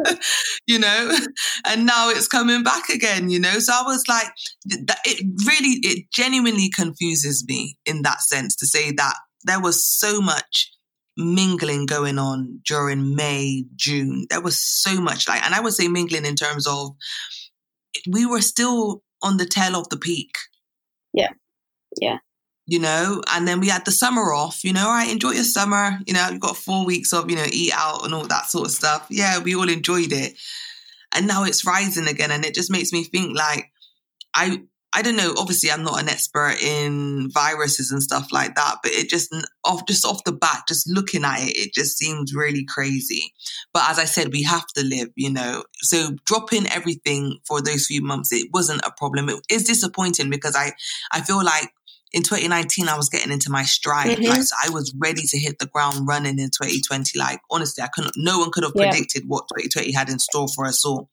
you 0.68 0.80
know, 0.80 1.18
and 1.66 1.86
now 1.86 2.10
it's 2.10 2.28
coming 2.28 2.64
back 2.64 2.90
again, 2.90 3.30
you 3.30 3.40
know. 3.40 3.60
So 3.60 3.74
I 3.74 3.84
was 3.84 4.08
like, 4.08 4.28
it 4.66 5.26
really, 5.46 5.80
it 5.84 6.06
genuinely 6.12 6.70
confuses 6.70 7.44
me 7.48 7.78
in 7.86 8.02
that 8.04 8.22
sense 8.22 8.56
to 8.58 8.66
say 8.66 8.92
that 8.92 9.16
there 9.44 9.62
was 9.62 9.86
so 9.86 10.22
much 10.22 10.72
mingling 11.18 11.86
going 11.86 12.18
on 12.18 12.62
during 12.66 13.16
May, 13.16 13.66
June. 13.76 14.26
There 14.30 14.42
was 14.42 14.60
so 14.60 15.02
much 15.02 15.28
like, 15.28 15.44
and 15.46 15.54
I 15.54 15.60
would 15.60 15.74
say 15.74 15.88
mingling 15.90 16.26
in 16.26 16.36
terms 16.36 16.66
of 16.66 16.92
we 18.10 18.26
were 18.26 18.42
still 18.42 19.04
on 19.22 19.36
the 19.36 19.46
tail 19.46 19.76
of 19.76 19.90
the 19.90 19.98
peak. 19.98 20.32
Yeah. 21.14 21.32
Yeah 22.00 22.20
you 22.70 22.78
know, 22.80 23.22
and 23.34 23.48
then 23.48 23.60
we 23.60 23.68
had 23.68 23.84
the 23.84 23.92
summer 23.92 24.32
off, 24.32 24.64
you 24.64 24.74
know, 24.74 24.86
all 24.86 24.94
right, 24.94 25.12
enjoy 25.12 25.32
your 25.32 25.44
summer, 25.44 25.98
you 26.06 26.14
know, 26.14 26.30
you've 26.30 26.40
got 26.40 26.56
four 26.56 26.86
weeks 26.86 27.12
of, 27.14 27.30
you 27.30 27.36
know, 27.36 27.46
eat 27.52 27.74
out 27.76 28.06
and 28.06 28.14
all 28.14 28.28
that 28.28 28.46
sort 28.46 28.68
of 28.68 28.72
stuff. 28.72 29.08
Yeah, 29.10 29.40
we 29.40 29.56
all 29.56 29.68
enjoyed 29.70 30.14
it. 30.14 30.38
And 31.12 31.28
now 31.28 31.46
it's 31.46 31.66
rising 31.66 32.08
again. 32.08 32.30
And 32.30 32.46
it 32.46 32.54
just 32.54 32.72
makes 32.72 32.94
me 32.94 33.04
think 33.04 33.36
like, 33.36 33.72
I, 34.36 34.62
I 34.92 35.02
don't 35.02 35.16
know. 35.16 35.34
Obviously, 35.38 35.72
I'm 35.72 35.84
not 35.84 36.02
an 36.02 36.10
expert 36.10 36.58
in 36.62 37.30
viruses 37.32 37.92
and 37.92 38.02
stuff 38.02 38.32
like 38.32 38.56
that, 38.56 38.78
but 38.82 38.92
it 38.92 39.08
just 39.08 39.34
off 39.64 39.86
just 39.88 40.04
off 40.04 40.24
the 40.24 40.32
bat, 40.32 40.64
just 40.68 40.90
looking 40.90 41.24
at 41.24 41.42
it, 41.42 41.56
it 41.58 41.74
just 41.74 41.98
seems 41.98 42.34
really 42.34 42.66
crazy. 42.66 43.34
But 43.72 43.84
as 43.88 44.00
I 44.00 44.06
said, 44.06 44.32
we 44.32 44.42
have 44.44 44.66
to 44.76 44.84
live, 44.84 45.10
you 45.16 45.32
know. 45.32 45.64
So 45.82 46.16
dropping 46.26 46.68
everything 46.68 47.38
for 47.48 47.62
those 47.62 47.86
few 47.86 48.04
months, 48.04 48.32
it 48.32 48.50
wasn't 48.52 48.82
a 48.84 48.92
problem. 48.98 49.30
It 49.30 49.40
is 49.50 49.64
disappointing 49.64 50.32
because 50.32 50.56
I 50.56 50.74
I 51.12 51.22
feel 51.22 51.44
like 51.44 51.72
in 52.12 52.24
2019, 52.24 52.88
I 52.88 52.98
was 52.98 53.10
getting 53.10 53.32
into 53.32 53.52
my 53.52 53.64
stride. 53.64 54.18
Mm-hmm. 54.18 54.30
Like, 54.30 54.42
so 54.42 54.56
I 54.64 54.70
was 54.70 54.94
ready 54.98 55.22
to 55.28 55.38
hit 55.38 55.60
the 55.60 55.68
ground 55.68 56.08
running 56.08 56.40
in 56.40 56.50
2020. 56.50 57.18
Like, 57.20 57.40
honestly, 57.52 57.84
I 57.84 57.88
couldn't, 57.88 58.16
no 58.18 58.40
one 58.40 58.52
could 58.52 58.64
have 58.64 58.74
yeah. 58.76 58.90
predicted 58.90 59.24
what 59.28 59.48
2020 59.56 59.92
had 59.94 60.10
in 60.10 60.18
store 60.18 60.48
for 60.48 60.66
us 60.66 60.84
all. 60.84 61.10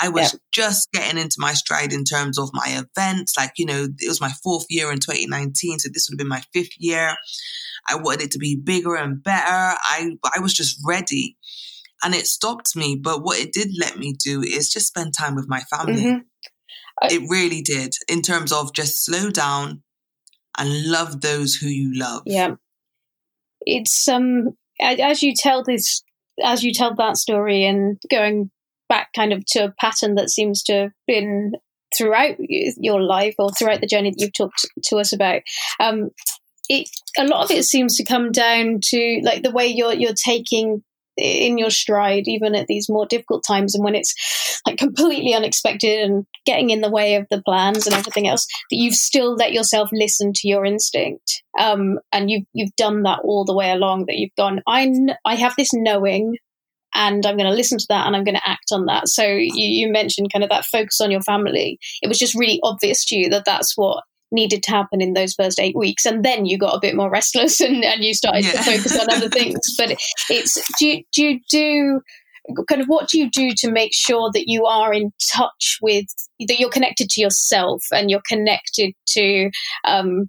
I 0.00 0.08
was 0.08 0.32
yeah. 0.32 0.38
just 0.50 0.90
getting 0.92 1.20
into 1.20 1.36
my 1.38 1.52
stride 1.52 1.92
in 1.92 2.04
terms 2.04 2.38
of 2.38 2.50
my 2.52 2.82
events. 2.96 3.36
Like, 3.36 3.52
you 3.58 3.66
know, 3.66 3.84
it 3.84 4.08
was 4.08 4.20
my 4.20 4.32
fourth 4.42 4.66
year 4.68 4.90
in 4.90 4.98
2019. 4.98 5.78
So 5.78 5.88
this 5.92 6.08
would 6.08 6.14
have 6.14 6.18
been 6.18 6.28
my 6.28 6.42
fifth 6.52 6.78
year. 6.78 7.14
I 7.88 7.96
wanted 7.96 8.22
it 8.22 8.30
to 8.32 8.38
be 8.38 8.56
bigger 8.56 8.96
and 8.96 9.22
better. 9.22 9.46
I, 9.46 10.16
I 10.34 10.40
was 10.40 10.52
just 10.52 10.80
ready 10.84 11.36
and 12.02 12.12
it 12.12 12.26
stopped 12.26 12.74
me. 12.74 12.96
But 13.00 13.22
what 13.22 13.38
it 13.38 13.52
did 13.52 13.68
let 13.78 13.98
me 13.98 14.14
do 14.14 14.42
is 14.42 14.72
just 14.72 14.88
spend 14.88 15.14
time 15.16 15.36
with 15.36 15.48
my 15.48 15.60
family. 15.60 16.02
Mm-hmm. 16.02 16.18
I- 17.02 17.08
it 17.12 17.22
really 17.28 17.62
did 17.62 17.94
in 18.08 18.22
terms 18.22 18.52
of 18.52 18.72
just 18.72 19.04
slow 19.04 19.30
down, 19.30 19.83
and 20.58 20.86
love 20.86 21.20
those 21.20 21.54
who 21.54 21.68
you 21.68 21.98
love. 21.98 22.22
Yeah. 22.26 22.54
It's 23.60 24.06
um 24.08 24.56
as 24.80 25.22
you 25.22 25.34
tell 25.34 25.62
this 25.62 26.02
as 26.42 26.64
you 26.64 26.72
tell 26.72 26.94
that 26.94 27.16
story 27.16 27.64
and 27.64 27.98
going 28.10 28.50
back 28.88 29.08
kind 29.14 29.32
of 29.32 29.44
to 29.46 29.64
a 29.64 29.74
pattern 29.80 30.16
that 30.16 30.30
seems 30.30 30.62
to 30.64 30.72
have 30.74 30.92
been 31.06 31.52
throughout 31.96 32.36
your 32.38 33.02
life 33.02 33.34
or 33.38 33.50
throughout 33.50 33.80
the 33.80 33.86
journey 33.86 34.10
that 34.10 34.20
you've 34.20 34.32
talked 34.32 34.66
to 34.84 34.96
us 34.96 35.12
about. 35.12 35.42
Um, 35.80 36.10
it, 36.68 36.88
a 37.18 37.24
lot 37.24 37.44
of 37.44 37.50
it 37.50 37.64
seems 37.64 37.96
to 37.96 38.04
come 38.04 38.32
down 38.32 38.80
to 38.82 39.20
like 39.22 39.42
the 39.42 39.50
way 39.50 39.66
you're 39.66 39.92
you're 39.92 40.14
taking 40.14 40.82
in 41.16 41.58
your 41.58 41.70
stride, 41.70 42.24
even 42.26 42.54
at 42.54 42.66
these 42.66 42.88
more 42.88 43.06
difficult 43.06 43.44
times, 43.46 43.74
and 43.74 43.84
when 43.84 43.94
it's 43.94 44.60
like 44.66 44.78
completely 44.78 45.34
unexpected 45.34 46.00
and 46.00 46.26
getting 46.46 46.70
in 46.70 46.80
the 46.80 46.90
way 46.90 47.16
of 47.16 47.26
the 47.30 47.42
plans 47.42 47.86
and 47.86 47.94
everything 47.94 48.28
else, 48.28 48.46
that 48.70 48.76
you've 48.76 48.94
still 48.94 49.34
let 49.34 49.52
yourself 49.52 49.90
listen 49.92 50.32
to 50.34 50.48
your 50.48 50.64
instinct, 50.64 51.42
um, 51.58 51.98
and 52.12 52.30
you've 52.30 52.46
you've 52.52 52.76
done 52.76 53.02
that 53.02 53.20
all 53.24 53.44
the 53.44 53.54
way 53.54 53.70
along. 53.70 54.06
That 54.06 54.16
you've 54.16 54.34
gone, 54.36 54.60
I 54.66 54.92
I 55.24 55.36
have 55.36 55.54
this 55.56 55.70
knowing 55.72 56.36
and 56.94 57.26
I'm 57.26 57.36
going 57.36 57.50
to 57.50 57.56
listen 57.56 57.78
to 57.78 57.86
that 57.88 58.06
and 58.06 58.14
I'm 58.14 58.24
going 58.24 58.36
to 58.36 58.48
act 58.48 58.70
on 58.72 58.86
that. 58.86 59.08
So 59.08 59.24
you, 59.24 59.50
you, 59.52 59.92
mentioned 59.92 60.32
kind 60.32 60.44
of 60.44 60.50
that 60.50 60.64
focus 60.64 61.00
on 61.00 61.10
your 61.10 61.22
family. 61.22 61.78
It 62.02 62.08
was 62.08 62.18
just 62.18 62.36
really 62.36 62.60
obvious 62.62 63.04
to 63.06 63.16
you 63.16 63.28
that 63.30 63.44
that's 63.44 63.76
what 63.76 64.04
needed 64.34 64.62
to 64.64 64.70
happen 64.70 65.00
in 65.00 65.14
those 65.14 65.34
first 65.34 65.58
eight 65.58 65.76
weeks, 65.76 66.04
and 66.04 66.24
then 66.24 66.44
you 66.44 66.58
got 66.58 66.74
a 66.74 66.80
bit 66.80 66.94
more 66.94 67.10
restless 67.10 67.60
and, 67.62 67.84
and 67.84 68.04
you 68.04 68.14
started 68.14 68.44
yeah. 68.44 68.52
to 68.52 68.62
focus 68.62 68.98
on 68.98 69.06
other 69.10 69.28
things. 69.28 69.60
But 69.78 69.96
it's 70.28 70.58
do 70.78 70.86
you, 70.88 71.04
do 71.14 71.24
you 71.24 71.40
do 71.50 72.00
kind 72.68 72.80
of 72.80 72.86
what 72.88 73.08
do 73.08 73.18
you 73.18 73.30
do 73.30 73.52
to 73.56 73.70
make 73.70 73.94
sure 73.94 74.30
that 74.32 74.44
you 74.46 74.66
are 74.66 74.92
in 74.92 75.12
touch 75.32 75.78
with 75.80 76.04
that 76.40 76.58
you're 76.58 76.70
connected 76.70 77.08
to 77.08 77.20
yourself 77.20 77.82
and 77.92 78.10
you're 78.10 78.20
connected 78.28 78.92
to 79.06 79.50
um, 79.84 80.28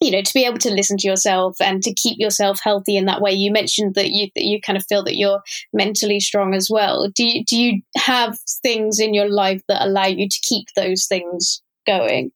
you 0.00 0.10
know 0.10 0.22
to 0.22 0.34
be 0.34 0.44
able 0.44 0.58
to 0.58 0.70
listen 0.70 0.96
to 0.98 1.06
yourself 1.06 1.56
and 1.60 1.82
to 1.82 1.94
keep 1.94 2.18
yourself 2.18 2.58
healthy 2.62 2.96
in 2.96 3.04
that 3.04 3.20
way 3.20 3.32
you 3.32 3.52
mentioned 3.52 3.94
that 3.94 4.10
you 4.10 4.28
that 4.34 4.44
you 4.44 4.60
kind 4.60 4.76
of 4.76 4.84
feel 4.86 5.04
that 5.04 5.16
you're 5.16 5.40
mentally 5.72 6.18
strong 6.18 6.54
as 6.54 6.68
well 6.70 7.08
do 7.14 7.24
you 7.24 7.44
do 7.44 7.56
you 7.56 7.80
have 7.96 8.36
things 8.62 8.98
in 8.98 9.14
your 9.14 9.28
life 9.28 9.62
that 9.68 9.84
allow 9.84 10.06
you 10.06 10.28
to 10.28 10.40
keep 10.42 10.66
those 10.76 11.06
things 11.06 11.62
going 11.86 12.30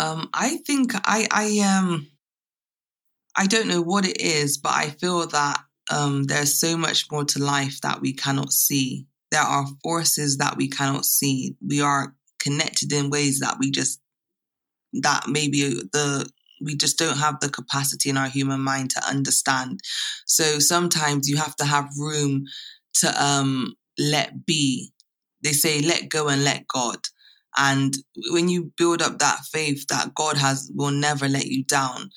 um 0.00 0.28
i 0.34 0.56
think 0.66 0.92
i 1.04 1.26
i 1.30 1.58
um 1.60 2.06
i 3.36 3.46
don't 3.46 3.68
know 3.68 3.82
what 3.82 4.06
it 4.06 4.20
is 4.20 4.58
but 4.58 4.72
i 4.72 4.88
feel 4.90 5.26
that 5.26 5.60
um 5.90 6.24
there's 6.24 6.58
so 6.58 6.76
much 6.76 7.10
more 7.10 7.24
to 7.24 7.42
life 7.42 7.80
that 7.82 8.00
we 8.00 8.12
cannot 8.12 8.52
see 8.52 9.06
there 9.30 9.42
are 9.42 9.66
forces 9.82 10.38
that 10.38 10.56
we 10.56 10.68
cannot 10.68 11.04
see 11.04 11.54
we 11.66 11.80
are 11.80 12.14
connected 12.38 12.92
in 12.92 13.10
ways 13.10 13.40
that 13.40 13.56
we 13.60 13.70
just 13.70 14.00
that 14.92 15.24
maybe 15.28 15.60
the 15.92 16.28
we 16.60 16.76
just 16.76 16.98
don't 16.98 17.16
have 17.16 17.40
the 17.40 17.48
capacity 17.48 18.10
in 18.10 18.16
our 18.16 18.28
human 18.28 18.60
mind 18.60 18.90
to 18.90 19.08
understand. 19.08 19.80
So 20.26 20.58
sometimes 20.58 21.28
you 21.28 21.36
have 21.38 21.56
to 21.56 21.64
have 21.64 21.88
room 21.98 22.44
to 22.96 23.24
um, 23.24 23.74
let 23.98 24.44
be. 24.44 24.92
They 25.42 25.52
say, 25.52 25.80
let 25.80 26.08
go 26.08 26.28
and 26.28 26.44
let 26.44 26.66
God. 26.68 26.98
And 27.56 27.96
when 28.30 28.48
you 28.48 28.72
build 28.76 29.02
up 29.02 29.18
that 29.18 29.40
faith 29.52 29.86
that 29.88 30.14
God 30.14 30.36
has 30.36 30.70
will 30.74 30.90
never 30.90 31.28
let 31.28 31.46
you 31.46 31.64
down, 31.64 32.10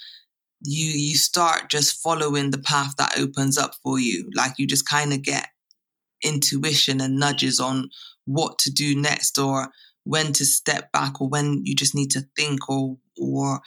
you 0.61 0.87
you 0.87 1.15
start 1.15 1.69
just 1.69 2.01
following 2.01 2.51
the 2.51 2.59
path 2.59 2.93
that 2.97 3.17
opens 3.17 3.57
up 3.57 3.75
for 3.83 3.99
you. 3.99 4.29
Like 4.35 4.53
you 4.57 4.67
just 4.67 4.87
kind 4.87 5.13
of 5.13 5.21
get 5.21 5.47
intuition 6.23 7.01
and 7.01 7.19
nudges 7.19 7.59
on 7.59 7.89
what 8.25 8.57
to 8.59 8.71
do 8.71 8.95
next 8.95 9.37
or 9.37 9.69
when 10.05 10.33
to 10.33 10.45
step 10.45 10.91
back 10.91 11.19
or 11.19 11.27
when 11.27 11.61
you 11.65 11.75
just 11.75 11.95
need 11.95 12.11
to 12.11 12.21
think 12.35 12.69
or 12.69 12.97
or 13.17 13.61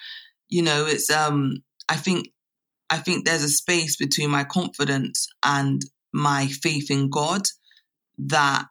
you 0.48 0.62
know, 0.62 0.86
it's 0.86 1.10
um 1.10 1.62
I 1.88 1.96
think 1.96 2.28
I 2.88 2.98
think 2.98 3.24
there's 3.24 3.42
a 3.42 3.48
space 3.48 3.96
between 3.96 4.30
my 4.30 4.44
confidence 4.44 5.28
and 5.44 5.82
my 6.12 6.46
faith 6.46 6.90
in 6.90 7.10
God 7.10 7.42
that 8.18 8.66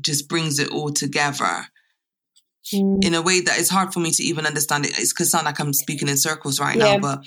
just 0.00 0.28
brings 0.28 0.58
it 0.58 0.70
all 0.70 0.90
together 0.90 1.66
mm. 2.72 3.04
in 3.04 3.14
a 3.14 3.22
way 3.22 3.40
that 3.40 3.58
it's 3.58 3.70
hard 3.70 3.92
for 3.92 4.00
me 4.00 4.10
to 4.10 4.22
even 4.22 4.46
understand 4.46 4.84
it. 4.86 4.98
It's 4.98 5.12
cause 5.12 5.30
sound 5.30 5.46
like 5.46 5.58
I'm 5.58 5.72
speaking 5.72 6.08
in 6.08 6.16
circles 6.16 6.60
right 6.60 6.76
yeah. 6.76 6.96
now, 6.96 6.98
but 6.98 7.18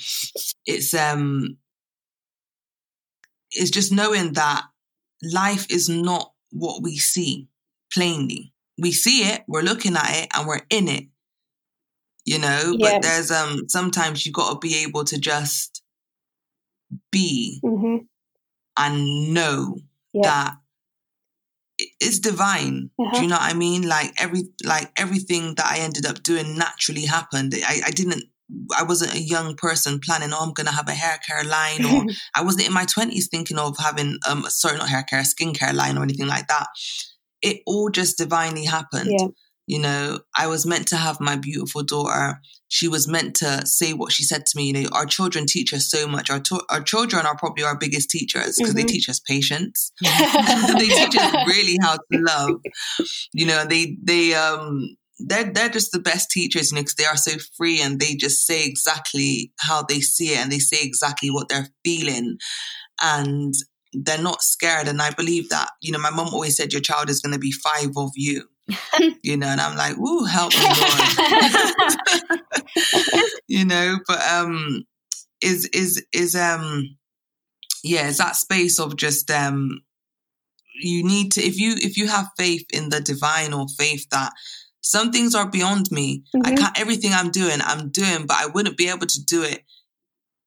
it's 0.66 0.94
um 0.94 1.56
it's 3.50 3.70
just 3.70 3.92
knowing 3.92 4.34
that 4.34 4.64
life 5.22 5.66
is 5.70 5.88
not 5.88 6.32
what 6.50 6.82
we 6.82 6.96
see 6.96 7.48
plainly. 7.92 8.52
We 8.78 8.92
see 8.92 9.22
it, 9.22 9.42
we're 9.46 9.62
looking 9.62 9.96
at 9.96 10.10
it, 10.22 10.28
and 10.34 10.46
we're 10.46 10.62
in 10.70 10.88
it 10.88 11.06
you 12.24 12.38
know 12.38 12.76
yeah. 12.78 12.92
but 12.92 13.02
there's 13.02 13.30
um 13.30 13.68
sometimes 13.68 14.24
you 14.26 14.32
got 14.32 14.52
to 14.52 14.58
be 14.58 14.82
able 14.82 15.04
to 15.04 15.18
just 15.18 15.82
be 17.10 17.60
mm-hmm. 17.64 18.04
and 18.76 19.34
know 19.34 19.76
yeah. 20.12 20.22
that 20.22 20.56
it's 22.00 22.18
divine 22.18 22.90
uh-huh. 22.98 23.16
do 23.16 23.22
you 23.22 23.28
know 23.28 23.36
what 23.36 23.50
i 23.50 23.54
mean 23.54 23.82
like 23.82 24.12
every 24.18 24.42
like 24.64 24.90
everything 24.96 25.54
that 25.54 25.66
i 25.66 25.78
ended 25.78 26.06
up 26.06 26.22
doing 26.22 26.56
naturally 26.56 27.06
happened 27.06 27.54
i, 27.66 27.80
I 27.86 27.90
didn't 27.90 28.24
I 28.76 28.82
wasn't 28.82 29.14
a 29.14 29.20
young 29.20 29.54
person 29.54 30.00
planning, 30.00 30.30
oh, 30.32 30.42
I'm 30.42 30.52
going 30.52 30.66
to 30.66 30.72
have 30.72 30.88
a 30.88 30.92
hair 30.92 31.18
care 31.24 31.44
line, 31.44 31.84
or 31.84 32.04
I 32.34 32.42
wasn't 32.42 32.66
in 32.66 32.72
my 32.72 32.84
20s 32.84 33.28
thinking 33.30 33.58
of 33.58 33.76
having, 33.78 34.18
um, 34.28 34.44
sorry, 34.48 34.76
not 34.76 34.88
hair 34.88 35.04
care, 35.04 35.22
skincare 35.22 35.74
line 35.74 35.96
or 35.96 36.02
anything 36.02 36.26
like 36.26 36.48
that. 36.48 36.66
It 37.42 37.62
all 37.66 37.90
just 37.90 38.18
divinely 38.18 38.64
happened. 38.64 39.10
Yeah. 39.10 39.28
You 39.70 39.78
know, 39.78 40.18
I 40.36 40.48
was 40.48 40.66
meant 40.66 40.88
to 40.88 40.96
have 40.96 41.20
my 41.20 41.36
beautiful 41.36 41.84
daughter. 41.84 42.40
She 42.66 42.88
was 42.88 43.06
meant 43.06 43.36
to 43.36 43.64
say 43.64 43.92
what 43.92 44.10
she 44.10 44.24
said 44.24 44.44
to 44.46 44.56
me. 44.56 44.66
You 44.66 44.72
know, 44.72 44.88
our 44.92 45.06
children 45.06 45.46
teach 45.46 45.72
us 45.72 45.88
so 45.88 46.08
much. 46.08 46.28
Our, 46.28 46.40
to- 46.40 46.64
our 46.70 46.80
children 46.80 47.24
are 47.24 47.36
probably 47.36 47.62
our 47.62 47.78
biggest 47.78 48.10
teachers 48.10 48.56
because 48.56 48.74
mm-hmm. 48.74 48.78
they 48.78 48.92
teach 48.92 49.08
us 49.08 49.20
patience. 49.20 49.92
they 50.02 50.88
teach 50.88 51.16
us 51.16 51.46
really 51.46 51.76
how 51.80 51.94
to 51.94 52.18
love. 52.18 52.60
You 53.32 53.46
know, 53.46 53.64
they 53.64 53.96
they 54.02 54.34
um 54.34 54.96
they're 55.20 55.52
they're 55.52 55.68
just 55.68 55.92
the 55.92 56.00
best 56.00 56.32
teachers, 56.32 56.72
you 56.72 56.74
know, 56.74 56.82
because 56.82 56.96
they 56.96 57.04
are 57.04 57.16
so 57.16 57.38
free 57.56 57.80
and 57.80 58.00
they 58.00 58.16
just 58.16 58.44
say 58.44 58.66
exactly 58.66 59.52
how 59.60 59.84
they 59.84 60.00
see 60.00 60.32
it 60.32 60.38
and 60.38 60.50
they 60.50 60.58
say 60.58 60.78
exactly 60.82 61.30
what 61.30 61.48
they're 61.48 61.68
feeling. 61.84 62.38
And 63.00 63.54
they're 63.92 64.20
not 64.20 64.42
scared. 64.42 64.88
And 64.88 65.00
I 65.00 65.10
believe 65.10 65.48
that, 65.50 65.70
you 65.80 65.92
know, 65.92 66.00
my 66.00 66.10
mom 66.10 66.34
always 66.34 66.56
said 66.56 66.72
your 66.72 66.82
child 66.82 67.08
is 67.08 67.20
going 67.20 67.34
to 67.34 67.38
be 67.38 67.52
five 67.52 67.90
of 67.96 68.10
you. 68.16 68.49
you 69.22 69.36
know, 69.36 69.46
and 69.46 69.60
I'm 69.60 69.76
like, 69.76 69.96
ooh, 69.98 70.24
help 70.24 70.52
me, 70.52 70.64
Lord. 70.64 71.00
you 73.48 73.64
know, 73.64 73.98
but 74.06 74.20
um 74.30 74.84
is 75.42 75.66
is 75.66 76.04
is 76.12 76.34
um 76.34 76.96
yeah, 77.82 78.08
it's 78.08 78.18
that 78.18 78.36
space 78.36 78.78
of 78.78 78.96
just 78.96 79.30
um 79.30 79.82
you 80.82 81.04
need 81.04 81.32
to 81.32 81.42
if 81.42 81.58
you 81.58 81.74
if 81.76 81.96
you 81.96 82.08
have 82.08 82.30
faith 82.38 82.66
in 82.72 82.88
the 82.88 83.00
divine 83.00 83.52
or 83.52 83.66
faith 83.78 84.06
that 84.10 84.32
some 84.82 85.12
things 85.12 85.34
are 85.34 85.48
beyond 85.48 85.90
me. 85.90 86.24
Mm-hmm. 86.34 86.46
I 86.46 86.56
can't 86.56 86.80
everything 86.80 87.12
I'm 87.12 87.30
doing, 87.30 87.58
I'm 87.62 87.90
doing, 87.90 88.26
but 88.26 88.36
I 88.38 88.46
wouldn't 88.46 88.76
be 88.76 88.88
able 88.88 89.06
to 89.06 89.24
do 89.24 89.42
it. 89.42 89.64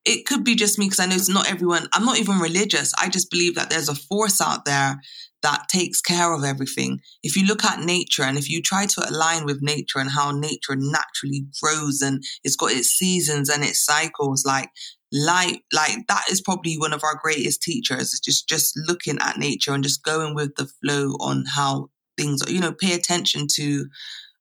It 0.06 0.26
could 0.26 0.44
be 0.44 0.56
just 0.56 0.78
me 0.78 0.86
because 0.86 1.00
I 1.00 1.06
know 1.06 1.16
it's 1.16 1.30
not 1.30 1.50
everyone. 1.50 1.88
I'm 1.94 2.04
not 2.06 2.20
even 2.20 2.40
religious. 2.40 2.94
I 3.00 3.10
just 3.10 3.32
believe 3.32 3.56
that 3.56 3.70
there's 3.70 3.90
a 3.90 3.96
force 3.96 4.42
out 4.42 4.66
there 4.66 5.00
that 5.44 5.68
takes 5.70 6.02
care 6.02 6.34
of 6.34 6.44
everything. 6.44 7.00
If 7.22 7.36
you 7.38 7.46
look 7.46 7.64
at 7.64 7.82
nature 7.82 8.24
and 8.24 8.38
if 8.38 8.50
you 8.50 8.62
try 8.62 8.86
to 8.86 9.10
align 9.10 9.46
with 9.46 9.62
nature 9.62 10.00
and 10.00 10.10
how 10.10 10.32
nature 10.32 10.76
naturally 10.76 11.46
grows 11.62 12.02
and 12.02 12.24
it's 12.44 12.56
got 12.56 12.72
its 12.72 12.90
seasons 12.90 13.50
and 13.50 13.64
its 13.64 13.86
cycles, 13.86 14.44
like 14.46 14.70
like 15.12 15.62
like 15.72 16.08
that 16.08 16.24
is 16.32 16.42
probably 16.42 16.76
one 16.76 16.94
of 16.94 17.04
our 17.04 17.20
greatest 17.22 17.62
teachers. 17.62 18.02
It's 18.14 18.20
just 18.20 18.50
just 18.50 18.74
looking 18.88 19.20
at 19.22 19.38
nature 19.38 19.74
and 19.74 19.84
just 19.84 20.04
going 20.04 20.34
with 20.34 20.56
the 20.56 20.68
flow 20.82 21.12
on 21.20 21.44
how 21.54 21.90
things 22.18 22.42
are. 22.42 22.52
You 22.52 22.62
know, 22.62 22.74
pay 22.74 22.94
attention 22.94 23.48
to 23.56 23.86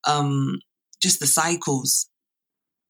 um 0.06 0.60
just 1.02 1.20
the 1.20 1.26
cycles. 1.26 2.08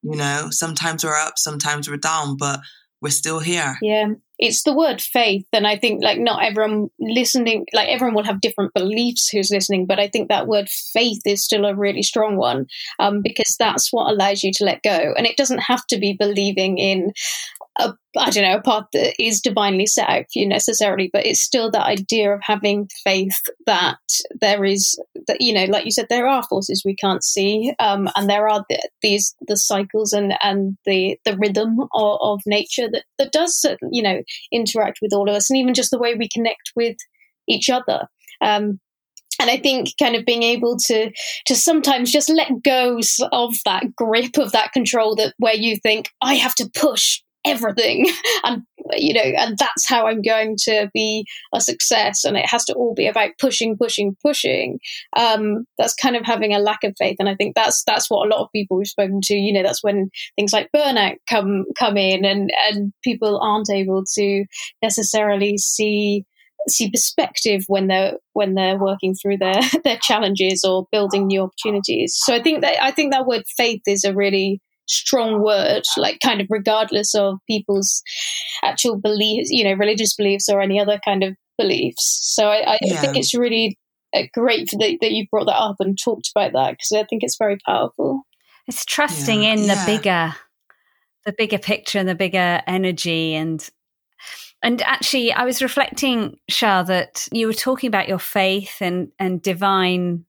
You 0.02 0.16
know, 0.16 0.48
sometimes 0.50 1.04
we're 1.04 1.16
up, 1.16 1.34
sometimes 1.36 1.88
we're 1.88 1.96
down, 1.96 2.36
but 2.36 2.60
we're 3.02 3.10
still 3.10 3.40
here. 3.40 3.76
Yeah 3.82 4.14
it's 4.42 4.64
the 4.64 4.74
word 4.74 5.00
faith 5.00 5.46
and 5.52 5.68
i 5.68 5.76
think 5.76 6.02
like 6.02 6.18
not 6.18 6.42
everyone 6.42 6.88
listening 6.98 7.64
like 7.72 7.88
everyone 7.88 8.14
will 8.14 8.24
have 8.24 8.40
different 8.40 8.74
beliefs 8.74 9.28
who's 9.28 9.52
listening 9.52 9.86
but 9.86 10.00
i 10.00 10.08
think 10.08 10.28
that 10.28 10.48
word 10.48 10.68
faith 10.68 11.20
is 11.24 11.44
still 11.44 11.64
a 11.64 11.74
really 11.74 12.02
strong 12.02 12.36
one 12.36 12.66
um, 12.98 13.22
because 13.22 13.56
that's 13.56 13.92
what 13.92 14.10
allows 14.10 14.42
you 14.42 14.50
to 14.52 14.64
let 14.64 14.82
go 14.82 15.14
and 15.16 15.26
it 15.26 15.36
doesn't 15.36 15.60
have 15.60 15.86
to 15.86 15.96
be 15.96 16.12
believing 16.12 16.76
in 16.76 17.12
a 17.78 17.92
I 18.18 18.28
don't 18.28 18.44
know 18.44 18.56
a 18.56 18.62
path 18.62 18.84
that 18.92 19.14
is 19.18 19.40
divinely 19.40 19.86
set 19.86 20.08
out 20.08 20.24
for 20.24 20.38
you 20.38 20.46
necessarily, 20.46 21.08
but 21.10 21.24
it's 21.24 21.40
still 21.40 21.70
that 21.70 21.86
idea 21.86 22.34
of 22.34 22.40
having 22.42 22.88
faith 23.04 23.40
that 23.66 23.96
there 24.40 24.64
is 24.64 24.98
that 25.26 25.40
you 25.40 25.54
know, 25.54 25.64
like 25.64 25.84
you 25.86 25.90
said, 25.90 26.06
there 26.10 26.26
are 26.26 26.42
forces 26.42 26.82
we 26.84 26.94
can't 26.94 27.24
see, 27.24 27.72
um, 27.78 28.10
and 28.14 28.28
there 28.28 28.48
are 28.48 28.64
the, 28.68 28.78
these 29.00 29.34
the 29.48 29.56
cycles 29.56 30.12
and 30.12 30.34
and 30.42 30.76
the 30.84 31.16
the 31.24 31.36
rhythm 31.38 31.80
of, 31.94 32.18
of 32.20 32.40
nature 32.44 32.88
that 32.90 33.04
that 33.18 33.32
does 33.32 33.64
you 33.90 34.02
know 34.02 34.22
interact 34.52 34.98
with 35.00 35.12
all 35.14 35.28
of 35.28 35.34
us, 35.34 35.48
and 35.48 35.58
even 35.58 35.74
just 35.74 35.90
the 35.90 35.98
way 35.98 36.14
we 36.14 36.28
connect 36.28 36.72
with 36.76 36.96
each 37.48 37.70
other. 37.70 38.06
Um, 38.42 38.80
and 39.40 39.50
I 39.50 39.56
think 39.56 39.88
kind 39.98 40.14
of 40.14 40.26
being 40.26 40.42
able 40.42 40.76
to 40.86 41.10
to 41.46 41.54
sometimes 41.54 42.12
just 42.12 42.28
let 42.28 42.62
go 42.62 43.00
of 43.32 43.54
that 43.64 43.96
grip 43.96 44.36
of 44.38 44.52
that 44.52 44.72
control 44.72 45.16
that 45.16 45.34
where 45.38 45.54
you 45.56 45.78
think 45.78 46.10
I 46.22 46.34
have 46.34 46.54
to 46.56 46.70
push 46.74 47.20
everything 47.44 48.06
and 48.44 48.62
you 48.94 49.14
know, 49.14 49.20
and 49.20 49.56
that's 49.58 49.88
how 49.88 50.06
I'm 50.06 50.22
going 50.22 50.56
to 50.64 50.90
be 50.92 51.26
a 51.54 51.60
success. 51.60 52.24
And 52.24 52.36
it 52.36 52.46
has 52.48 52.64
to 52.66 52.74
all 52.74 52.94
be 52.94 53.06
about 53.06 53.30
pushing, 53.38 53.76
pushing, 53.76 54.16
pushing. 54.22 54.80
Um, 55.16 55.64
that's 55.78 55.94
kind 55.94 56.16
of 56.16 56.24
having 56.24 56.54
a 56.54 56.58
lack 56.58 56.84
of 56.84 56.94
faith. 56.98 57.16
And 57.18 57.28
I 57.28 57.34
think 57.34 57.54
that's 57.54 57.84
that's 57.84 58.10
what 58.10 58.26
a 58.26 58.28
lot 58.28 58.42
of 58.42 58.52
people 58.54 58.76
we've 58.76 58.86
spoken 58.86 59.20
to, 59.24 59.34
you 59.34 59.52
know, 59.52 59.62
that's 59.62 59.82
when 59.82 60.10
things 60.36 60.52
like 60.52 60.70
burnout 60.74 61.16
come 61.28 61.64
come 61.78 61.96
in, 61.96 62.24
and 62.24 62.50
and 62.68 62.92
people 63.02 63.40
aren't 63.40 63.70
able 63.70 64.04
to 64.14 64.44
necessarily 64.82 65.58
see 65.58 66.24
see 66.68 66.90
perspective 66.90 67.64
when 67.66 67.88
they're 67.88 68.14
when 68.34 68.54
they're 68.54 68.78
working 68.78 69.14
through 69.14 69.38
their 69.38 69.60
their 69.84 69.98
challenges 69.98 70.64
or 70.64 70.86
building 70.92 71.26
new 71.26 71.42
opportunities. 71.42 72.14
So 72.16 72.34
I 72.34 72.42
think 72.42 72.62
that 72.62 72.82
I 72.82 72.90
think 72.90 73.12
that 73.12 73.26
word 73.26 73.42
faith 73.56 73.82
is 73.86 74.04
a 74.04 74.14
really 74.14 74.60
strong 74.92 75.42
word, 75.42 75.82
like 75.96 76.18
kind 76.22 76.40
of 76.40 76.46
regardless 76.50 77.14
of 77.14 77.38
people's 77.48 78.02
actual 78.62 78.98
beliefs, 78.98 79.50
you 79.50 79.64
know, 79.64 79.74
religious 79.74 80.14
beliefs 80.14 80.48
or 80.48 80.60
any 80.60 80.80
other 80.80 81.00
kind 81.04 81.22
of 81.22 81.34
beliefs. 81.58 82.20
So 82.22 82.48
I, 82.48 82.74
I 82.74 82.78
yeah. 82.82 83.00
think 83.00 83.16
it's 83.16 83.34
really 83.34 83.78
uh, 84.14 84.22
great 84.34 84.70
that, 84.72 84.98
that 85.00 85.12
you 85.12 85.26
brought 85.30 85.46
that 85.46 85.58
up 85.58 85.76
and 85.80 85.98
talked 85.98 86.30
about 86.34 86.52
that 86.52 86.72
because 86.72 86.92
I 86.92 87.04
think 87.04 87.22
it's 87.22 87.38
very 87.38 87.58
powerful. 87.66 88.22
It's 88.66 88.84
trusting 88.84 89.42
yeah. 89.42 89.52
in 89.52 89.60
the 89.62 89.66
yeah. 89.74 89.86
bigger, 89.86 90.34
the 91.26 91.34
bigger 91.36 91.58
picture 91.58 91.98
and 91.98 92.08
the 92.08 92.14
bigger 92.14 92.62
energy 92.66 93.34
and 93.34 93.68
and 94.64 94.80
actually, 94.82 95.32
I 95.32 95.44
was 95.44 95.60
reflecting, 95.60 96.38
Char, 96.48 96.84
that 96.84 97.26
you 97.32 97.48
were 97.48 97.52
talking 97.52 97.88
about 97.88 98.08
your 98.08 98.20
faith 98.20 98.76
and 98.80 99.10
and 99.18 99.42
divine 99.42 100.24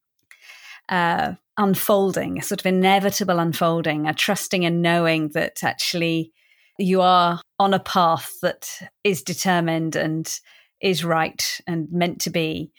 uh, 0.89 1.34
unfolding, 1.58 2.38
a 2.38 2.41
sort 2.41 2.60
of 2.60 2.66
inevitable 2.66 3.39
unfolding, 3.39 4.08
a 4.08 4.14
trusting 4.14 4.66
and 4.66 4.82
knowing 4.82 5.30
that 5.30 5.64
actually 5.64 6.32
you 6.80 7.01
are 7.01 7.41
on 7.60 7.74
a 7.74 7.80
path 7.80 8.32
that 8.41 8.70
is 9.04 9.22
determined 9.22 9.95
and 9.95 10.39
is 10.82 11.04
right 11.04 11.62
and 11.68 11.88
meant 11.91 12.22
to 12.22 12.30
be. 12.30 12.72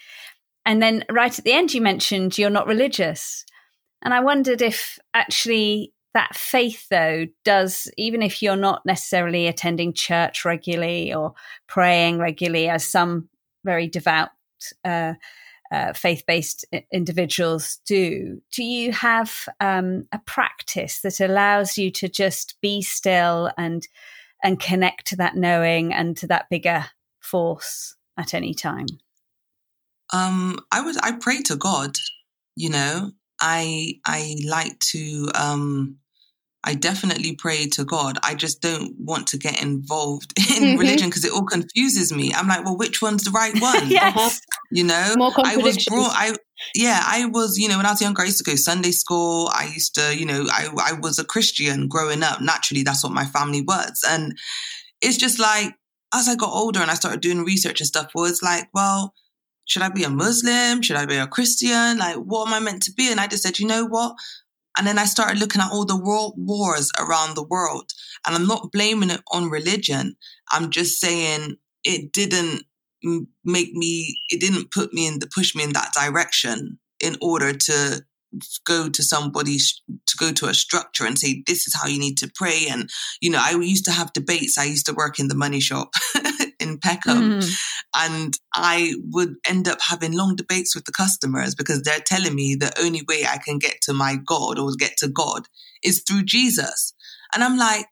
And 0.66 0.82
then 0.82 1.04
right 1.10 1.36
at 1.38 1.44
the 1.44 1.52
end, 1.52 1.72
you 1.74 1.80
mentioned 1.80 2.36
you're 2.36 2.50
not 2.50 2.66
religious. 2.66 3.44
And 4.02 4.12
I 4.12 4.20
wondered 4.20 4.62
if 4.62 4.98
actually 5.14 5.92
that 6.14 6.34
faith, 6.34 6.86
though, 6.90 7.26
does, 7.44 7.90
even 7.96 8.22
if 8.22 8.42
you're 8.42 8.56
not 8.56 8.84
necessarily 8.86 9.46
attending 9.46 9.92
church 9.92 10.44
regularly 10.44 11.12
or 11.12 11.34
praying 11.66 12.18
regularly, 12.18 12.68
as 12.68 12.84
some 12.84 13.28
very 13.64 13.88
devout 13.88 14.30
uh, 14.84 15.14
uh, 15.74 15.92
faith 15.92 16.24
based 16.26 16.64
individuals 16.92 17.80
do, 17.84 18.40
do 18.52 18.62
you 18.62 18.92
have 18.92 19.48
um, 19.58 20.06
a 20.12 20.20
practice 20.20 21.00
that 21.00 21.18
allows 21.18 21.76
you 21.76 21.90
to 21.90 22.08
just 22.08 22.54
be 22.60 22.80
still 22.80 23.50
and 23.58 23.88
and 24.42 24.60
connect 24.60 25.06
to 25.06 25.16
that 25.16 25.36
knowing 25.36 25.92
and 25.92 26.16
to 26.18 26.26
that 26.26 26.48
bigger 26.50 26.84
force 27.18 27.96
at 28.16 28.34
any 28.34 28.54
time? 28.54 28.86
Um, 30.12 30.60
I 30.70 30.82
would 30.82 30.96
I 31.02 31.12
pray 31.12 31.40
to 31.42 31.56
God, 31.56 31.96
you 32.54 32.70
know. 32.70 33.10
I 33.40 33.94
I 34.06 34.36
like 34.46 34.78
to 34.90 35.28
um 35.34 35.98
I 36.66 36.74
definitely 36.74 37.36
pray 37.36 37.66
to 37.68 37.84
God. 37.84 38.18
I 38.22 38.34
just 38.34 38.62
don't 38.62 38.94
want 38.98 39.26
to 39.28 39.38
get 39.38 39.62
involved 39.62 40.32
in 40.38 40.44
mm-hmm. 40.44 40.78
religion 40.78 41.08
because 41.08 41.24
it 41.24 41.32
all 41.32 41.44
confuses 41.44 42.12
me. 42.12 42.32
I'm 42.32 42.48
like, 42.48 42.64
well, 42.64 42.76
which 42.76 43.02
one's 43.02 43.24
the 43.24 43.30
right 43.30 43.52
one? 43.60 43.88
yes. 43.88 44.16
Uh-huh. 44.16 44.30
You 44.70 44.84
know, 44.84 45.14
More 45.16 45.32
I 45.44 45.58
was 45.58 45.84
brought, 45.84 46.12
I, 46.14 46.34
yeah, 46.74 47.00
I 47.04 47.26
was, 47.26 47.58
you 47.58 47.68
know, 47.68 47.76
when 47.76 47.86
I 47.86 47.90
was 47.90 48.00
younger, 48.00 48.22
I 48.22 48.26
used 48.26 48.38
to 48.38 48.50
go 48.50 48.56
Sunday 48.56 48.90
school. 48.90 49.50
I 49.52 49.70
used 49.72 49.94
to, 49.96 50.16
you 50.16 50.26
know, 50.26 50.46
I, 50.50 50.68
I 50.82 50.92
was 51.00 51.18
a 51.18 51.24
Christian 51.24 51.86
growing 51.86 52.22
up. 52.22 52.40
Naturally, 52.40 52.82
that's 52.82 53.04
what 53.04 53.12
my 53.12 53.24
family 53.26 53.60
was. 53.60 54.02
And 54.08 54.36
it's 55.00 55.18
just 55.18 55.38
like, 55.38 55.74
as 56.14 56.28
I 56.28 56.34
got 56.34 56.52
older 56.52 56.80
and 56.80 56.90
I 56.90 56.94
started 56.94 57.20
doing 57.20 57.44
research 57.44 57.80
and 57.80 57.86
stuff, 57.86 58.10
well, 58.14 58.24
it's 58.24 58.42
like, 58.42 58.68
well, 58.72 59.12
should 59.66 59.82
I 59.82 59.88
be 59.88 60.04
a 60.04 60.10
Muslim? 60.10 60.82
Should 60.82 60.96
I 60.96 61.06
be 61.06 61.16
a 61.16 61.26
Christian? 61.26 61.98
Like, 61.98 62.16
what 62.16 62.48
am 62.48 62.54
I 62.54 62.60
meant 62.60 62.82
to 62.84 62.92
be? 62.92 63.10
And 63.10 63.20
I 63.20 63.26
just 63.26 63.42
said, 63.42 63.58
you 63.58 63.66
know 63.66 63.86
what? 63.86 64.14
And 64.76 64.86
then 64.86 64.98
I 64.98 65.04
started 65.04 65.38
looking 65.38 65.60
at 65.60 65.70
all 65.70 65.84
the 65.84 66.00
world 66.00 66.34
wars 66.36 66.90
around 66.98 67.34
the 67.34 67.44
world. 67.44 67.90
And 68.26 68.34
I'm 68.34 68.46
not 68.46 68.72
blaming 68.72 69.10
it 69.10 69.22
on 69.32 69.50
religion. 69.50 70.16
I'm 70.50 70.70
just 70.70 71.00
saying 71.00 71.56
it 71.84 72.12
didn't 72.12 72.64
make 73.44 73.72
me, 73.72 74.16
it 74.30 74.40
didn't 74.40 74.72
put 74.72 74.92
me 74.92 75.06
in 75.06 75.20
the, 75.20 75.28
push 75.32 75.54
me 75.54 75.62
in 75.62 75.72
that 75.74 75.92
direction 75.92 76.78
in 77.00 77.16
order 77.20 77.52
to 77.52 78.04
go 78.66 78.88
to 78.88 79.02
somebody 79.02 79.58
to 79.58 80.16
go 80.18 80.32
to 80.32 80.46
a 80.46 80.54
structure 80.54 81.06
and 81.06 81.18
say 81.18 81.42
this 81.46 81.66
is 81.66 81.74
how 81.74 81.86
you 81.86 81.98
need 81.98 82.16
to 82.18 82.30
pray 82.34 82.66
and 82.68 82.90
you 83.20 83.30
know 83.30 83.38
i 83.40 83.52
used 83.52 83.84
to 83.84 83.92
have 83.92 84.12
debates 84.12 84.58
i 84.58 84.64
used 84.64 84.86
to 84.86 84.92
work 84.92 85.18
in 85.18 85.28
the 85.28 85.36
money 85.36 85.60
shop 85.60 85.90
in 86.64 86.78
peckham 86.78 87.40
mm. 87.40 87.56
and 87.96 88.38
i 88.54 88.94
would 89.12 89.34
end 89.48 89.68
up 89.68 89.78
having 89.80 90.12
long 90.12 90.34
debates 90.34 90.74
with 90.74 90.84
the 90.84 90.92
customers 90.92 91.54
because 91.54 91.82
they're 91.82 92.00
telling 92.04 92.34
me 92.34 92.56
the 92.58 92.72
only 92.80 93.02
way 93.08 93.24
i 93.28 93.38
can 93.38 93.58
get 93.58 93.76
to 93.82 93.92
my 93.92 94.16
god 94.26 94.58
or 94.58 94.70
get 94.78 94.96
to 94.96 95.08
god 95.08 95.46
is 95.82 96.02
through 96.06 96.22
jesus 96.24 96.94
and 97.32 97.44
i'm 97.44 97.56
like 97.56 97.86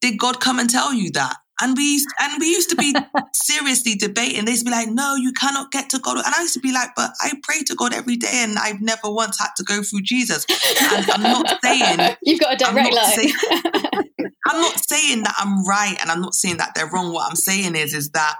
did 0.00 0.18
god 0.18 0.40
come 0.40 0.58
and 0.58 0.70
tell 0.70 0.92
you 0.92 1.10
that 1.12 1.36
and 1.60 1.76
we 1.76 1.94
used, 1.94 2.06
and 2.20 2.38
we 2.38 2.46
used 2.46 2.70
to 2.70 2.76
be 2.76 2.94
seriously 3.34 3.96
debating. 3.96 4.44
They'd 4.44 4.64
be 4.64 4.70
like, 4.70 4.88
"No, 4.88 5.16
you 5.16 5.32
cannot 5.32 5.72
get 5.72 5.90
to 5.90 5.98
God." 5.98 6.16
And 6.16 6.34
I 6.34 6.42
used 6.42 6.54
to 6.54 6.60
be 6.60 6.72
like, 6.72 6.90
"But 6.94 7.10
I 7.20 7.32
pray 7.42 7.62
to 7.64 7.74
God 7.74 7.92
every 7.92 8.16
day, 8.16 8.44
and 8.44 8.58
I've 8.58 8.80
never 8.80 9.10
once 9.10 9.38
had 9.40 9.50
to 9.56 9.64
go 9.64 9.82
through 9.82 10.02
Jesus." 10.02 10.46
And 10.92 11.10
I'm 11.10 11.22
not 11.22 11.58
saying 11.64 12.16
you've 12.22 12.40
got 12.40 12.54
a 12.54 12.56
direct 12.56 12.94
line. 12.94 13.12
Saying, 13.12 13.32
I'm 14.48 14.60
not 14.60 14.80
saying 14.88 15.22
that 15.22 15.34
I'm 15.38 15.64
right, 15.66 15.96
and 16.00 16.10
I'm 16.10 16.20
not 16.20 16.34
saying 16.34 16.58
that 16.58 16.72
they're 16.74 16.90
wrong. 16.90 17.12
What 17.12 17.28
I'm 17.28 17.36
saying 17.36 17.76
is, 17.76 17.94
is 17.94 18.10
that 18.10 18.36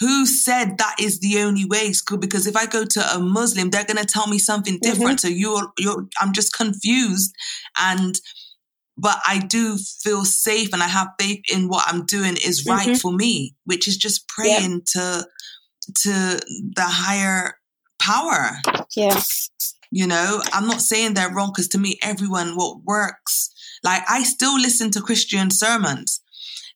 who 0.00 0.26
said 0.26 0.78
that 0.78 0.96
is 1.00 1.20
the 1.20 1.38
only 1.40 1.64
way? 1.64 1.92
Because 2.18 2.46
if 2.46 2.56
I 2.56 2.66
go 2.66 2.84
to 2.84 3.14
a 3.14 3.20
Muslim, 3.20 3.70
they're 3.70 3.84
going 3.84 3.96
to 3.96 4.04
tell 4.04 4.26
me 4.26 4.38
something 4.38 4.78
different. 4.82 5.20
Mm-hmm. 5.20 5.28
So 5.28 5.28
you're, 5.28 5.72
you're, 5.78 6.08
I'm 6.20 6.32
just 6.32 6.52
confused 6.52 7.32
and 7.78 8.18
but 8.96 9.18
I 9.26 9.38
do 9.38 9.76
feel 9.76 10.24
safe 10.24 10.72
and 10.72 10.82
I 10.82 10.86
have 10.86 11.08
faith 11.18 11.42
in 11.52 11.68
what 11.68 11.84
I'm 11.88 12.06
doing 12.06 12.36
is 12.36 12.64
right 12.64 12.88
mm-hmm. 12.88 12.94
for 12.94 13.12
me, 13.12 13.56
which 13.64 13.88
is 13.88 13.96
just 13.96 14.28
praying 14.28 14.82
to 14.92 15.26
to 16.02 16.10
the 16.10 16.84
higher 16.84 17.58
power. 18.00 18.50
Yeah. 18.96 19.20
You 19.90 20.06
know, 20.06 20.42
I'm 20.52 20.66
not 20.66 20.80
saying 20.80 21.14
they're 21.14 21.32
wrong 21.32 21.52
because 21.54 21.68
to 21.68 21.78
me, 21.78 21.98
everyone 22.02 22.56
what 22.56 22.84
works. 22.84 23.50
Like 23.84 24.02
I 24.08 24.22
still 24.22 24.58
listen 24.58 24.90
to 24.92 25.00
Christian 25.00 25.50
sermons. 25.50 26.20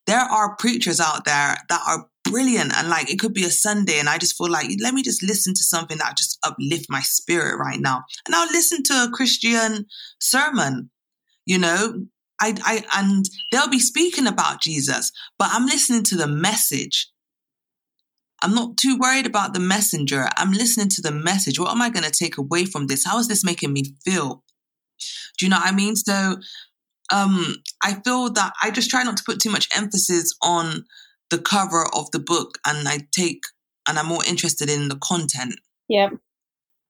There 0.07 0.19
are 0.19 0.57
preachers 0.57 1.01
out 1.01 1.25
there 1.25 1.57
that 1.69 1.83
are 1.87 2.09
brilliant 2.25 2.77
and 2.77 2.89
like 2.89 3.11
it 3.11 3.19
could 3.19 3.33
be 3.33 3.45
a 3.45 3.51
Sunday 3.51 3.99
and 3.99 4.09
I 4.09 4.19
just 4.19 4.37
feel 4.37 4.51
like 4.51 4.69
let 4.81 4.93
me 4.93 5.03
just 5.03 5.23
listen 5.23 5.55
to 5.55 5.65
something 5.65 5.99
that 5.99 6.17
just 6.17 6.39
uplift 6.45 6.87
my 6.91 7.01
spirit 7.01 7.59
right 7.59 7.81
now. 7.81 8.05
And 8.27 8.35
I'll 8.35 8.51
listen 8.53 8.83
to 8.85 9.05
a 9.05 9.11
Christian 9.11 9.87
sermon 10.21 10.91
you 11.49 11.57
know, 11.57 12.05
I, 12.43 12.55
I, 12.63 12.85
and 13.01 13.25
they'll 13.51 13.71
be 13.71 13.81
speaking 13.81 14.27
about 14.27 14.61
Jesus, 14.61 15.11
but 15.39 15.49
I'm 15.51 15.65
listening 15.65 16.05
to 16.05 16.15
the 16.15 16.27
message. 16.27 17.11
I'm 18.43 18.55
not 18.55 18.77
too 18.77 18.99
worried 18.99 19.25
about 19.25 19.55
the 19.55 19.61
messenger. 19.61 20.29
I'm 20.37 20.53
listening 20.53 20.91
to 20.91 21.01
the 21.03 21.11
message. 21.11 21.59
What 21.59 21.71
am 21.71 21.81
I 21.81 21.89
going 21.89 22.05
to 22.05 22.11
take 22.11 22.37
away 22.37 22.67
from 22.67 22.87
this? 22.87 23.07
How 23.07 23.19
is 23.19 23.29
this 23.29 23.43
making 23.43 23.73
me 23.73 23.83
feel? 24.05 24.45
Do 25.39 25.47
you 25.47 25.51
know 25.51 25.57
what 25.57 25.73
I 25.73 25.75
mean? 25.75 25.97
So, 25.97 26.37
um, 27.13 27.57
I 27.83 27.95
feel 28.05 28.31
that 28.33 28.53
I 28.63 28.71
just 28.71 28.91
try 28.91 29.03
not 29.03 29.17
to 29.17 29.25
put 29.25 29.41
too 29.41 29.51
much 29.51 29.69
emphasis 29.77 30.35
on 30.43 30.85
the 31.31 31.39
cover 31.39 31.87
of 31.95 32.11
the 32.11 32.19
book 32.19 32.59
and 32.67 32.89
I 32.89 33.01
take, 33.13 33.43
and 33.87 33.99
I'm 33.99 34.07
more 34.07 34.25
interested 34.27 34.71
in 34.71 34.89
the 34.89 34.97
content. 34.97 35.55
Yeah 35.89 36.11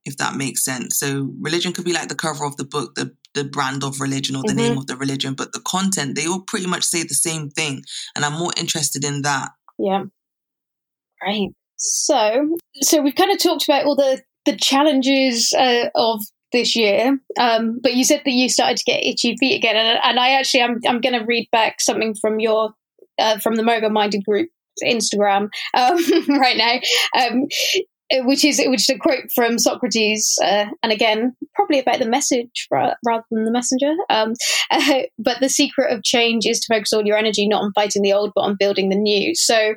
if 0.09 0.17
that 0.17 0.37
makes 0.37 0.65
sense. 0.65 0.99
So 0.99 1.31
religion 1.41 1.73
could 1.73 1.85
be 1.85 1.93
like 1.93 2.09
the 2.09 2.15
cover 2.15 2.45
of 2.45 2.57
the 2.57 2.65
book, 2.65 2.95
the 2.95 3.15
the 3.35 3.45
brand 3.45 3.85
of 3.85 4.01
religion 4.01 4.35
or 4.35 4.43
the 4.43 4.49
mm-hmm. 4.49 4.71
name 4.71 4.79
of 4.79 4.87
the 4.87 4.97
religion, 4.97 5.35
but 5.35 5.53
the 5.53 5.61
content, 5.61 6.17
they 6.17 6.27
all 6.27 6.41
pretty 6.41 6.67
much 6.67 6.83
say 6.83 7.03
the 7.03 7.15
same 7.15 7.51
thing. 7.51 7.85
And 8.17 8.25
I'm 8.25 8.33
more 8.33 8.53
interested 8.57 9.05
in 9.05 9.23
that. 9.23 9.51
Yeah. 9.79 10.05
Right. 11.23 11.51
So 11.77 12.57
so 12.81 13.03
we've 13.03 13.15
kind 13.15 13.31
of 13.31 13.39
talked 13.39 13.65
about 13.65 13.85
all 13.85 13.97
the 13.97 14.23
the 14.47 14.57
challenges 14.57 15.53
uh, 15.53 15.91
of 15.95 16.23
this 16.53 16.77
year. 16.77 17.19
Um, 17.39 17.79
but 17.83 17.95
you 17.95 18.05
said 18.05 18.23
that 18.25 18.33
you 18.33 18.49
started 18.49 18.79
to 18.79 18.85
get 18.85 19.05
itchy 19.05 19.37
feet 19.39 19.57
again, 19.57 19.77
and, 19.77 19.99
and 20.03 20.19
I 20.19 20.31
actually 20.31 20.63
I'm 20.63 20.81
I'm 20.87 21.01
going 21.01 21.19
to 21.19 21.25
read 21.25 21.49
back 21.53 21.81
something 21.81 22.15
from 22.15 22.41
your 22.41 22.71
uh, 23.19 23.39
from 23.39 23.57
the 23.57 23.63
Mogul 23.63 23.91
Minded 23.91 24.25
group 24.25 24.49
Instagram 24.85 25.49
um, 25.75 25.99
right 26.29 26.57
now. 26.57 26.79
Um, 27.21 27.47
which 28.11 28.45
is 28.45 28.61
which 28.67 28.83
is 28.83 28.91
a 28.91 28.99
quote 28.99 29.31
from 29.35 29.59
Socrates, 29.59 30.35
uh, 30.43 30.67
and 30.83 30.93
again, 30.93 31.37
probably 31.55 31.79
about 31.79 31.99
the 31.99 32.09
message 32.09 32.67
rather 32.71 33.25
than 33.31 33.45
the 33.45 33.51
messenger. 33.51 33.93
Um, 34.09 34.35
uh, 34.71 35.03
but 35.19 35.41
the 35.41 35.49
secret 35.49 35.93
of 35.93 36.03
change 36.03 36.47
is 36.47 36.61
to 36.61 36.75
focus 36.75 36.93
all 36.93 37.05
your 37.05 37.17
energy 37.17 37.47
not 37.47 37.63
on 37.63 37.73
fighting 37.75 38.03
the 38.03 38.13
old, 38.13 38.33
but 38.35 38.43
on 38.43 38.57
building 38.59 38.89
the 38.89 38.97
new. 38.97 39.35
So, 39.35 39.75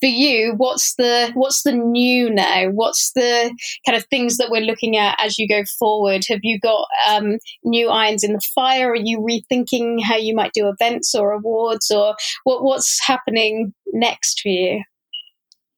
for 0.00 0.06
you, 0.06 0.54
what's 0.56 0.94
the 0.96 1.30
what's 1.34 1.62
the 1.62 1.72
new 1.72 2.30
now? 2.30 2.68
What's 2.68 3.12
the 3.14 3.54
kind 3.86 3.96
of 3.96 4.04
things 4.06 4.36
that 4.36 4.50
we're 4.50 4.60
looking 4.62 4.96
at 4.96 5.16
as 5.20 5.38
you 5.38 5.48
go 5.48 5.62
forward? 5.78 6.24
Have 6.28 6.40
you 6.42 6.58
got 6.60 6.86
um, 7.08 7.38
new 7.64 7.88
irons 7.88 8.24
in 8.24 8.32
the 8.32 8.42
fire? 8.54 8.90
Are 8.90 8.96
you 8.96 9.20
rethinking 9.20 10.02
how 10.02 10.16
you 10.16 10.34
might 10.34 10.52
do 10.52 10.68
events 10.68 11.14
or 11.14 11.32
awards, 11.32 11.90
or 11.90 12.14
what, 12.44 12.62
what's 12.62 12.98
happening 13.06 13.72
next 13.92 14.40
for 14.40 14.48
you? 14.48 14.82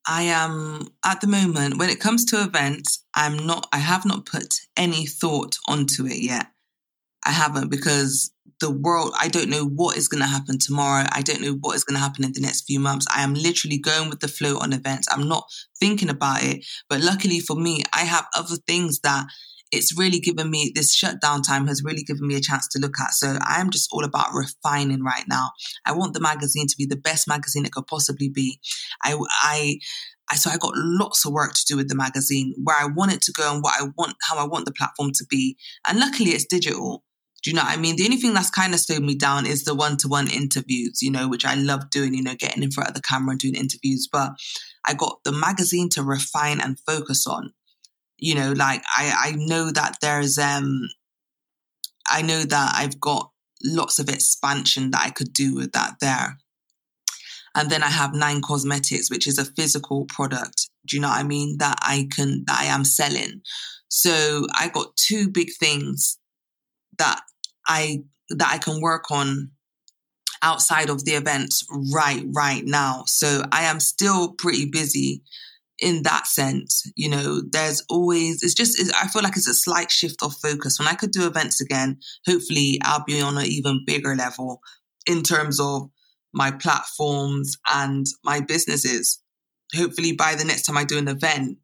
I 0.06 0.22
am 0.22 0.88
at 1.04 1.20
the 1.20 1.26
moment 1.26 1.78
when 1.78 1.90
it 1.90 2.00
comes 2.00 2.24
to 2.26 2.42
events, 2.42 3.04
I'm 3.14 3.46
not 3.46 3.68
I 3.72 3.78
have 3.78 4.04
not 4.04 4.26
put 4.26 4.60
any 4.76 5.06
thought 5.06 5.56
onto 5.66 6.06
it 6.06 6.22
yet. 6.22 6.46
I 7.24 7.30
haven't 7.30 7.70
because 7.70 8.30
the 8.60 8.70
world 8.70 9.14
I 9.18 9.28
don't 9.28 9.48
know 9.48 9.64
what 9.64 9.96
is 9.96 10.08
going 10.08 10.22
to 10.22 10.28
happen 10.28 10.58
tomorrow. 10.58 11.06
I 11.12 11.22
don't 11.22 11.40
know 11.40 11.56
what 11.60 11.76
is 11.76 11.84
going 11.84 11.96
to 11.96 12.02
happen 12.02 12.24
in 12.24 12.32
the 12.32 12.40
next 12.40 12.62
few 12.62 12.80
months. 12.80 13.06
I 13.14 13.22
am 13.22 13.34
literally 13.34 13.78
going 13.78 14.10
with 14.10 14.20
the 14.20 14.28
flow 14.28 14.58
on 14.58 14.72
events. 14.72 15.08
I'm 15.10 15.28
not 15.28 15.44
thinking 15.80 16.10
about 16.10 16.42
it, 16.42 16.64
but 16.88 17.00
luckily 17.00 17.40
for 17.40 17.56
me, 17.56 17.82
I 17.92 18.00
have 18.00 18.26
other 18.36 18.56
things 18.66 19.00
that 19.00 19.26
it's 19.74 19.96
really 19.96 20.18
given 20.18 20.50
me 20.50 20.72
this 20.74 20.94
shutdown 20.94 21.42
time 21.42 21.66
has 21.66 21.82
really 21.84 22.02
given 22.02 22.26
me 22.26 22.36
a 22.36 22.40
chance 22.40 22.68
to 22.68 22.78
look 22.78 22.94
at. 23.00 23.12
So 23.12 23.36
I 23.46 23.60
am 23.60 23.70
just 23.70 23.90
all 23.92 24.04
about 24.04 24.32
refining 24.32 25.02
right 25.02 25.24
now. 25.28 25.50
I 25.84 25.92
want 25.92 26.14
the 26.14 26.20
magazine 26.20 26.66
to 26.68 26.76
be 26.76 26.86
the 26.86 26.96
best 26.96 27.28
magazine 27.28 27.64
it 27.64 27.72
could 27.72 27.86
possibly 27.86 28.28
be. 28.28 28.60
I, 29.02 29.16
I, 29.42 29.78
I, 30.30 30.36
so 30.36 30.50
I 30.50 30.56
got 30.56 30.72
lots 30.74 31.26
of 31.26 31.32
work 31.32 31.52
to 31.52 31.64
do 31.66 31.76
with 31.76 31.88
the 31.88 31.94
magazine, 31.94 32.54
where 32.62 32.76
I 32.76 32.86
want 32.86 33.12
it 33.12 33.22
to 33.22 33.32
go 33.32 33.52
and 33.52 33.62
what 33.62 33.74
I 33.80 33.88
want, 33.96 34.14
how 34.22 34.38
I 34.38 34.46
want 34.46 34.64
the 34.64 34.72
platform 34.72 35.10
to 35.14 35.24
be. 35.28 35.56
And 35.86 35.98
luckily, 35.98 36.30
it's 36.30 36.46
digital. 36.46 37.04
Do 37.42 37.50
you 37.50 37.56
know 37.56 37.62
what 37.62 37.76
I 37.76 37.80
mean? 37.80 37.96
The 37.96 38.04
only 38.04 38.16
thing 38.16 38.32
that's 38.32 38.48
kind 38.48 38.72
of 38.72 38.80
slowed 38.80 39.02
me 39.02 39.14
down 39.14 39.44
is 39.44 39.64
the 39.64 39.74
one-to-one 39.74 40.30
interviews, 40.30 41.02
you 41.02 41.10
know, 41.10 41.28
which 41.28 41.44
I 41.44 41.56
love 41.56 41.90
doing. 41.90 42.14
You 42.14 42.22
know, 42.22 42.34
getting 42.34 42.62
in 42.62 42.70
front 42.70 42.88
of 42.88 42.94
the 42.94 43.02
camera 43.02 43.32
and 43.32 43.40
doing 43.40 43.54
interviews. 43.54 44.08
But 44.10 44.30
I 44.86 44.94
got 44.94 45.18
the 45.24 45.32
magazine 45.32 45.90
to 45.90 46.02
refine 46.02 46.60
and 46.60 46.80
focus 46.86 47.26
on 47.26 47.52
you 48.24 48.34
know 48.34 48.52
like 48.56 48.82
i 48.96 49.12
i 49.26 49.30
know 49.36 49.70
that 49.70 49.98
there's 50.00 50.38
um 50.38 50.88
i 52.08 52.22
know 52.22 52.42
that 52.42 52.72
i've 52.74 52.98
got 52.98 53.30
lots 53.62 53.98
of 53.98 54.08
expansion 54.08 54.90
that 54.90 55.02
i 55.04 55.10
could 55.10 55.32
do 55.32 55.54
with 55.54 55.72
that 55.72 55.96
there. 56.00 56.38
And 57.54 57.70
then 57.70 57.82
i 57.82 57.90
have 57.90 58.14
nine 58.14 58.40
cosmetics 58.40 59.10
which 59.10 59.26
is 59.26 59.38
a 59.38 59.44
physical 59.44 60.06
product. 60.06 60.70
Do 60.86 60.96
you 60.96 61.02
know 61.02 61.08
what 61.08 61.18
i 61.18 61.22
mean? 61.22 61.58
That 61.58 61.76
i 61.82 62.08
can 62.10 62.44
that 62.46 62.60
i 62.60 62.64
am 62.64 62.84
selling. 62.84 63.42
So 63.88 64.46
i 64.58 64.68
got 64.68 64.96
two 64.96 65.28
big 65.28 65.50
things 65.60 66.18
that 66.98 67.20
i 67.68 68.04
that 68.30 68.50
i 68.54 68.58
can 68.58 68.80
work 68.80 69.10
on 69.10 69.50
outside 70.42 70.88
of 70.88 71.04
the 71.04 71.12
events 71.12 71.62
right 71.92 72.24
right 72.32 72.64
now. 72.64 73.04
So 73.06 73.42
i 73.52 73.64
am 73.64 73.80
still 73.80 74.32
pretty 74.32 74.64
busy 74.70 75.22
in 75.80 76.02
that 76.04 76.26
sense, 76.26 76.84
you 76.96 77.08
know, 77.08 77.42
there's 77.50 77.84
always, 77.88 78.42
it's 78.42 78.54
just, 78.54 78.80
it's, 78.80 78.92
I 78.92 79.08
feel 79.08 79.22
like 79.22 79.36
it's 79.36 79.48
a 79.48 79.54
slight 79.54 79.90
shift 79.90 80.22
of 80.22 80.34
focus. 80.42 80.78
When 80.78 80.88
I 80.88 80.94
could 80.94 81.10
do 81.10 81.26
events 81.26 81.60
again, 81.60 81.98
hopefully 82.26 82.78
I'll 82.82 83.04
be 83.04 83.20
on 83.20 83.38
an 83.38 83.46
even 83.46 83.82
bigger 83.86 84.14
level 84.14 84.60
in 85.06 85.22
terms 85.22 85.58
of 85.60 85.90
my 86.32 86.50
platforms 86.50 87.56
and 87.72 88.06
my 88.24 88.40
businesses. 88.40 89.20
Hopefully 89.74 90.12
by 90.12 90.34
the 90.34 90.44
next 90.44 90.62
time 90.62 90.76
I 90.76 90.84
do 90.84 90.98
an 90.98 91.08
event, 91.08 91.58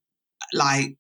like 0.53 0.97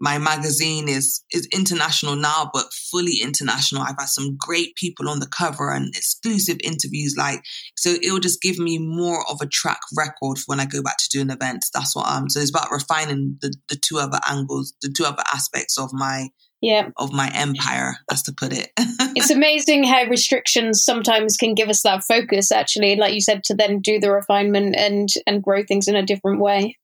my 0.00 0.18
magazine 0.18 0.88
is 0.88 1.22
is 1.32 1.48
international 1.52 2.16
now, 2.16 2.50
but 2.52 2.72
fully 2.90 3.20
international. 3.22 3.82
I've 3.82 3.96
had 3.98 4.08
some 4.08 4.36
great 4.38 4.74
people 4.76 5.08
on 5.08 5.20
the 5.20 5.28
cover 5.28 5.70
and 5.70 5.94
exclusive 5.94 6.58
interviews. 6.62 7.14
Like, 7.16 7.42
so 7.76 7.90
it 7.90 8.12
will 8.12 8.20
just 8.20 8.42
give 8.42 8.58
me 8.58 8.78
more 8.78 9.24
of 9.30 9.38
a 9.40 9.46
track 9.46 9.80
record 9.96 10.38
for 10.38 10.44
when 10.46 10.60
I 10.60 10.66
go 10.66 10.82
back 10.82 10.98
to 10.98 11.08
doing 11.10 11.30
events. 11.30 11.70
That's 11.72 11.94
what 11.94 12.06
I'm. 12.06 12.28
So 12.28 12.40
it's 12.40 12.50
about 12.50 12.70
refining 12.70 13.38
the 13.40 13.54
the 13.68 13.76
two 13.76 13.98
other 13.98 14.18
angles, 14.28 14.74
the 14.82 14.92
two 14.94 15.04
other 15.04 15.22
aspects 15.32 15.78
of 15.78 15.90
my 15.92 16.28
yeah 16.60 16.88
of 16.96 17.12
my 17.12 17.30
empire 17.34 17.96
as 18.10 18.22
to 18.22 18.32
put 18.32 18.50
it 18.50 18.70
it's 19.14 19.30
amazing 19.30 19.84
how 19.84 20.04
restrictions 20.04 20.82
sometimes 20.82 21.36
can 21.36 21.54
give 21.54 21.68
us 21.68 21.82
that 21.82 22.02
focus 22.04 22.50
actually 22.50 22.96
like 22.96 23.12
you 23.12 23.20
said 23.20 23.44
to 23.44 23.54
then 23.54 23.80
do 23.80 24.00
the 24.00 24.10
refinement 24.10 24.74
and 24.74 25.10
and 25.26 25.42
grow 25.42 25.62
things 25.62 25.88
in 25.88 25.94
a 25.94 26.06
different 26.06 26.40
way 26.40 26.78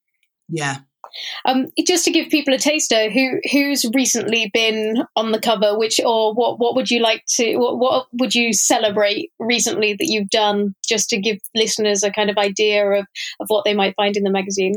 yeah 0.50 0.78
um, 1.44 1.66
just 1.86 2.04
to 2.04 2.10
give 2.10 2.28
people 2.28 2.54
a 2.54 2.58
taster, 2.58 3.10
who 3.10 3.40
who's 3.50 3.84
recently 3.94 4.50
been 4.52 5.04
on 5.16 5.32
the 5.32 5.40
cover, 5.40 5.78
which 5.78 6.00
or 6.04 6.34
what 6.34 6.58
what 6.58 6.74
would 6.74 6.90
you 6.90 7.00
like 7.00 7.24
to 7.36 7.56
what, 7.56 7.78
what 7.78 8.06
would 8.12 8.34
you 8.34 8.52
celebrate 8.52 9.30
recently 9.38 9.92
that 9.94 10.06
you've 10.06 10.30
done, 10.30 10.74
just 10.86 11.08
to 11.10 11.20
give 11.20 11.38
listeners 11.54 12.02
a 12.02 12.10
kind 12.10 12.30
of 12.30 12.38
idea 12.38 12.86
of 12.86 13.06
of 13.40 13.48
what 13.48 13.64
they 13.64 13.74
might 13.74 13.96
find 13.96 14.16
in 14.16 14.24
the 14.24 14.30
magazine. 14.30 14.74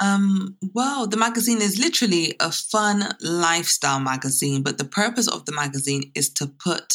Um, 0.00 0.56
well, 0.74 1.06
the 1.06 1.16
magazine 1.16 1.62
is 1.62 1.78
literally 1.78 2.34
a 2.40 2.50
fun 2.50 3.14
lifestyle 3.20 4.00
magazine, 4.00 4.62
but 4.62 4.78
the 4.78 4.84
purpose 4.84 5.28
of 5.28 5.44
the 5.44 5.52
magazine 5.52 6.10
is 6.14 6.32
to 6.34 6.46
put 6.46 6.94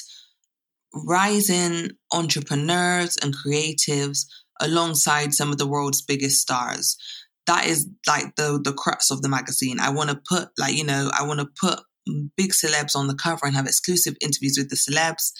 rising 0.93 1.91
entrepreneurs 2.11 3.17
and 3.17 3.35
creatives 3.35 4.25
alongside 4.59 5.33
some 5.33 5.51
of 5.51 5.57
the 5.57 5.67
world's 5.67 6.01
biggest 6.01 6.41
stars 6.41 6.97
that 7.47 7.65
is 7.65 7.89
like 8.05 8.35
the 8.35 8.59
the 8.63 8.73
crux 8.73 9.09
of 9.11 9.21
the 9.21 9.29
magazine. 9.29 9.79
I 9.79 9.89
want 9.89 10.09
to 10.09 10.21
put 10.27 10.49
like 10.57 10.75
you 10.75 10.83
know 10.83 11.09
I 11.17 11.25
want 11.25 11.39
to 11.39 11.47
put 11.59 11.79
big 12.37 12.51
celebs 12.51 12.95
on 12.95 13.07
the 13.07 13.15
cover 13.15 13.45
and 13.45 13.55
have 13.55 13.65
exclusive 13.65 14.15
interviews 14.21 14.57
with 14.57 14.69
the 14.69 14.75
celebs, 14.75 15.31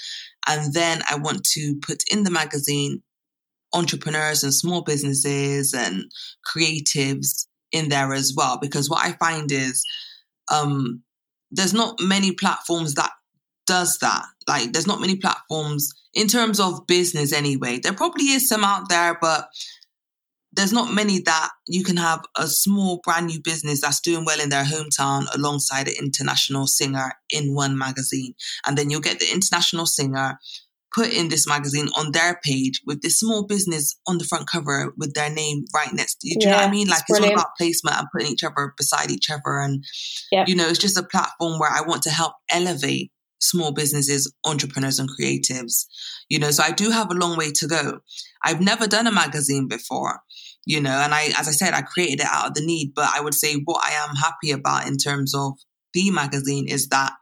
and 0.48 0.74
then 0.74 1.02
I 1.10 1.18
want 1.18 1.44
to 1.54 1.80
put 1.82 2.04
in 2.12 2.24
the 2.24 2.32
magazine 2.32 3.04
entrepreneurs 3.74 4.44
and 4.44 4.54
small 4.54 4.82
businesses 4.82 5.74
and 5.74 6.06
creatives 6.46 7.48
in 7.72 7.90
there 7.90 8.14
as 8.14 8.34
well 8.36 8.58
because 8.62 8.90
what 8.90 9.06
I 9.06 9.12
find 9.14 9.52
is 9.52 9.84
um, 10.52 11.04
there's 11.52 11.74
not 11.74 12.00
many 12.00 12.32
platforms 12.32 12.96
that 12.96 13.12
does 13.66 13.98
that. 14.00 14.24
Like 14.48 14.72
there's 14.72 14.88
not 14.88 15.02
many 15.02 15.18
platforms 15.18 15.94
in 16.14 16.28
terms 16.28 16.60
of 16.60 16.88
business 16.88 17.34
anyway. 17.34 17.80
There 17.80 17.94
probably 17.94 18.28
is 18.28 18.48
some 18.48 18.64
out 18.64 18.90
there, 18.90 19.18
but 19.22 19.48
there's 20.58 20.74
not 20.74 20.92
many 20.92 21.20
that 21.22 21.52
you 21.68 21.84
can 21.84 21.98
have 21.98 22.26
a 22.36 22.48
small 22.48 23.00
brand 23.04 23.28
new 23.28 23.40
business 23.40 23.80
that's 23.80 24.02
doing 24.02 24.26
well 24.26 24.42
in 24.42 24.50
their 24.50 24.64
hometown 24.64 25.26
alongside 25.34 25.88
an 25.88 25.94
international 26.00 26.66
singer 26.66 27.14
in 27.30 27.54
one 27.54 27.78
magazine. 27.78 28.34
And 28.66 28.76
then 28.78 28.90
you'll 28.90 29.00
get 29.00 29.20
the 29.20 29.32
international 29.32 29.86
singer 29.86 30.40
put 30.96 31.14
in 31.14 31.30
this 31.30 31.48
magazine 31.48 31.90
on 31.96 32.12
their 32.12 32.40
page 32.44 32.82
with 32.88 33.02
this 33.02 33.20
small 33.20 33.46
business 33.46 34.00
on 34.08 34.18
the 34.18 34.24
front 34.24 34.50
cover 34.50 34.94
with 34.98 35.14
their 35.14 35.30
name 35.30 35.66
right 35.76 35.94
next 35.94 36.16
to 36.16 36.28
you. 36.28 36.40
Do 36.40 36.48
you 36.48 36.50
yeah, 36.50 36.58
know 36.58 36.64
what 36.64 36.70
I 36.70 36.72
mean? 36.72 36.88
Like 36.88 37.04
it's, 37.08 37.20
it's 37.20 37.28
all 37.28 37.34
about 37.34 37.56
placement 37.56 37.98
and 37.98 38.08
putting 38.12 38.32
each 38.32 38.44
other 38.44 38.74
beside 38.76 39.12
each 39.12 39.30
other. 39.30 39.60
And, 39.60 39.86
you 40.48 40.56
know, 40.56 40.68
it's 40.68 40.80
just 40.80 40.98
a 40.98 41.04
platform 41.04 41.60
where 41.60 41.72
I 41.72 41.82
want 41.82 42.02
to 42.04 42.10
help 42.10 42.34
elevate 42.50 43.12
small 43.40 43.72
businesses, 43.72 44.34
entrepreneurs, 44.44 44.98
and 44.98 45.10
creatives. 45.10 45.86
You 46.30 46.40
know, 46.40 46.50
so 46.50 46.64
I 46.64 46.72
do 46.72 46.90
have 46.90 47.12
a 47.12 47.16
long 47.16 47.38
way 47.38 47.52
to 47.52 47.68
go. 47.68 48.00
I've 48.44 48.62
never 48.62 48.88
done 48.88 49.06
a 49.06 49.12
magazine 49.12 49.68
before 49.68 50.22
you 50.68 50.82
know, 50.82 50.92
and 50.92 51.14
I, 51.14 51.32
as 51.40 51.48
I 51.48 51.52
said, 51.52 51.74
I 51.74 51.82
created 51.82 52.20
it 52.20 52.28
out 52.30 52.48
of 52.48 52.54
the 52.54 52.66
need. 52.66 52.92
But 52.94 53.10
I 53.16 53.22
would 53.22 53.34
say 53.34 53.56
what 53.64 53.82
I 53.86 53.94
am 53.94 54.18
happy 54.18 54.52
about 54.52 54.86
in 54.86 54.98
terms 54.98 55.34
of 55.34 55.54
the 55.94 56.12
magazine 56.12 56.68
is 56.68 56.90
that 56.90 57.14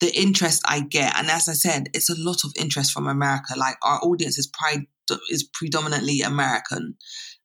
the 0.00 0.14
interest 0.14 0.60
I 0.66 0.80
get, 0.80 1.16
and 1.16 1.30
as 1.30 1.48
I 1.48 1.54
said, 1.54 1.88
it's 1.94 2.10
a 2.10 2.20
lot 2.20 2.44
of 2.44 2.52
interest 2.60 2.92
from 2.92 3.06
America. 3.08 3.54
Like 3.56 3.76
our 3.82 3.98
audience 4.02 4.38
is 4.38 4.46
pride 4.46 4.82
is 5.30 5.48
predominantly 5.54 6.20
American 6.20 6.96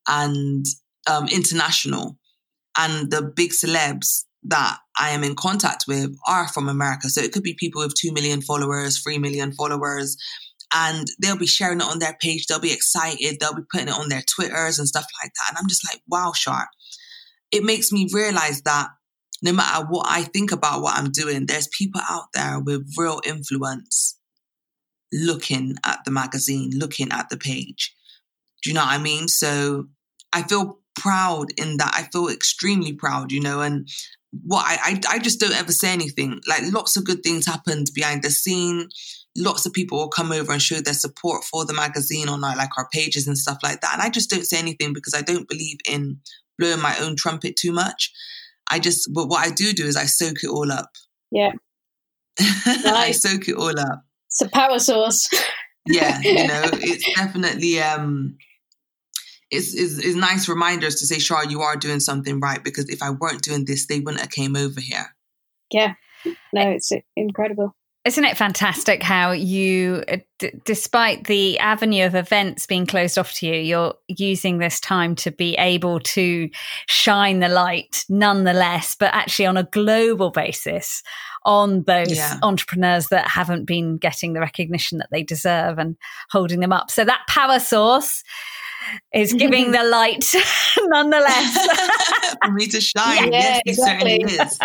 and 0.09 0.65
um, 1.09 1.29
international, 1.29 2.17
and 2.77 3.09
the 3.09 3.21
big 3.21 3.51
celebs 3.51 4.25
that 4.43 4.77
I 4.97 5.11
am 5.11 5.23
in 5.23 5.35
contact 5.35 5.85
with 5.87 6.13
are 6.27 6.49
from 6.49 6.67
America. 6.67 7.07
So 7.07 7.21
it 7.21 7.31
could 7.31 7.43
be 7.43 7.53
people 7.53 7.81
with 7.81 7.93
two 7.95 8.11
million 8.11 8.41
followers, 8.41 8.99
three 8.99 9.19
million 9.19 9.53
followers, 9.53 10.17
and 10.74 11.07
they'll 11.22 11.38
be 11.38 11.47
sharing 11.47 11.80
it 11.80 11.88
on 11.88 11.99
their 11.99 12.17
page. 12.20 12.45
They'll 12.45 12.59
be 12.59 12.74
excited. 12.74 13.38
They'll 13.39 13.55
be 13.55 13.63
putting 13.72 13.88
it 13.88 13.93
on 13.93 14.09
their 14.09 14.24
Twitters 14.36 14.78
and 14.78 14.88
stuff 14.88 15.05
like 15.22 15.32
that. 15.34 15.49
And 15.49 15.57
I'm 15.57 15.67
just 15.67 15.88
like, 15.91 16.01
wow, 16.07 16.32
Char. 16.36 16.67
It 17.51 17.63
makes 17.63 17.91
me 17.91 18.07
realize 18.13 18.61
that 18.63 18.89
no 19.41 19.53
matter 19.53 19.86
what 19.88 20.05
I 20.09 20.24
think 20.24 20.51
about 20.51 20.82
what 20.82 20.95
I'm 20.97 21.11
doing, 21.11 21.45
there's 21.45 21.67
people 21.67 22.01
out 22.07 22.28
there 22.34 22.59
with 22.59 22.93
real 22.97 23.22
influence 23.26 24.17
looking 25.11 25.76
at 25.84 25.99
the 26.05 26.11
magazine, 26.11 26.72
looking 26.76 27.11
at 27.11 27.30
the 27.30 27.38
page. 27.38 27.95
Do 28.61 28.70
you 28.70 28.76
know 28.76 28.82
what 28.82 28.93
I 28.93 28.97
mean? 28.99 29.28
So 29.28 29.88
I 30.34 30.43
feel 30.43 30.80
proud 30.95 31.47
in 31.57 31.78
that. 31.78 31.93
I 31.95 32.03
feel 32.11 32.28
extremely 32.28 32.93
proud, 32.93 33.32
you 33.32 33.39
know, 33.39 33.61
and 33.61 33.88
what 34.43 34.65
I, 34.65 34.78
I, 34.84 35.15
I 35.15 35.20
just 35.20 35.39
don't 35.39 35.55
ever 35.55 35.72
say 35.72 35.91
anything. 35.91 36.41
Like 36.47 36.61
lots 36.72 36.97
of 36.97 37.05
good 37.05 37.24
things 37.24 37.45
happened 37.45 37.88
behind 37.95 38.22
the 38.22 38.30
scene 38.30 38.89
lots 39.39 39.65
of 39.65 39.73
people 39.73 39.97
will 39.97 40.09
come 40.09 40.31
over 40.31 40.51
and 40.51 40.61
show 40.61 40.81
their 40.81 40.93
support 40.93 41.43
for 41.43 41.65
the 41.65 41.73
magazine 41.73 42.29
on 42.29 42.43
our, 42.43 42.55
like 42.55 42.69
our 42.77 42.87
pages 42.91 43.27
and 43.27 43.37
stuff 43.37 43.57
like 43.63 43.81
that. 43.81 43.93
And 43.93 44.01
I 44.01 44.09
just 44.09 44.29
don't 44.29 44.45
say 44.45 44.59
anything 44.59 44.93
because 44.93 45.13
I 45.13 45.21
don't 45.21 45.47
believe 45.47 45.77
in 45.89 46.19
blowing 46.57 46.81
my 46.81 46.95
own 46.99 47.15
trumpet 47.15 47.55
too 47.55 47.71
much. 47.71 48.11
I 48.69 48.79
just, 48.79 49.09
but 49.13 49.27
what 49.27 49.45
I 49.45 49.51
do 49.51 49.73
do 49.73 49.85
is 49.85 49.95
I 49.95 50.05
soak 50.05 50.43
it 50.43 50.49
all 50.49 50.71
up. 50.71 50.89
Yeah. 51.31 51.51
Nice. 52.65 52.85
I 52.85 53.11
soak 53.11 53.49
it 53.49 53.55
all 53.55 53.77
up. 53.77 54.03
It's 54.27 54.41
a 54.41 54.49
power 54.49 54.79
source. 54.79 55.27
yeah, 55.87 56.21
you 56.21 56.47
know, 56.47 56.61
it's 56.73 57.05
definitely 57.15 57.81
um 57.81 58.37
it's, 59.51 59.73
it's, 59.73 59.97
it's 59.97 60.15
nice 60.15 60.47
reminders 60.47 60.95
to 60.95 61.07
say, 61.07 61.17
Char, 61.17 61.45
you 61.45 61.61
are 61.61 61.75
doing 61.75 61.99
something 61.99 62.39
right 62.39 62.63
because 62.63 62.87
if 62.89 63.01
I 63.01 63.09
weren't 63.09 63.41
doing 63.41 63.65
this, 63.65 63.87
they 63.87 63.99
wouldn't 63.99 64.21
have 64.21 64.29
came 64.29 64.55
over 64.55 64.79
here. 64.79 65.15
Yeah. 65.71 65.93
No, 66.53 66.69
it's 66.69 66.91
incredible. 67.15 67.75
Isn't 68.10 68.26
it 68.26 68.38
fantastic 68.38 69.03
how 69.03 69.34
you, 69.34 70.03
uh, 70.07 70.18
d- 70.39 70.51
despite 70.66 71.28
the 71.28 71.60
avenue 71.60 72.07
of 72.07 72.16
events 72.16 72.66
being 72.66 72.88
closed 72.88 73.20
off 73.20 73.34
to 73.34 73.45
you, 73.45 73.53
you're 73.53 73.93
using 74.07 74.57
this 74.57 74.80
time 74.80 75.14
to 75.18 75.30
be 75.30 75.53
able 75.60 75.99
to 75.99 76.49
shine 76.88 77.38
the 77.38 77.49
light 77.49 78.05
nonetheless, 78.10 78.95
but 78.99 79.14
actually 79.14 79.45
on 79.45 79.57
a 79.57 79.64
global 79.64 80.32
basis 80.32 81.03
on 81.45 81.84
those 81.84 82.18
yeah. 82.18 82.39
entrepreneurs 82.41 83.10
that 83.10 83.28
haven't 83.28 83.66
been 83.66 83.97
getting 83.97 84.34
the 84.34 84.39
recognition 84.39 84.97
that 84.97 85.10
they 85.12 85.22
deserve 85.22 85.78
and 85.78 85.95
holding 86.32 86.62
them 86.62 86.74
up. 86.74 86.89
So 86.89 87.05
that 87.05 87.22
power 87.28 87.60
source 87.60 88.24
is 89.13 89.34
giving 89.34 89.71
the 89.71 89.84
light 89.84 90.25
nonetheless. 90.80 91.67
For 92.43 92.51
me 92.51 92.67
to 92.67 92.82
shine. 92.82 93.32
Yeah, 93.32 93.39
yes, 93.39 93.61
exactly. 93.65 94.13
it 94.13 94.30
certainly 94.30 94.45
is. 94.45 94.59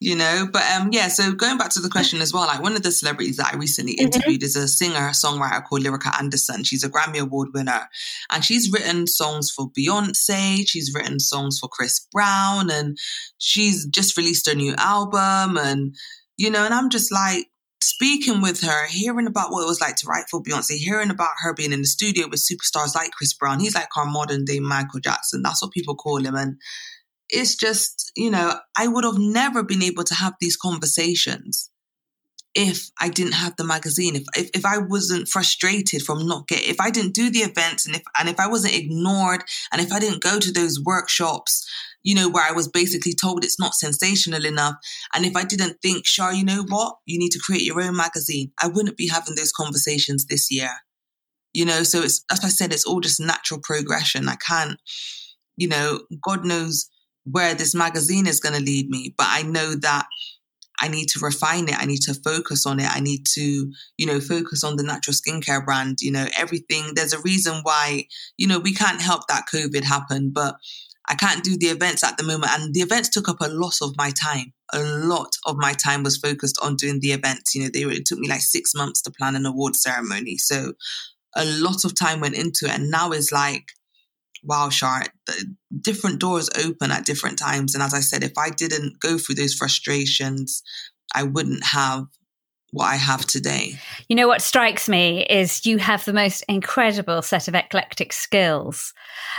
You 0.00 0.16
know, 0.16 0.48
but 0.52 0.62
um 0.72 0.90
yeah, 0.92 1.08
so 1.08 1.32
going 1.32 1.58
back 1.58 1.70
to 1.70 1.80
the 1.80 1.88
question 1.88 2.20
as 2.20 2.32
well, 2.32 2.46
like 2.46 2.62
one 2.62 2.76
of 2.76 2.82
the 2.82 2.92
celebrities 2.92 3.36
that 3.36 3.54
I 3.54 3.56
recently 3.56 3.94
mm-hmm. 3.94 4.06
interviewed 4.06 4.40
mm-hmm. 4.40 4.46
is 4.46 4.56
a 4.56 4.68
singer, 4.68 5.10
songwriter 5.10 5.64
called 5.64 5.82
Lyrica 5.82 6.18
Anderson. 6.18 6.64
She's 6.64 6.84
a 6.84 6.90
Grammy 6.90 7.18
Award 7.18 7.48
winner. 7.54 7.88
And 8.30 8.44
she's 8.44 8.70
written 8.72 9.06
songs 9.06 9.50
for 9.50 9.70
Beyonce, 9.70 10.64
she's 10.66 10.92
written 10.94 11.20
songs 11.20 11.58
for 11.58 11.68
Chris 11.68 12.06
Brown, 12.12 12.70
and 12.70 12.96
she's 13.38 13.86
just 13.86 14.16
released 14.16 14.48
her 14.48 14.54
new 14.54 14.74
album 14.78 15.56
and 15.56 15.94
you 16.36 16.50
know, 16.50 16.64
and 16.64 16.74
I'm 16.74 16.90
just 16.90 17.12
like, 17.12 17.46
speaking 17.82 18.40
with 18.40 18.60
her, 18.62 18.86
hearing 18.86 19.26
about 19.26 19.50
what 19.50 19.62
it 19.62 19.68
was 19.68 19.80
like 19.80 19.96
to 19.96 20.06
write 20.06 20.24
for 20.30 20.42
Beyonce, 20.42 20.76
hearing 20.76 21.10
about 21.10 21.30
her 21.42 21.54
being 21.54 21.72
in 21.72 21.80
the 21.80 21.86
studio 21.86 22.26
with 22.28 22.44
superstars 22.44 22.94
like 22.94 23.12
Chris 23.12 23.34
Brown. 23.34 23.60
He's 23.60 23.74
like 23.74 23.88
our 23.96 24.06
modern 24.06 24.44
day 24.44 24.60
Michael 24.60 25.00
Jackson. 25.00 25.42
That's 25.42 25.62
what 25.62 25.72
people 25.72 25.94
call 25.94 26.24
him. 26.24 26.34
And 26.34 26.56
it's 27.28 27.56
just, 27.56 28.10
you 28.16 28.30
know, 28.30 28.54
I 28.76 28.88
would 28.88 29.04
have 29.04 29.18
never 29.18 29.62
been 29.62 29.82
able 29.82 30.04
to 30.04 30.14
have 30.14 30.34
these 30.40 30.56
conversations 30.56 31.70
if 32.54 32.90
I 33.00 33.08
didn't 33.08 33.32
have 33.32 33.56
the 33.56 33.64
magazine, 33.64 34.14
if, 34.14 34.24
if, 34.36 34.50
if 34.54 34.64
I 34.64 34.78
wasn't 34.78 35.28
frustrated 35.28 36.02
from 36.02 36.26
not 36.26 36.46
getting, 36.46 36.70
if 36.70 36.80
I 36.80 36.90
didn't 36.90 37.14
do 37.14 37.28
the 37.28 37.40
events 37.40 37.84
and 37.84 37.96
if, 37.96 38.02
and 38.18 38.28
if 38.28 38.38
I 38.38 38.46
wasn't 38.46 38.76
ignored 38.76 39.42
and 39.72 39.80
if 39.80 39.92
I 39.92 39.98
didn't 39.98 40.22
go 40.22 40.38
to 40.38 40.52
those 40.52 40.80
workshops 40.80 41.68
you 42.04 42.14
know, 42.14 42.28
where 42.28 42.44
I 42.48 42.52
was 42.52 42.68
basically 42.68 43.14
told 43.14 43.44
it's 43.44 43.58
not 43.58 43.74
sensational 43.74 44.44
enough. 44.44 44.74
And 45.14 45.24
if 45.24 45.34
I 45.34 45.42
didn't 45.42 45.78
think, 45.82 46.04
Char, 46.04 46.32
you 46.32 46.44
know 46.44 46.64
what? 46.68 46.96
You 47.06 47.18
need 47.18 47.32
to 47.32 47.40
create 47.40 47.62
your 47.62 47.80
own 47.80 47.96
magazine. 47.96 48.52
I 48.62 48.68
wouldn't 48.68 48.96
be 48.96 49.08
having 49.08 49.34
those 49.34 49.52
conversations 49.52 50.26
this 50.26 50.50
year. 50.50 50.70
You 51.52 51.64
know, 51.64 51.82
so 51.82 52.02
it's, 52.02 52.24
as 52.30 52.44
I 52.44 52.48
said, 52.48 52.72
it's 52.72 52.84
all 52.84 53.00
just 53.00 53.20
natural 53.20 53.60
progression. 53.62 54.28
I 54.28 54.36
can't, 54.36 54.78
you 55.56 55.68
know, 55.68 56.00
God 56.22 56.44
knows 56.44 56.88
where 57.24 57.54
this 57.54 57.74
magazine 57.74 58.26
is 58.26 58.40
going 58.40 58.54
to 58.54 58.62
lead 58.62 58.90
me, 58.90 59.14
but 59.16 59.26
I 59.30 59.42
know 59.42 59.74
that 59.76 60.06
I 60.80 60.88
need 60.88 61.06
to 61.10 61.20
refine 61.20 61.68
it. 61.68 61.80
I 61.80 61.86
need 61.86 62.02
to 62.02 62.14
focus 62.14 62.66
on 62.66 62.80
it. 62.80 62.94
I 62.94 63.00
need 63.00 63.24
to, 63.34 63.72
you 63.96 64.06
know, 64.06 64.20
focus 64.20 64.64
on 64.64 64.76
the 64.76 64.82
natural 64.82 65.14
skincare 65.14 65.64
brand, 65.64 65.98
you 66.00 66.10
know, 66.10 66.26
everything. 66.36 66.92
There's 66.94 67.12
a 67.12 67.20
reason 67.20 67.60
why, 67.62 68.08
you 68.36 68.46
know, 68.46 68.58
we 68.58 68.74
can't 68.74 69.00
help 69.00 69.28
that 69.28 69.46
COVID 69.54 69.84
happened, 69.84 70.34
but 70.34 70.56
I 71.08 71.14
can't 71.14 71.44
do 71.44 71.56
the 71.56 71.66
events 71.66 72.02
at 72.02 72.16
the 72.16 72.24
moment. 72.24 72.52
And 72.52 72.74
the 72.74 72.80
events 72.80 73.08
took 73.10 73.28
up 73.28 73.40
a 73.40 73.48
lot 73.48 73.76
of 73.82 73.96
my 73.96 74.10
time. 74.10 74.52
A 74.72 74.80
lot 74.80 75.36
of 75.44 75.56
my 75.56 75.72
time 75.74 76.02
was 76.02 76.16
focused 76.16 76.58
on 76.62 76.76
doing 76.76 77.00
the 77.00 77.12
events. 77.12 77.54
You 77.54 77.64
know, 77.64 77.70
they 77.72 77.84
were, 77.84 77.92
it 77.92 78.06
took 78.06 78.18
me 78.18 78.28
like 78.28 78.40
six 78.40 78.74
months 78.74 79.02
to 79.02 79.10
plan 79.10 79.36
an 79.36 79.46
award 79.46 79.76
ceremony. 79.76 80.38
So 80.38 80.72
a 81.36 81.44
lot 81.44 81.84
of 81.84 81.94
time 81.94 82.20
went 82.20 82.36
into 82.36 82.66
it. 82.66 82.72
And 82.72 82.90
now 82.90 83.10
it's 83.10 83.32
like, 83.32 83.64
wow, 84.42 84.68
Char, 84.70 85.04
different 85.80 86.20
doors 86.20 86.50
open 86.64 86.90
at 86.90 87.04
different 87.04 87.38
times. 87.38 87.74
And 87.74 87.82
as 87.82 87.94
I 87.94 88.00
said, 88.00 88.22
if 88.22 88.36
I 88.38 88.50
didn't 88.50 89.00
go 89.00 89.18
through 89.18 89.36
those 89.36 89.54
frustrations, 89.54 90.62
I 91.14 91.24
wouldn't 91.24 91.64
have 91.64 92.06
what 92.74 92.86
I 92.86 92.96
have 92.96 93.24
today. 93.24 93.78
You 94.08 94.16
know 94.16 94.26
what 94.26 94.42
strikes 94.42 94.88
me 94.88 95.24
is 95.30 95.64
you 95.64 95.78
have 95.78 96.04
the 96.04 96.12
most 96.12 96.44
incredible 96.48 97.22
set 97.22 97.46
of 97.46 97.54
eclectic 97.54 98.12
skills, 98.12 98.92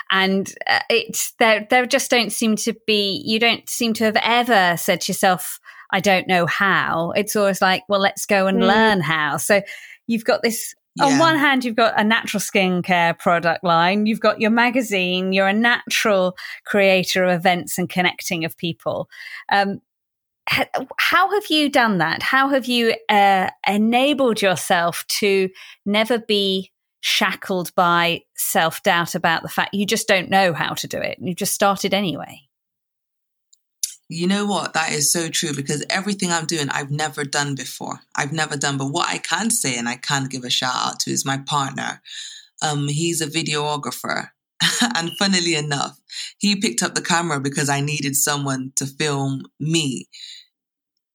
and 0.10 0.52
uh, 0.68 0.80
it's 0.90 1.34
there. 1.34 1.68
There 1.70 1.86
just 1.86 2.10
don't 2.10 2.32
seem 2.32 2.56
to 2.58 2.74
be. 2.88 3.22
You 3.26 3.40
don't 3.40 3.70
seem 3.70 3.94
to 3.96 4.06
have 4.06 4.18
ever 4.24 4.78
said 4.78 5.02
to 5.02 5.12
yourself, 5.12 5.60
"I 5.92 6.00
don't 6.00 6.28
know 6.28 6.46
how." 6.46 7.12
It's 7.12 7.36
always 7.36 7.62
like, 7.62 7.84
"Well, 7.90 8.00
let's 8.00 8.26
go 8.26 8.48
and 8.48 8.60
mm. 8.60 8.68
learn 8.68 9.02
how." 9.02 9.36
So 9.36 9.62
you've 10.08 10.26
got 10.26 10.42
this 10.42 10.74
yeah. 10.96 11.06
on 11.06 11.20
one 11.20 11.38
hand, 11.38 11.66
you've 11.66 11.76
got 11.76 12.00
a 12.00 12.04
natural 12.04 12.40
skincare 12.40 13.20
product 13.20 13.64
line, 13.64 14.06
you've 14.06 14.22
got 14.22 14.40
your 14.40 14.52
magazine, 14.52 15.34
you're 15.34 15.48
a 15.48 15.54
natural 15.54 16.38
creator 16.66 17.26
of 17.26 17.32
events 17.32 17.78
and 17.78 17.90
connecting 17.90 18.46
of 18.46 18.58
people. 18.58 19.10
Um, 19.52 19.82
how 20.48 21.32
have 21.32 21.48
you 21.50 21.70
done 21.70 21.98
that? 21.98 22.22
How 22.22 22.50
have 22.50 22.66
you 22.66 22.96
uh, 23.10 23.50
enabled 23.68 24.42
yourself 24.42 25.06
to 25.20 25.50
never 25.86 26.20
be 26.20 26.72
shackled 27.02 27.74
by 27.76 28.22
self 28.36 28.84
doubt 28.84 29.16
about 29.16 29.44
the 29.44 29.50
fact 29.50 29.74
you 29.74 29.86
just 29.86 30.08
don't 30.08 30.30
know 30.30 30.54
how 30.54 30.74
to 30.76 30.88
do 30.88 30.98
it? 30.98 31.18
You 31.20 31.34
just 31.34 31.54
started 31.54 31.94
anyway. 31.94 32.42
You 34.08 34.28
know 34.28 34.46
what? 34.46 34.74
That 34.74 34.92
is 34.92 35.12
so 35.12 35.30
true 35.30 35.54
because 35.54 35.84
everything 35.90 36.32
I'm 36.32 36.46
doing, 36.46 36.70
I've 36.70 36.92
never 36.92 37.24
done 37.24 37.56
before. 37.56 38.02
I've 38.16 38.32
never 38.32 38.56
done. 38.56 38.78
But 38.78 38.92
what 38.92 39.10
I 39.10 39.18
can 39.18 39.50
say 39.50 39.78
and 39.78 39.90
I 39.90 39.96
can 39.96 40.26
give 40.26 40.44
a 40.44 40.50
shout 40.52 40.76
out 40.76 41.00
to 41.02 41.12
is 41.12 41.26
my 41.26 41.40
partner. 41.40 42.04
Um, 42.62 42.88
he's 42.88 43.20
a 43.20 43.28
videographer. 43.28 44.30
and 44.96 45.12
funnily 45.18 45.56
enough, 45.56 46.00
he 46.38 46.56
picked 46.56 46.84
up 46.84 46.94
the 46.94 47.02
camera 47.02 47.40
because 47.40 47.68
I 47.68 47.82
needed 47.82 48.16
someone 48.16 48.74
to 48.76 48.86
film 48.86 49.44
me. 49.60 50.08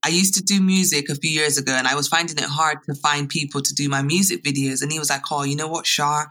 I 0.04 0.08
used 0.08 0.34
to 0.34 0.42
do 0.42 0.60
music 0.60 1.08
a 1.08 1.14
few 1.14 1.30
years 1.30 1.58
ago 1.58 1.72
and 1.72 1.86
I 1.86 1.94
was 1.94 2.08
finding 2.08 2.38
it 2.38 2.44
hard 2.44 2.78
to 2.84 2.94
find 2.94 3.28
people 3.28 3.60
to 3.60 3.74
do 3.74 3.88
my 3.88 4.02
music 4.02 4.42
videos. 4.42 4.82
And 4.82 4.90
he 4.90 4.98
was 4.98 5.10
like, 5.10 5.22
Oh, 5.30 5.42
you 5.42 5.56
know 5.56 5.68
what, 5.68 5.84
Char? 5.84 6.30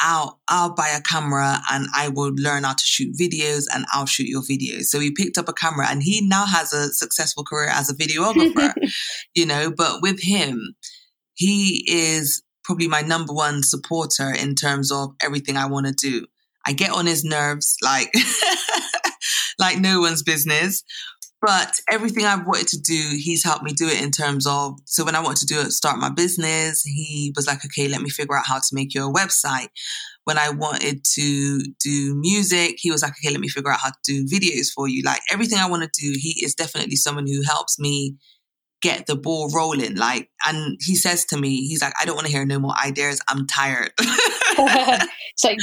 I'll, 0.00 0.40
I'll 0.48 0.74
buy 0.74 0.88
a 0.88 1.00
camera 1.00 1.60
and 1.70 1.88
I 1.94 2.08
will 2.08 2.32
learn 2.36 2.62
how 2.62 2.74
to 2.74 2.84
shoot 2.84 3.16
videos 3.20 3.64
and 3.74 3.84
I'll 3.92 4.06
shoot 4.06 4.28
your 4.28 4.42
videos. 4.42 4.84
So 4.84 5.00
he 5.00 5.10
picked 5.10 5.38
up 5.38 5.48
a 5.48 5.52
camera 5.52 5.88
and 5.90 6.02
he 6.02 6.26
now 6.26 6.46
has 6.46 6.72
a 6.72 6.92
successful 6.92 7.44
career 7.44 7.68
as 7.68 7.90
a 7.90 7.94
videographer, 7.94 8.74
you 9.34 9.44
know, 9.44 9.72
but 9.76 10.00
with 10.00 10.22
him, 10.22 10.76
he 11.34 11.84
is 11.88 12.42
probably 12.62 12.86
my 12.86 13.00
number 13.00 13.32
one 13.32 13.62
supporter 13.62 14.30
in 14.30 14.54
terms 14.54 14.92
of 14.92 15.14
everything 15.20 15.56
I 15.56 15.66
want 15.66 15.86
to 15.86 15.92
do. 15.92 16.26
I 16.66 16.72
get 16.72 16.92
on 16.92 17.06
his 17.06 17.24
nerves 17.24 17.76
like, 17.82 18.12
like 19.58 19.78
no 19.78 20.00
one's 20.00 20.22
business. 20.22 20.84
But 21.40 21.74
everything 21.88 22.24
I've 22.24 22.46
wanted 22.46 22.66
to 22.68 22.80
do, 22.80 23.16
he's 23.16 23.44
helped 23.44 23.62
me 23.62 23.72
do 23.72 23.86
it 23.86 24.02
in 24.02 24.10
terms 24.10 24.46
of. 24.46 24.78
So 24.86 25.04
when 25.04 25.14
I 25.14 25.20
wanted 25.20 25.46
to 25.46 25.54
do 25.54 25.60
it, 25.60 25.70
start 25.70 25.98
my 25.98 26.10
business, 26.10 26.82
he 26.82 27.32
was 27.36 27.46
like, 27.46 27.64
okay, 27.64 27.86
let 27.86 28.02
me 28.02 28.10
figure 28.10 28.36
out 28.36 28.46
how 28.46 28.58
to 28.58 28.68
make 28.72 28.92
your 28.92 29.12
website. 29.12 29.68
When 30.24 30.36
I 30.36 30.50
wanted 30.50 31.04
to 31.14 31.62
do 31.82 32.14
music, 32.16 32.76
he 32.78 32.90
was 32.90 33.02
like, 33.02 33.12
okay, 33.12 33.30
let 33.30 33.40
me 33.40 33.48
figure 33.48 33.70
out 33.70 33.80
how 33.80 33.90
to 33.90 33.98
do 34.04 34.26
videos 34.26 34.68
for 34.74 34.88
you. 34.88 35.02
Like 35.04 35.20
everything 35.30 35.58
I 35.58 35.70
want 35.70 35.84
to 35.84 36.00
do, 36.00 36.12
he 36.18 36.44
is 36.44 36.54
definitely 36.54 36.96
someone 36.96 37.26
who 37.26 37.42
helps 37.42 37.78
me 37.78 38.16
get 38.82 39.06
the 39.06 39.16
ball 39.16 39.50
rolling. 39.54 39.96
Like, 39.96 40.30
and 40.46 40.76
he 40.80 40.96
says 40.96 41.24
to 41.26 41.36
me, 41.36 41.66
he's 41.66 41.82
like, 41.82 41.94
I 42.00 42.04
don't 42.04 42.14
want 42.14 42.26
to 42.26 42.32
hear 42.32 42.44
no 42.44 42.58
more 42.58 42.74
ideas. 42.84 43.20
I'm 43.28 43.46
tired. 43.46 43.92
it's 45.34 45.44
like, 45.44 45.58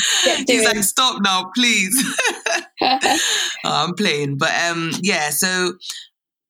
he's 0.48 0.66
like, 0.66 0.78
stop 0.84 1.22
now, 1.24 1.52
please. 1.56 2.04
oh, 2.82 3.20
I'm 3.64 3.94
playing, 3.94 4.38
but 4.38 4.52
um, 4.70 4.92
yeah. 5.02 5.30
So 5.30 5.74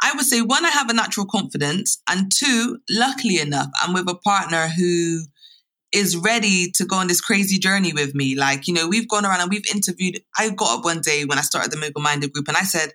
I 0.01 0.11
would 0.15 0.25
say 0.25 0.41
one, 0.41 0.65
I 0.65 0.69
have 0.69 0.89
a 0.89 0.93
natural 0.93 1.25
confidence, 1.25 2.01
and 2.09 2.31
two, 2.31 2.79
luckily 2.89 3.39
enough, 3.39 3.69
I'm 3.81 3.93
with 3.93 4.09
a 4.09 4.15
partner 4.15 4.67
who 4.67 5.21
is 5.91 6.17
ready 6.17 6.71
to 6.71 6.85
go 6.85 6.97
on 6.97 7.07
this 7.07 7.21
crazy 7.21 7.57
journey 7.57 7.93
with 7.93 8.13
me. 8.13 8.35
Like, 8.35 8.67
you 8.67 8.73
know, 8.73 8.87
we've 8.87 9.07
gone 9.07 9.25
around 9.25 9.41
and 9.41 9.49
we've 9.49 9.69
interviewed. 9.73 10.21
I 10.37 10.49
got 10.49 10.79
up 10.79 10.85
one 10.85 11.01
day 11.01 11.23
when 11.25 11.37
I 11.37 11.41
started 11.41 11.71
the 11.71 11.77
Mogul 11.77 12.01
Minded 12.01 12.33
group 12.33 12.47
and 12.47 12.57
I 12.57 12.63
said, 12.63 12.91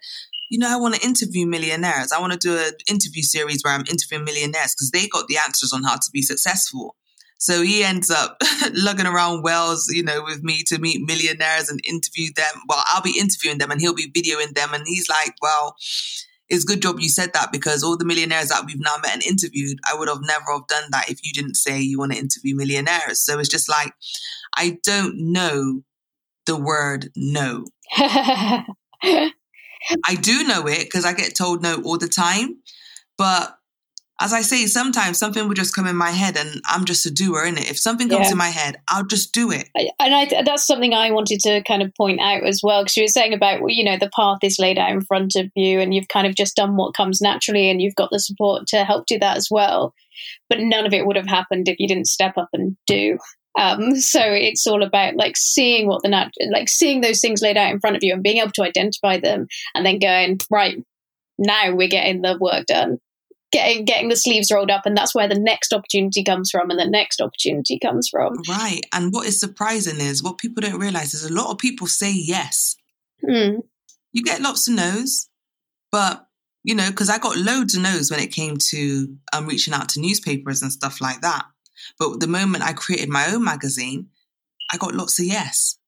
you 0.51 0.59
know, 0.59 0.69
I 0.71 0.77
want 0.77 0.97
to 0.97 1.07
interview 1.07 1.47
millionaires. 1.47 2.13
I 2.13 2.21
want 2.21 2.33
to 2.33 2.39
do 2.39 2.59
an 2.59 2.73
interview 2.89 3.23
series 3.23 3.63
where 3.63 3.73
I'm 3.73 3.85
interviewing 3.89 4.25
millionaires 4.25 4.75
because 4.75 4.91
they 4.93 5.09
got 5.09 5.29
the 5.29 5.39
answers 5.39 5.73
on 5.73 5.85
how 5.85 5.95
to 5.95 6.11
be 6.13 6.23
successful. 6.23 6.97
So 7.41 7.63
he 7.63 7.83
ends 7.83 8.11
up 8.11 8.37
lugging 8.75 9.07
around 9.07 9.43
Wales, 9.43 9.89
you 9.91 10.03
know, 10.03 10.23
with 10.23 10.43
me 10.43 10.63
to 10.65 10.79
meet 10.79 11.01
millionaires 11.01 11.71
and 11.71 11.81
interview 11.85 12.29
them. 12.37 12.63
Well, 12.69 12.85
I'll 12.87 13.01
be 13.01 13.19
interviewing 13.19 13.57
them 13.57 13.71
and 13.71 13.81
he'll 13.81 13.95
be 13.95 14.11
videoing 14.11 14.55
them. 14.55 14.75
And 14.75 14.85
he's 14.87 15.09
like, 15.09 15.35
well, 15.41 15.75
it's 16.51 16.65
good 16.65 16.83
job 16.83 17.01
you 17.01 17.09
said 17.09 17.33
that 17.33 17.51
because 17.51 17.83
all 17.83 17.97
the 17.97 18.05
millionaires 18.05 18.51
that 18.51 18.67
we've 18.67 18.79
now 18.79 18.97
met 19.03 19.15
and 19.15 19.25
interviewed, 19.25 19.79
I 19.91 19.97
would 19.97 20.09
have 20.09 20.21
never 20.21 20.53
have 20.53 20.67
done 20.67 20.91
that 20.91 21.09
if 21.09 21.21
you 21.25 21.33
didn't 21.33 21.55
say 21.55 21.81
you 21.81 21.99
want 21.99 22.13
to 22.13 22.19
interview 22.19 22.55
millionaires. 22.55 23.21
So 23.21 23.39
it's 23.39 23.49
just 23.49 23.71
like, 23.71 23.95
I 24.55 24.79
don't 24.85 25.33
know 25.33 25.81
the 26.45 26.57
word 26.57 27.09
no. 27.17 27.65
I 30.05 30.15
do 30.21 30.45
know 30.45 30.67
it 30.67 30.85
because 30.85 31.07
I 31.07 31.15
get 31.15 31.35
told 31.35 31.63
no 31.63 31.81
all 31.85 31.97
the 31.97 32.07
time. 32.07 32.59
But 33.17 33.57
as 34.21 34.33
I 34.33 34.43
say, 34.43 34.67
sometimes 34.67 35.19
something 35.19 35.47
will 35.49 35.55
just 35.55 35.75
come 35.75 35.87
in 35.87 35.97
my 35.97 36.11
head 36.11 36.37
and 36.37 36.61
I'm 36.67 36.85
just 36.85 37.07
a 37.07 37.11
doer 37.11 37.45
in 37.45 37.57
it. 37.57 37.71
If 37.71 37.79
something 37.79 38.09
comes 38.09 38.27
Yeah. 38.27 38.33
in 38.33 38.39
my 38.39 38.49
head, 38.49 38.77
I'll 38.89 39.07
just 39.07 39.33
do 39.33 39.51
it. 39.51 39.69
and 39.75 40.15
I, 40.15 40.43
that's 40.45 40.67
something 40.67 40.93
I 40.93 41.11
wanted 41.11 41.41
to 41.41 41.63
kind 41.63 41.83
of 41.83 41.95
point 41.95 42.21
out 42.21 42.45
as 42.45 42.61
well, 42.63 42.83
because 42.83 42.97
you 42.97 43.05
were 43.05 43.09
saying 43.09 43.33
about, 43.33 43.61
you 43.69 43.83
know, 43.85 43.97
the 43.97 44.11
path 44.15 44.39
is 44.43 44.59
laid 44.59 44.79
out 44.79 44.91
in 44.91 45.01
front 45.01 45.37
of 45.37 45.47
you 45.55 45.81
and 45.81 45.95
you've 45.95 46.09
kind 46.09 46.27
of 46.27 46.35
just 46.35 46.55
done 46.57 46.77
what 46.77 46.95
comes 46.95 47.21
naturally 47.21 47.71
and 47.71 47.81
you've 47.81 47.95
got 47.95 48.11
the 48.11 48.19
support 48.21 48.67
to 48.69 48.85
help 48.85 49.07
do 49.07 49.19
that 49.19 49.37
as 49.37 49.49
well. 49.51 49.95
But 50.49 50.61
none 50.61 50.87
of 50.87 50.93
it 50.93 51.07
would 51.07 51.17
have 51.17 51.27
happened 51.29 51.69
if 51.69 51.77
you 51.79 51.89
didn't 51.89 52.07
step 52.09 52.37
up 52.37 52.49
and 52.53 52.77
do. 52.87 53.17
Um, 53.59 53.97
so 53.97 54.21
it's 54.23 54.67
all 54.67 54.83
about 54.83 55.17
like 55.17 55.37
seeing 55.37 55.89
what 55.89 56.03
the 56.03 56.09
nat- 56.09 56.31
like 56.53 56.69
seeing 56.69 57.01
those 57.01 57.21
things 57.21 57.43
laid 57.43 57.57
out 57.57 57.73
in 57.73 57.81
front 57.81 57.97
of 57.97 58.03
you 58.05 58.13
and 58.13 58.23
being 58.23 58.37
able 58.37 58.53
to 58.53 58.63
identify 58.63 59.19
them 59.19 59.49
and 59.75 59.85
then 59.85 59.99
going, 59.99 60.39
right, 60.51 60.77
now 61.39 61.75
we're 61.75 61.89
getting 61.89 62.23
the 62.23 62.37
work 62.41 62.67
done. 62.67 62.99
Getting 63.53 63.85
getting 63.85 64.09
the 64.09 64.17
sleeves 64.17 64.53
rolled 64.53 64.71
up, 64.71 64.87
and 64.87 64.97
that's 64.97 65.15
where 65.15 65.29
the 65.29 65.39
next 65.39 65.73
opportunity 65.73 66.23
comes 66.23 66.51
from, 66.51 66.71
and 66.71 66.79
the 66.79 66.87
next 66.87 67.21
opportunity 67.21 67.79
comes 67.79 68.09
from. 68.09 68.35
Right. 68.49 68.83
And 68.93 69.13
what 69.13 69.27
is 69.27 69.41
surprising 69.41 70.01
is 70.01 70.23
what 70.23 70.39
people 70.39 70.61
don't 70.61 70.79
realize 70.79 71.15
is 71.15 71.25
a 71.25 71.33
lot 71.33 71.51
of 71.51 71.59
people 71.59 71.87
say 71.87 72.13
yes. 72.13 72.77
Mm. 73.29 73.63
You 74.13 74.23
get 74.23 74.41
lots 74.41 74.69
of 74.69 74.75
no's, 74.75 75.29
but 75.91 76.27
you 76.63 76.75
know, 76.75 76.91
because 76.91 77.09
I 77.09 77.19
got 77.19 77.37
loads 77.37 77.75
of 77.75 77.83
no's 77.83 78.11
when 78.11 78.21
it 78.21 78.33
came 78.33 78.57
to 78.57 79.17
um, 79.33 79.47
reaching 79.47 79.75
out 79.75 79.89
to 79.91 80.01
newspapers 80.01 80.63
and 80.63 80.73
stuff 80.73 81.01
like 81.01 81.21
that. 81.23 81.45
But 81.99 82.21
the 82.21 82.27
moment 82.27 82.65
I 82.65 82.73
created 82.73 83.09
my 83.09 83.33
own 83.33 83.45
magazine, 83.45 84.09
I 84.71 84.77
got 84.77 84.95
lots 84.95 85.19
of 85.19 85.25
yes. 85.25 85.79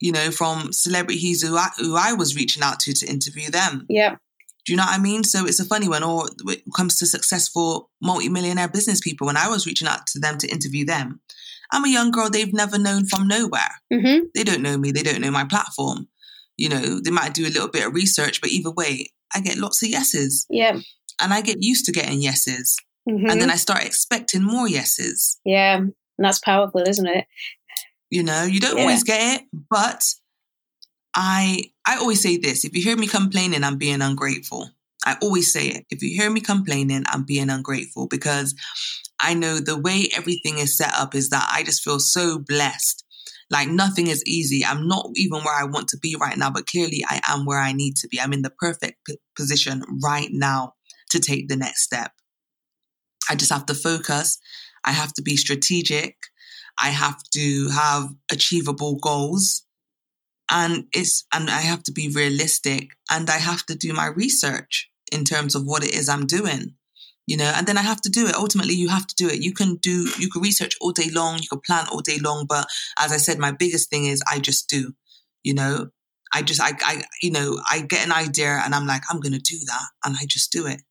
You 0.00 0.12
know, 0.12 0.30
from 0.30 0.72
celebrities 0.72 1.42
who 1.42 1.56
I, 1.56 1.68
who 1.78 1.96
I 1.96 2.14
was 2.14 2.34
reaching 2.34 2.62
out 2.62 2.80
to 2.80 2.92
to 2.92 3.06
interview 3.06 3.50
them. 3.50 3.86
Yeah. 3.88 4.16
Do 4.70 4.74
you 4.74 4.76
know 4.76 4.84
what 4.84 4.94
I 5.00 5.02
mean? 5.02 5.24
So 5.24 5.46
it's 5.46 5.58
a 5.58 5.64
funny 5.64 5.88
one. 5.88 6.04
Or 6.04 6.28
it 6.46 6.62
comes 6.76 6.94
to 6.98 7.06
successful 7.06 7.90
multimillionaire 8.00 8.68
business 8.68 9.00
people, 9.00 9.26
when 9.26 9.36
I 9.36 9.48
was 9.48 9.66
reaching 9.66 9.88
out 9.88 10.06
to 10.12 10.20
them 10.20 10.38
to 10.38 10.46
interview 10.46 10.84
them, 10.84 11.20
I'm 11.72 11.84
a 11.84 11.88
young 11.88 12.12
girl 12.12 12.30
they've 12.30 12.52
never 12.52 12.78
known 12.78 13.08
from 13.08 13.26
nowhere. 13.26 13.72
hmm 13.92 14.18
They 14.32 14.44
don't 14.44 14.62
know 14.62 14.78
me. 14.78 14.92
They 14.92 15.02
don't 15.02 15.20
know 15.22 15.32
my 15.32 15.42
platform. 15.42 16.06
You 16.56 16.68
know, 16.68 17.00
they 17.00 17.10
might 17.10 17.34
do 17.34 17.48
a 17.48 17.50
little 17.50 17.66
bit 17.66 17.84
of 17.84 17.94
research, 17.94 18.40
but 18.40 18.50
either 18.52 18.70
way, 18.70 19.08
I 19.34 19.40
get 19.40 19.58
lots 19.58 19.82
of 19.82 19.88
yeses. 19.88 20.46
Yeah. 20.48 20.78
And 21.20 21.34
I 21.34 21.40
get 21.40 21.56
used 21.60 21.84
to 21.86 21.92
getting 21.92 22.22
yeses. 22.22 22.76
Mhm. 23.08 23.28
And 23.28 23.40
then 23.40 23.50
I 23.50 23.56
start 23.56 23.82
expecting 23.84 24.44
more 24.44 24.68
yeses. 24.68 25.40
yeah. 25.44 25.78
And 25.78 25.92
that's 26.18 26.38
powerful, 26.38 26.82
isn't 26.86 27.08
it? 27.08 27.24
You 28.08 28.22
know, 28.22 28.44
you 28.44 28.60
don't 28.60 28.76
Yeah. 28.76 28.82
always 28.82 29.02
get 29.02 29.40
it, 29.40 29.46
but 29.68 30.04
I 31.16 31.72
I 31.90 31.96
always 31.96 32.22
say 32.22 32.36
this. 32.36 32.64
If 32.64 32.76
you 32.76 32.82
hear 32.84 32.96
me 32.96 33.08
complaining, 33.08 33.64
I'm 33.64 33.76
being 33.76 34.00
ungrateful. 34.00 34.70
I 35.04 35.16
always 35.20 35.52
say 35.52 35.66
it. 35.66 35.86
If 35.90 36.04
you 36.04 36.16
hear 36.16 36.30
me 36.30 36.40
complaining, 36.40 37.02
I'm 37.08 37.24
being 37.24 37.50
ungrateful 37.50 38.06
because 38.06 38.54
I 39.20 39.34
know 39.34 39.58
the 39.58 39.76
way 39.76 40.06
everything 40.16 40.58
is 40.58 40.76
set 40.76 40.94
up 40.94 41.16
is 41.16 41.30
that 41.30 41.50
I 41.52 41.64
just 41.64 41.82
feel 41.82 41.98
so 41.98 42.38
blessed. 42.38 43.04
Like 43.50 43.66
nothing 43.68 44.06
is 44.06 44.22
easy. 44.24 44.64
I'm 44.64 44.86
not 44.86 45.10
even 45.16 45.40
where 45.40 45.60
I 45.60 45.64
want 45.64 45.88
to 45.88 45.98
be 45.98 46.14
right 46.14 46.38
now, 46.38 46.48
but 46.48 46.68
clearly 46.68 47.02
I 47.08 47.20
am 47.26 47.44
where 47.44 47.58
I 47.58 47.72
need 47.72 47.96
to 47.96 48.08
be. 48.08 48.20
I'm 48.20 48.32
in 48.32 48.42
the 48.42 48.50
perfect 48.56 49.04
p- 49.04 49.18
position 49.34 49.82
right 50.00 50.28
now 50.30 50.74
to 51.10 51.18
take 51.18 51.48
the 51.48 51.56
next 51.56 51.82
step. 51.82 52.12
I 53.28 53.34
just 53.34 53.52
have 53.52 53.66
to 53.66 53.74
focus. 53.74 54.38
I 54.84 54.92
have 54.92 55.12
to 55.14 55.22
be 55.22 55.36
strategic. 55.36 56.18
I 56.80 56.90
have 56.90 57.20
to 57.32 57.68
have 57.70 58.10
achievable 58.30 58.96
goals. 59.02 59.64
And 60.50 60.86
it's 60.92 61.24
and 61.32 61.48
I 61.48 61.60
have 61.60 61.82
to 61.84 61.92
be 61.92 62.08
realistic 62.08 62.90
and 63.10 63.30
I 63.30 63.38
have 63.38 63.64
to 63.66 63.74
do 63.74 63.92
my 63.92 64.06
research 64.06 64.90
in 65.12 65.24
terms 65.24 65.54
of 65.54 65.64
what 65.64 65.84
it 65.84 65.94
is 65.94 66.08
I'm 66.08 66.26
doing. 66.26 66.74
You 67.26 67.36
know, 67.36 67.52
and 67.54 67.66
then 67.66 67.78
I 67.78 67.82
have 67.82 68.00
to 68.00 68.10
do 68.10 68.26
it. 68.26 68.34
Ultimately, 68.34 68.74
you 68.74 68.88
have 68.88 69.06
to 69.06 69.14
do 69.14 69.28
it. 69.28 69.40
You 69.40 69.52
can 69.52 69.76
do 69.76 70.08
you 70.18 70.28
can 70.28 70.42
research 70.42 70.74
all 70.80 70.90
day 70.90 71.10
long, 71.10 71.38
you 71.40 71.48
can 71.48 71.60
plan 71.60 71.86
all 71.92 72.00
day 72.00 72.18
long, 72.18 72.46
but 72.48 72.66
as 72.98 73.12
I 73.12 73.18
said, 73.18 73.38
my 73.38 73.52
biggest 73.52 73.88
thing 73.88 74.06
is 74.06 74.22
I 74.30 74.40
just 74.40 74.68
do. 74.68 74.92
You 75.44 75.54
know, 75.54 75.90
I 76.32 76.42
just 76.42 76.60
I, 76.60 76.72
I 76.80 77.02
you 77.22 77.30
know, 77.30 77.60
I 77.70 77.80
get 77.80 78.04
an 78.04 78.12
idea 78.12 78.60
and 78.64 78.74
I'm 78.74 78.86
like, 78.86 79.02
I'm 79.08 79.20
gonna 79.20 79.38
do 79.38 79.58
that 79.66 79.86
and 80.04 80.16
I 80.20 80.26
just 80.26 80.50
do 80.50 80.66
it. 80.66 80.82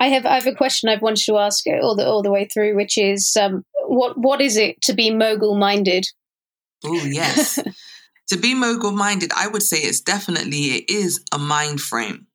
I 0.00 0.08
have 0.08 0.26
I 0.26 0.34
have 0.34 0.46
a 0.46 0.54
question 0.54 0.88
I've 0.88 1.02
wanted 1.02 1.24
to 1.24 1.38
ask 1.38 1.64
all 1.66 1.96
the 1.96 2.06
all 2.06 2.22
the 2.22 2.30
way 2.30 2.46
through, 2.52 2.76
which 2.76 2.98
is 2.98 3.36
um, 3.40 3.64
what 3.86 4.18
what 4.18 4.40
is 4.40 4.56
it 4.56 4.80
to 4.82 4.94
be 4.94 5.10
mogul 5.10 5.56
minded? 5.56 6.06
Oh 6.84 7.04
yes. 7.04 7.58
to 8.28 8.36
be 8.36 8.54
mogul 8.54 8.92
minded, 8.92 9.30
I 9.36 9.48
would 9.48 9.62
say 9.62 9.78
it's 9.78 10.00
definitely 10.00 10.76
it 10.76 10.90
is 10.90 11.24
a 11.32 11.38
mind 11.38 11.80
frame. 11.80 12.26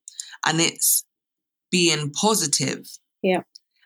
And 0.45 0.59
it's 0.59 1.05
being 1.71 2.11
positive. 2.11 2.85
Yeah. 3.21 3.41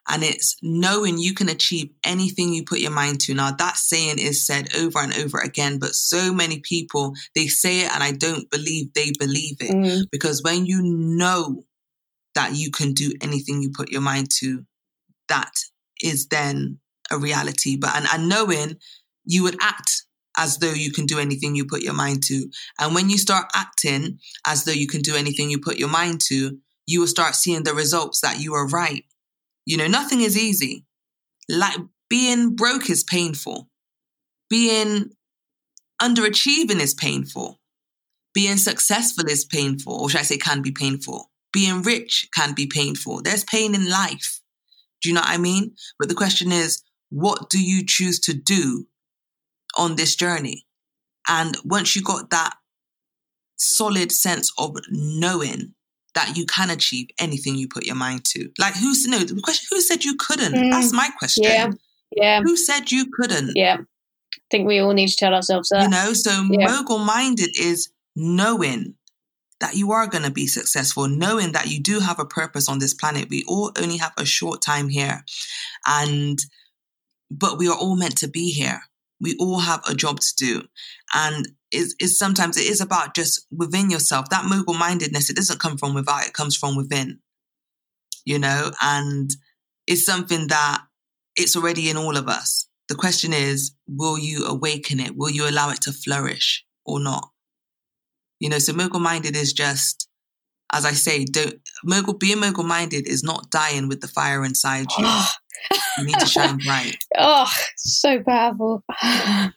And 0.10 0.24
it's 0.24 0.56
knowing 0.62 1.18
you 1.18 1.34
can 1.34 1.50
achieve 1.50 1.90
anything 2.06 2.54
you 2.54 2.64
put 2.64 2.80
your 2.80 2.92
mind 2.92 3.20
to. 3.22 3.34
Now 3.34 3.52
that 3.52 3.76
saying 3.76 4.20
is 4.20 4.46
said 4.46 4.74
over 4.76 5.00
and 5.00 5.14
over 5.18 5.40
again, 5.40 5.80
but 5.80 5.96
so 5.96 6.34
many 6.34 6.60
people 6.60 7.14
they 7.36 7.48
say 7.48 7.82
it 7.82 7.94
and 7.94 8.02
I 8.02 8.12
don't 8.12 8.50
believe 8.50 8.94
they 8.94 9.12
believe 9.20 9.58
it. 9.60 9.72
Mm, 9.72 10.04
Because 10.12 10.42
when 10.44 10.66
you 10.66 10.82
know 10.82 11.66
that 12.36 12.56
you 12.56 12.72
can 12.72 12.94
do 12.94 13.12
anything 13.22 13.62
you 13.62 13.70
put 13.70 13.92
your 13.92 14.02
mind 14.02 14.30
to, 14.40 14.66
that 15.28 15.52
is 16.02 16.28
then 16.28 16.80
a 17.12 17.18
reality. 17.18 17.76
But 17.76 17.96
and, 17.96 18.06
and 18.14 18.30
knowing 18.30 18.78
you 19.26 19.44
would 19.44 19.58
act 19.62 20.04
as 20.38 20.60
though 20.60 20.72
you 20.72 20.92
can 20.92 21.06
do 21.06 21.20
anything 21.20 21.56
you 21.56 21.66
put 21.66 21.82
your 21.82 21.94
mind 21.94 22.24
to. 22.24 22.50
And 22.80 22.94
when 22.94 23.10
you 23.10 23.18
start 23.18 23.46
acting 23.54 24.20
as 24.46 24.64
though 24.64 24.72
you 24.72 24.88
can 24.88 25.02
do 25.02 25.16
anything 25.16 25.50
you 25.50 25.60
put 25.60 25.78
your 25.78 25.90
mind 25.90 26.22
to, 26.28 26.58
you 26.86 27.00
will 27.00 27.08
start 27.08 27.36
seeing 27.36 27.64
the 27.64 27.74
results 27.74 28.22
that 28.22 28.40
you 28.40 28.54
are 28.54 28.68
right. 28.68 29.04
You 29.66 29.78
know, 29.78 29.88
nothing 29.88 30.22
is 30.22 30.38
easy. 30.38 30.86
Like 31.50 31.78
being 32.10 32.56
broke 32.56 32.90
is 32.90 33.04
painful. 33.04 33.68
Being 34.50 35.10
underachieving 36.02 36.80
is 36.80 36.94
painful. 36.94 37.60
Being 38.34 38.58
successful 38.58 39.26
is 39.28 39.46
painful, 39.46 39.94
or 39.94 40.10
should 40.10 40.20
I 40.20 40.24
say, 40.24 40.38
can 40.38 40.62
be 40.62 40.72
painful. 40.72 41.32
Being 41.52 41.82
rich 41.82 42.28
can 42.36 42.54
be 42.54 42.68
painful. 42.68 43.22
There's 43.24 43.44
pain 43.44 43.74
in 43.74 43.90
life. 43.90 44.42
Do 45.02 45.10
you 45.10 45.16
know 45.16 45.22
what 45.22 45.32
I 45.32 45.38
mean? 45.38 45.74
But 45.98 46.08
the 46.08 46.16
question 46.16 46.52
is, 46.52 46.84
what 47.10 47.50
do 47.50 47.62
you 47.62 47.84
choose 47.86 48.20
to 48.22 48.34
do 48.34 48.86
on 49.78 49.96
this 49.96 50.16
journey? 50.16 50.66
And 51.28 51.56
once 51.64 51.96
you 51.96 52.02
got 52.02 52.30
that 52.30 52.56
solid 53.58 54.12
sense 54.12 54.52
of 54.58 54.76
knowing 54.90 55.74
that 56.16 56.36
you 56.38 56.46
can 56.46 56.70
achieve 56.70 57.08
anything 57.20 57.56
you 57.56 57.68
put 57.68 57.86
your 57.86 57.96
mind 57.96 58.26
to, 58.26 58.50
like 58.58 58.76
who's 58.76 59.06
no 59.08 59.20
the 59.20 59.40
question? 59.42 59.68
Who 59.72 59.82
said 59.82 60.04
you 60.04 60.16
couldn't? 60.16 60.54
Mm, 60.54 60.72
That's 60.72 60.94
my 60.94 61.10
question. 61.18 61.44
yeah, 61.44 61.70
yeah, 62.16 62.42
Who 62.42 62.56
said 62.58 62.92
you 62.92 63.08
couldn't? 63.12 63.52
yeah. 63.56 63.78
I 63.80 64.40
think 64.50 64.68
we 64.68 64.80
all 64.80 64.94
need 64.94 65.10
to 65.10 65.16
tell 65.18 65.34
ourselves 65.34 65.70
that. 65.70 65.84
You 65.84 65.90
know, 65.90 66.14
so 66.14 66.32
Yeah. 66.50 66.68
mogul 66.68 67.00
minded 67.00 67.50
is 67.60 67.90
knowing 68.16 68.96
that 69.60 69.76
you 69.76 69.92
are 69.92 70.08
going 70.08 70.24
to 70.24 70.32
be 70.32 70.48
successful, 70.48 71.08
knowing 71.08 71.52
that 71.52 71.68
you 71.68 71.82
do 71.82 72.00
have 72.00 72.20
a 72.20 72.26
purpose 72.26 72.70
on 72.70 72.80
this 72.80 72.94
planet. 72.94 73.28
We 73.30 73.44
all 73.48 73.72
only 73.78 73.98
have 73.98 74.14
a 74.18 74.26
short 74.26 74.62
time 74.62 74.88
here. 74.88 75.26
And, 75.86 76.40
but 77.32 77.58
we 77.58 77.68
are 77.68 77.76
all 77.76 77.96
meant 77.96 78.18
to 78.20 78.28
be 78.28 78.52
here. 78.52 78.82
We 79.20 79.36
all 79.40 79.60
have 79.60 79.82
a 79.90 79.96
job 79.96 80.20
to 80.20 80.36
do. 80.38 80.64
And 81.14 81.48
it's, 81.72 81.96
it's 82.00 82.18
sometimes 82.18 82.58
it 82.58 82.66
is 82.66 82.82
about 82.82 83.16
just 83.16 83.46
within 83.52 83.90
yourself. 83.90 84.30
That 84.30 84.46
mogul 84.46 84.76
mindedness, 84.76 85.30
it 85.30 85.36
doesn't 85.36 85.60
come 85.60 85.78
from 85.78 85.94
without, 85.94 86.26
it 86.26 86.34
comes 86.34 86.56
from 86.56 86.76
within, 86.76 87.20
you 88.26 88.40
know, 88.40 88.72
and 88.82 89.30
it's 89.86 90.06
something 90.06 90.48
that 90.48 90.84
it's 91.36 91.56
already 91.56 91.90
in 91.90 91.98
all 91.98 92.18
of 92.18 92.28
us. 92.28 92.68
The 92.90 92.96
question 92.96 93.34
is, 93.34 93.74
will 93.88 94.18
you 94.18 94.46
awaken 94.46 95.00
it? 95.00 95.16
Will 95.16 95.30
you 95.30 95.50
allow 95.50 95.70
it 95.72 95.82
to 95.82 95.92
flourish 95.92 96.66
or 96.86 97.00
not? 97.00 97.30
You 98.40 98.50
know, 98.50 98.60
so 98.60 98.74
mogul 98.74 99.00
minded 99.00 99.36
is 99.36 99.52
just, 99.52 100.08
as 100.72 100.86
I 100.86 100.92
say, 100.92 101.26
don't 101.26 101.60
mogul 101.84 102.14
being 102.14 102.40
mogul 102.40 102.64
minded 102.64 103.08
is 103.08 103.24
not 103.24 103.50
dying 103.52 103.88
with 103.88 104.02
the 104.02 104.08
fire 104.08 104.44
inside 104.44 104.88
you. 104.98 105.08
You 105.98 106.06
need 106.06 106.20
to 106.20 106.26
shine 106.26 106.58
bright. 106.58 106.98
Oh, 107.18 107.52
so 107.76 108.22
powerful. 108.22 108.84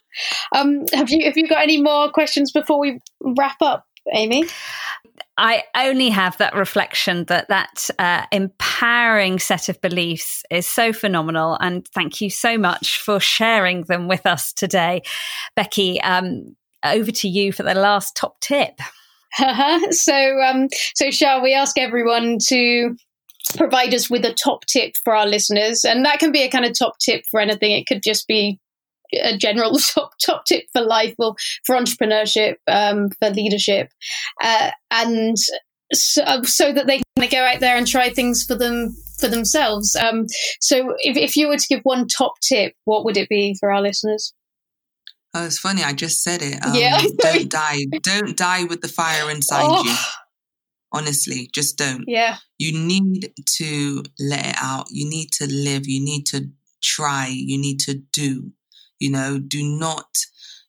Um, 0.53 0.83
have 0.91 1.09
you 1.09 1.23
have 1.23 1.37
you 1.37 1.47
got 1.47 1.61
any 1.61 1.81
more 1.81 2.11
questions 2.11 2.51
before 2.51 2.77
we 2.77 2.99
wrap 3.21 3.55
up, 3.61 3.85
Amy? 4.13 4.43
I 5.37 5.63
only 5.75 6.09
have 6.09 6.37
that 6.37 6.53
reflection 6.53 7.23
that 7.25 7.47
that 7.47 7.89
uh, 7.97 8.25
empowering 8.31 9.39
set 9.39 9.69
of 9.69 9.79
beliefs 9.79 10.43
is 10.51 10.67
so 10.67 10.91
phenomenal, 10.91 11.57
and 11.61 11.87
thank 11.95 12.19
you 12.19 12.29
so 12.29 12.57
much 12.57 12.99
for 12.99 13.21
sharing 13.21 13.83
them 13.83 14.09
with 14.09 14.25
us 14.25 14.51
today, 14.51 15.01
Becky. 15.55 16.01
Um, 16.01 16.57
over 16.83 17.11
to 17.11 17.29
you 17.29 17.51
for 17.51 17.63
the 17.63 17.73
last 17.73 18.15
top 18.15 18.39
tip. 18.41 18.79
So, 19.91 20.41
um, 20.41 20.67
so 20.95 21.11
shall 21.11 21.41
we 21.41 21.53
ask 21.53 21.77
everyone 21.77 22.37
to 22.47 22.95
provide 23.57 23.93
us 23.93 24.09
with 24.09 24.25
a 24.25 24.33
top 24.33 24.65
tip 24.65 24.93
for 25.03 25.15
our 25.15 25.27
listeners, 25.27 25.83
and 25.83 26.05
that 26.05 26.19
can 26.19 26.31
be 26.31 26.43
a 26.43 26.49
kind 26.49 26.65
of 26.65 26.77
top 26.77 26.97
tip 26.99 27.23
for 27.29 27.39
anything. 27.39 27.71
It 27.71 27.87
could 27.87 28.03
just 28.03 28.27
be 28.27 28.59
a 29.21 29.37
general 29.37 29.77
top 29.93 30.11
top 30.23 30.45
tip 30.45 30.65
for 30.73 30.81
life 30.81 31.15
or 31.19 31.35
for 31.65 31.75
entrepreneurship, 31.75 32.55
um, 32.67 33.09
for 33.19 33.29
leadership, 33.29 33.89
uh, 34.43 34.71
and 34.89 35.37
so, 35.93 36.43
so, 36.43 36.71
that 36.71 36.87
they 36.87 37.01
can 37.17 37.29
go 37.29 37.43
out 37.43 37.59
there 37.59 37.75
and 37.75 37.85
try 37.85 38.09
things 38.09 38.45
for 38.45 38.55
them 38.55 38.95
for 39.19 39.27
themselves. 39.27 39.95
Um, 39.95 40.25
so, 40.59 40.95
if, 40.99 41.17
if 41.17 41.35
you 41.35 41.47
were 41.47 41.57
to 41.57 41.67
give 41.67 41.81
one 41.83 42.07
top 42.07 42.33
tip, 42.41 42.73
what 42.85 43.05
would 43.05 43.17
it 43.17 43.29
be 43.29 43.55
for 43.59 43.71
our 43.71 43.81
listeners? 43.81 44.33
Oh, 45.33 45.45
it's 45.45 45.59
funny. 45.59 45.83
I 45.83 45.93
just 45.93 46.23
said 46.23 46.41
it. 46.41 46.63
Um, 46.65 46.73
yeah. 46.75 47.01
don't 47.17 47.49
die. 47.49 47.85
Don't 48.03 48.37
die 48.37 48.65
with 48.65 48.81
the 48.81 48.87
fire 48.87 49.29
inside 49.29 49.65
oh. 49.65 49.83
you. 49.83 49.95
Honestly, 50.93 51.49
just 51.53 51.77
don't. 51.77 52.03
Yeah. 52.07 52.37
You 52.57 52.77
need 52.77 53.33
to 53.57 54.03
let 54.19 54.45
it 54.45 54.55
out. 54.61 54.87
You 54.91 55.09
need 55.09 55.31
to 55.33 55.47
live. 55.47 55.87
You 55.87 56.03
need 56.03 56.25
to 56.27 56.49
try. 56.81 57.27
You 57.27 57.57
need 57.57 57.79
to 57.81 57.95
do. 58.11 58.51
You 58.99 59.11
know, 59.11 59.39
do 59.39 59.63
not 59.63 60.05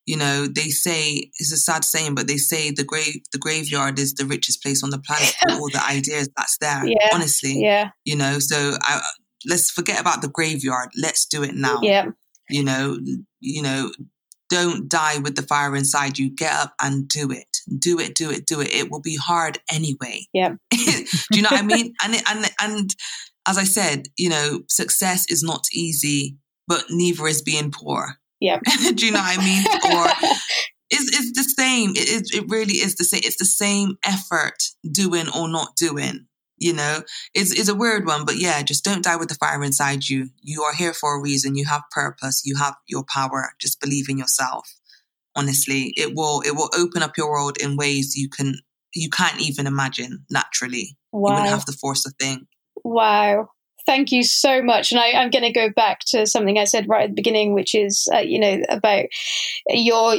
you 0.06 0.16
know 0.16 0.46
they 0.46 0.68
say 0.68 1.30
it's 1.38 1.52
a 1.52 1.56
sad 1.56 1.84
saying 1.84 2.14
but 2.14 2.26
they 2.26 2.36
say 2.36 2.70
the 2.70 2.84
grave 2.84 3.22
the 3.32 3.38
graveyard 3.38 3.98
is 3.98 4.14
the 4.14 4.26
richest 4.26 4.62
place 4.62 4.82
on 4.82 4.90
the 4.90 4.98
planet 4.98 5.34
for 5.40 5.52
all 5.52 5.68
the 5.70 5.82
ideas 5.90 6.28
that's 6.36 6.58
there 6.58 6.84
yeah. 6.86 7.08
honestly 7.12 7.60
yeah 7.60 7.90
you 8.04 8.16
know 8.16 8.38
so 8.38 8.76
I, 8.82 9.00
let's 9.48 9.70
forget 9.70 10.00
about 10.00 10.22
the 10.22 10.28
graveyard 10.28 10.88
let's 11.00 11.26
do 11.26 11.42
it 11.42 11.54
now 11.54 11.78
yeah 11.82 12.06
you 12.48 12.64
know 12.64 12.98
you 13.40 13.62
know 13.62 13.92
don't 14.52 14.88
die 14.88 15.18
with 15.18 15.34
the 15.34 15.42
fire 15.42 15.74
inside 15.74 16.18
you 16.18 16.30
get 16.30 16.52
up 16.52 16.74
and 16.80 17.08
do 17.08 17.30
it 17.30 17.58
do 17.78 17.98
it 17.98 18.14
do 18.14 18.30
it 18.30 18.46
do 18.46 18.60
it 18.60 18.68
it 18.68 18.90
will 18.90 19.00
be 19.00 19.16
hard 19.16 19.58
anyway 19.72 20.20
yeah 20.32 20.54
do 20.70 21.06
you 21.30 21.42
know 21.42 21.48
what 21.50 21.60
i 21.60 21.66
mean 21.66 21.92
and 22.04 22.14
it, 22.14 22.22
and 22.28 22.50
and 22.60 22.90
as 23.48 23.56
i 23.56 23.64
said 23.64 24.04
you 24.16 24.28
know 24.28 24.60
success 24.68 25.24
is 25.30 25.42
not 25.42 25.64
easy 25.72 26.36
but 26.68 26.84
neither 26.90 27.26
is 27.26 27.42
being 27.42 27.70
poor 27.70 28.18
yeah. 28.42 28.58
Do 28.94 29.06
you 29.06 29.12
know 29.12 29.20
what 29.20 29.38
I 29.38 29.44
mean? 29.44 29.64
Or 29.64 30.06
it's, 30.90 31.16
it's 31.16 31.32
the 31.32 31.44
same. 31.44 31.90
It, 31.90 32.08
is, 32.08 32.30
it 32.34 32.44
really 32.48 32.74
is 32.74 32.96
the 32.96 33.04
same. 33.04 33.20
It's 33.24 33.38
the 33.38 33.44
same 33.44 33.96
effort 34.04 34.56
doing 34.90 35.28
or 35.34 35.48
not 35.48 35.76
doing. 35.76 36.26
You 36.62 36.74
know, 36.74 37.02
it's, 37.34 37.52
it's 37.58 37.68
a 37.68 37.74
weird 37.74 38.06
one, 38.06 38.24
but 38.24 38.36
yeah, 38.36 38.62
just 38.62 38.84
don't 38.84 39.02
die 39.02 39.16
with 39.16 39.28
the 39.28 39.34
fire 39.34 39.62
inside 39.64 40.08
you. 40.08 40.30
You 40.42 40.62
are 40.62 40.74
here 40.74 40.94
for 40.94 41.16
a 41.16 41.20
reason. 41.20 41.56
You 41.56 41.64
have 41.66 41.82
purpose. 41.90 42.42
You 42.44 42.56
have 42.56 42.76
your 42.86 43.04
power. 43.04 43.54
Just 43.60 43.80
believe 43.80 44.08
in 44.08 44.16
yourself. 44.16 44.72
Honestly, 45.34 45.92
it 45.96 46.14
will 46.14 46.40
it 46.42 46.54
will 46.54 46.70
open 46.76 47.02
up 47.02 47.16
your 47.16 47.30
world 47.30 47.56
in 47.58 47.76
ways 47.76 48.14
you 48.16 48.28
can 48.28 48.60
you 48.94 49.08
can't 49.10 49.40
even 49.40 49.66
imagine 49.66 50.24
naturally. 50.30 50.96
Wow. 51.10 51.30
You 51.30 51.34
wouldn't 51.34 51.50
have 51.50 51.64
to 51.64 51.72
force 51.72 52.06
a 52.06 52.10
thing. 52.10 52.46
Wow 52.84 53.48
thank 53.86 54.12
you 54.12 54.22
so 54.22 54.62
much. 54.62 54.92
And 54.92 55.00
I, 55.00 55.08
am 55.08 55.30
going 55.30 55.42
to 55.42 55.52
go 55.52 55.68
back 55.70 56.00
to 56.08 56.26
something 56.26 56.58
I 56.58 56.64
said 56.64 56.88
right 56.88 57.04
at 57.04 57.10
the 57.10 57.14
beginning, 57.14 57.52
which 57.52 57.74
is, 57.74 58.08
uh, 58.14 58.18
you 58.18 58.38
know, 58.38 58.62
about 58.68 59.06
your 59.68 60.16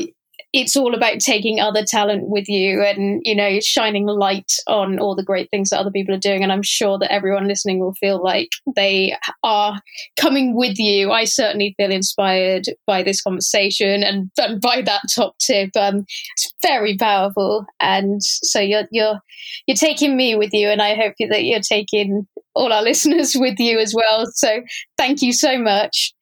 it's 0.54 0.78
all 0.78 0.94
about 0.94 1.20
taking 1.20 1.60
other 1.60 1.84
talent 1.84 2.30
with 2.30 2.48
you 2.48 2.84
and 2.84 3.22
you 3.26 3.36
know 3.36 3.60
shining 3.60 4.06
light 4.06 4.52
on 4.68 5.00
all 5.00 5.16
the 5.16 5.24
great 5.24 5.50
things 5.50 5.72
that 5.72 5.80
other 5.80 5.92
people 5.92 6.14
are 6.14 6.20
doing. 6.20 6.44
And 6.44 6.52
i'm 6.52 6.64
sure 6.64 6.98
that 7.00 7.12
everyone 7.12 7.48
listening 7.48 7.80
will 7.80 7.96
feel 7.96 8.24
like 8.24 8.50
they 8.76 9.16
are 9.44 9.82
coming 10.16 10.56
with 10.56 10.78
you. 10.80 11.12
I 11.12 11.26
certainly 11.26 11.74
feel 11.78 11.92
inspired 11.92 12.66
by 12.86 13.04
this 13.04 13.22
conversation 13.22 14.04
and, 14.04 14.30
and 14.38 14.62
by 14.62 14.82
that 14.84 15.02
top 15.14 15.38
tip. 15.40 15.72
Um, 15.76 16.06
it's 16.36 16.54
very 16.62 16.98
powerful. 16.98 17.66
And 17.80 18.24
so 18.24 18.60
you're 18.60 18.88
you're 18.92 19.20
you're 19.68 19.76
taking 19.76 20.16
me 20.16 20.36
with 20.36 20.54
you 20.54 20.70
and 20.70 20.82
i 20.82 20.96
hope 20.96 21.16
that 21.20 21.44
you're 21.44 21.60
taking 21.60 22.28
all 22.56 22.72
our 22.72 22.84
listeners 22.92 23.36
with 23.36 23.60
you 23.60 23.80
as 23.80 23.94
well. 23.96 24.26
So 24.34 24.62
thank 24.98 25.22
you 25.22 25.34
so 25.34 25.58
much 25.58 26.14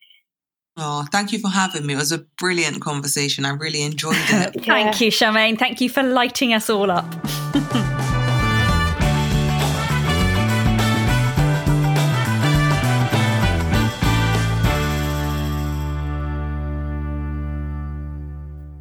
Oh, 0.78 1.06
thank 1.12 1.34
you 1.34 1.40
for 1.40 1.50
having 1.50 1.86
me. 1.86 1.94
It 1.94 1.98
was 1.98 2.12
a 2.12 2.20
brilliant 2.38 2.82
conversation. 2.82 3.46
I 3.46 3.50
really 3.50 3.82
enjoyed 3.82 4.16
it. 4.18 4.64
thank 4.66 5.02
you, 5.02 5.12
Charmaine. 5.12 5.60
Thank 5.60 5.82
you 5.82 5.90
for 5.90 6.02
lighting 6.02 6.54
us 6.54 6.70
all 6.70 6.90
up. 6.90 7.06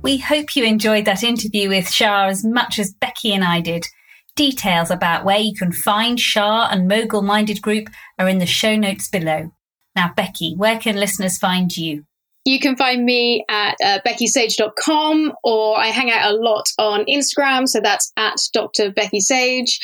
We 0.02 0.16
hope 0.16 0.56
you 0.56 0.64
enjoyed 0.64 1.04
that 1.04 1.22
interview 1.22 1.68
with 1.68 1.90
Char 1.90 2.26
as 2.26 2.44
much 2.44 2.78
as 2.78 2.94
Becky 2.94 3.32
and 3.32 3.44
I 3.44 3.60
did. 3.60 3.86
Details 4.34 4.90
about 4.90 5.24
where 5.24 5.38
you 5.38 5.54
can 5.54 5.72
find 5.72 6.18
Char 6.18 6.68
and 6.72 6.88
Mogul 6.88 7.22
Minded 7.22 7.60
Group 7.60 7.88
are 8.18 8.26
in 8.26 8.38
the 8.38 8.46
show 8.46 8.74
notes 8.76 9.08
below. 9.08 9.52
Now, 9.96 10.12
Becky, 10.14 10.54
where 10.54 10.78
can 10.78 10.96
listeners 10.96 11.38
find 11.38 11.76
you? 11.76 12.04
You 12.46 12.58
can 12.58 12.74
find 12.74 13.04
me 13.04 13.44
at 13.50 13.76
uh, 13.84 13.98
beckysage.com 14.06 15.32
or 15.44 15.78
I 15.78 15.88
hang 15.88 16.10
out 16.10 16.32
a 16.32 16.34
lot 16.34 16.64
on 16.78 17.04
Instagram. 17.04 17.68
So 17.68 17.80
that's 17.82 18.10
at 18.16 18.36
Dr. 18.54 18.90
Becky 18.90 19.20
Sage. 19.20 19.78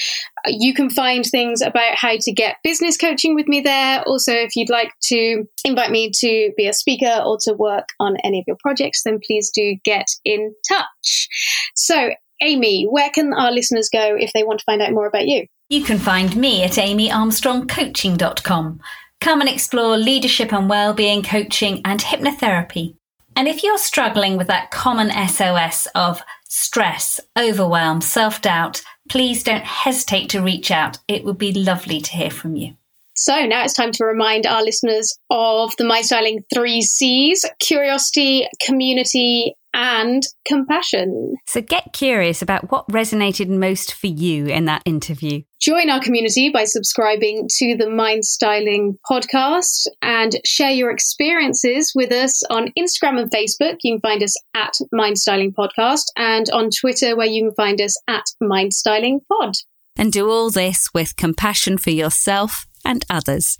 You 0.47 0.73
can 0.73 0.89
find 0.89 1.23
things 1.25 1.61
about 1.61 1.97
how 1.97 2.17
to 2.19 2.33
get 2.33 2.57
business 2.65 2.97
coaching 2.97 3.35
with 3.35 3.47
me 3.47 3.61
there. 3.61 4.03
Also, 4.07 4.33
if 4.33 4.57
you'd 4.57 4.71
like 4.71 4.91
to 5.05 5.45
invite 5.67 5.91
me 5.91 6.11
to 6.21 6.53
be 6.57 6.67
a 6.67 6.73
speaker 6.73 7.23
or 7.27 7.37
to 7.43 7.53
work 7.53 7.91
on 8.01 8.17
any 8.25 8.39
of 8.39 8.45
your 8.47 8.57
projects, 8.59 9.03
then 9.05 9.21
please 9.25 9.51
do 9.51 9.77
get 9.85 10.07
in 10.25 10.55
touch. 10.67 11.29
So, 11.75 12.13
Amy, 12.41 12.85
where 12.85 13.11
can 13.11 13.35
our 13.35 13.53
listeners 13.53 13.91
go 13.93 14.17
if 14.19 14.33
they 14.33 14.45
want 14.45 14.61
to 14.61 14.65
find 14.65 14.81
out 14.81 14.93
more 14.93 15.07
about 15.07 15.27
you? 15.27 15.47
You 15.69 15.85
can 15.85 15.99
find 15.99 16.35
me 16.37 16.63
at 16.63 16.73
amyarmstrongcoaching.com. 16.73 18.81
Come 19.27 19.41
and 19.41 19.51
explore 19.51 19.97
leadership 19.97 20.53
and 20.53 20.69
well-being 20.69 21.25
coaching 21.25 21.81
and 21.85 21.99
hypnotherapy. 21.99 22.95
And 23.35 23.49
if 23.49 23.65
you're 23.65 23.77
struggling 23.77 24.37
with 24.37 24.47
that 24.47 24.71
common 24.71 25.11
SOS 25.11 25.89
of 25.97 26.23
stress, 26.45 27.19
overwhelm, 27.37 28.03
self-doubt, 28.03 28.83
please 29.09 29.43
don't 29.43 29.65
hesitate 29.65 30.31
to 30.31 30.41
reach 30.41 30.71
out. 30.71 31.01
It 31.09 31.25
would 31.25 31.39
be 31.39 31.53
lovely 31.53 32.01
to 32.03 32.13
hear 32.13 32.31
from 32.31 32.55
you. 32.55 32.77
So 33.17 33.47
now 33.47 33.65
it's 33.65 33.75
time 33.75 33.91
to 33.95 34.05
remind 34.05 34.47
our 34.47 34.63
listeners 34.63 35.19
of 35.29 35.77
the 35.77 35.85
Mind 35.85 36.07
Styling 36.07 36.45
three 36.55 36.83
C's 36.83 37.45
curiosity, 37.59 38.47
community, 38.63 39.57
and 39.77 40.23
compassion. 40.47 41.37
So 41.47 41.61
get 41.61 41.93
curious 41.93 42.41
about 42.41 42.73
what 42.73 42.89
resonated 42.89 43.49
most 43.49 43.93
for 43.93 44.07
you 44.07 44.47
in 44.47 44.65
that 44.65 44.83
interview. 44.87 45.43
Join 45.61 45.91
our 45.91 46.01
community 46.01 46.49
by 46.49 46.65
subscribing 46.65 47.47
to 47.59 47.77
the 47.77 47.91
Mind 47.91 48.25
Styling 48.25 48.99
podcast 49.09 49.87
and 50.01 50.37
share 50.47 50.71
your 50.71 50.91
experiences 50.91 51.93
with 51.95 52.11
us 52.11 52.43
on 52.49 52.73
Instagram 52.79 53.21
and 53.21 53.31
Facebook. 53.31 53.77
You 53.83 53.95
can 53.95 54.01
find 54.01 54.23
us 54.23 54.35
at 54.55 54.73
Mind 54.93 55.19
Styling 55.19 55.53
Podcast 55.53 56.05
and 56.17 56.49
on 56.51 56.71
Twitter, 56.71 57.15
where 57.15 57.27
you 57.27 57.45
can 57.45 57.55
find 57.55 57.81
us 57.81 58.01
at 58.09 58.25
Mind 58.41 58.73
Styling 58.73 59.21
Pod. 59.29 59.57
And 59.95 60.11
do 60.11 60.31
all 60.31 60.51
this 60.51 60.89
with 60.95 61.17
compassion 61.17 61.77
for 61.77 61.91
yourself 61.91 62.67
and 62.83 63.05
others. 63.11 63.59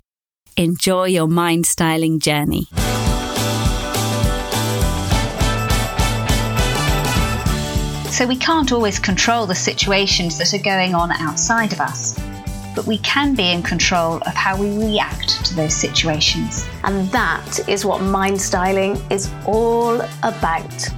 Enjoy 0.55 1.05
your 1.05 1.27
mind 1.27 1.67
styling 1.67 2.19
journey. 2.19 2.67
So 8.17 8.25
we 8.25 8.35
can't 8.35 8.71
always 8.71 8.97
control 8.97 9.45
the 9.45 9.53
situations 9.53 10.39
that 10.39 10.51
are 10.51 10.63
going 10.63 10.95
on 10.95 11.11
outside 11.11 11.71
of 11.71 11.79
us, 11.79 12.19
but 12.73 12.87
we 12.87 12.97
can 12.97 13.35
be 13.35 13.51
in 13.51 13.61
control 13.61 14.15
of 14.25 14.33
how 14.33 14.59
we 14.59 14.75
react 14.75 15.45
to 15.45 15.53
those 15.53 15.75
situations. 15.75 16.67
And 16.83 17.07
that 17.11 17.59
is 17.69 17.85
what 17.85 18.01
mind 18.01 18.41
styling 18.41 18.99
is 19.11 19.31
all 19.45 20.01
about. 20.23 20.89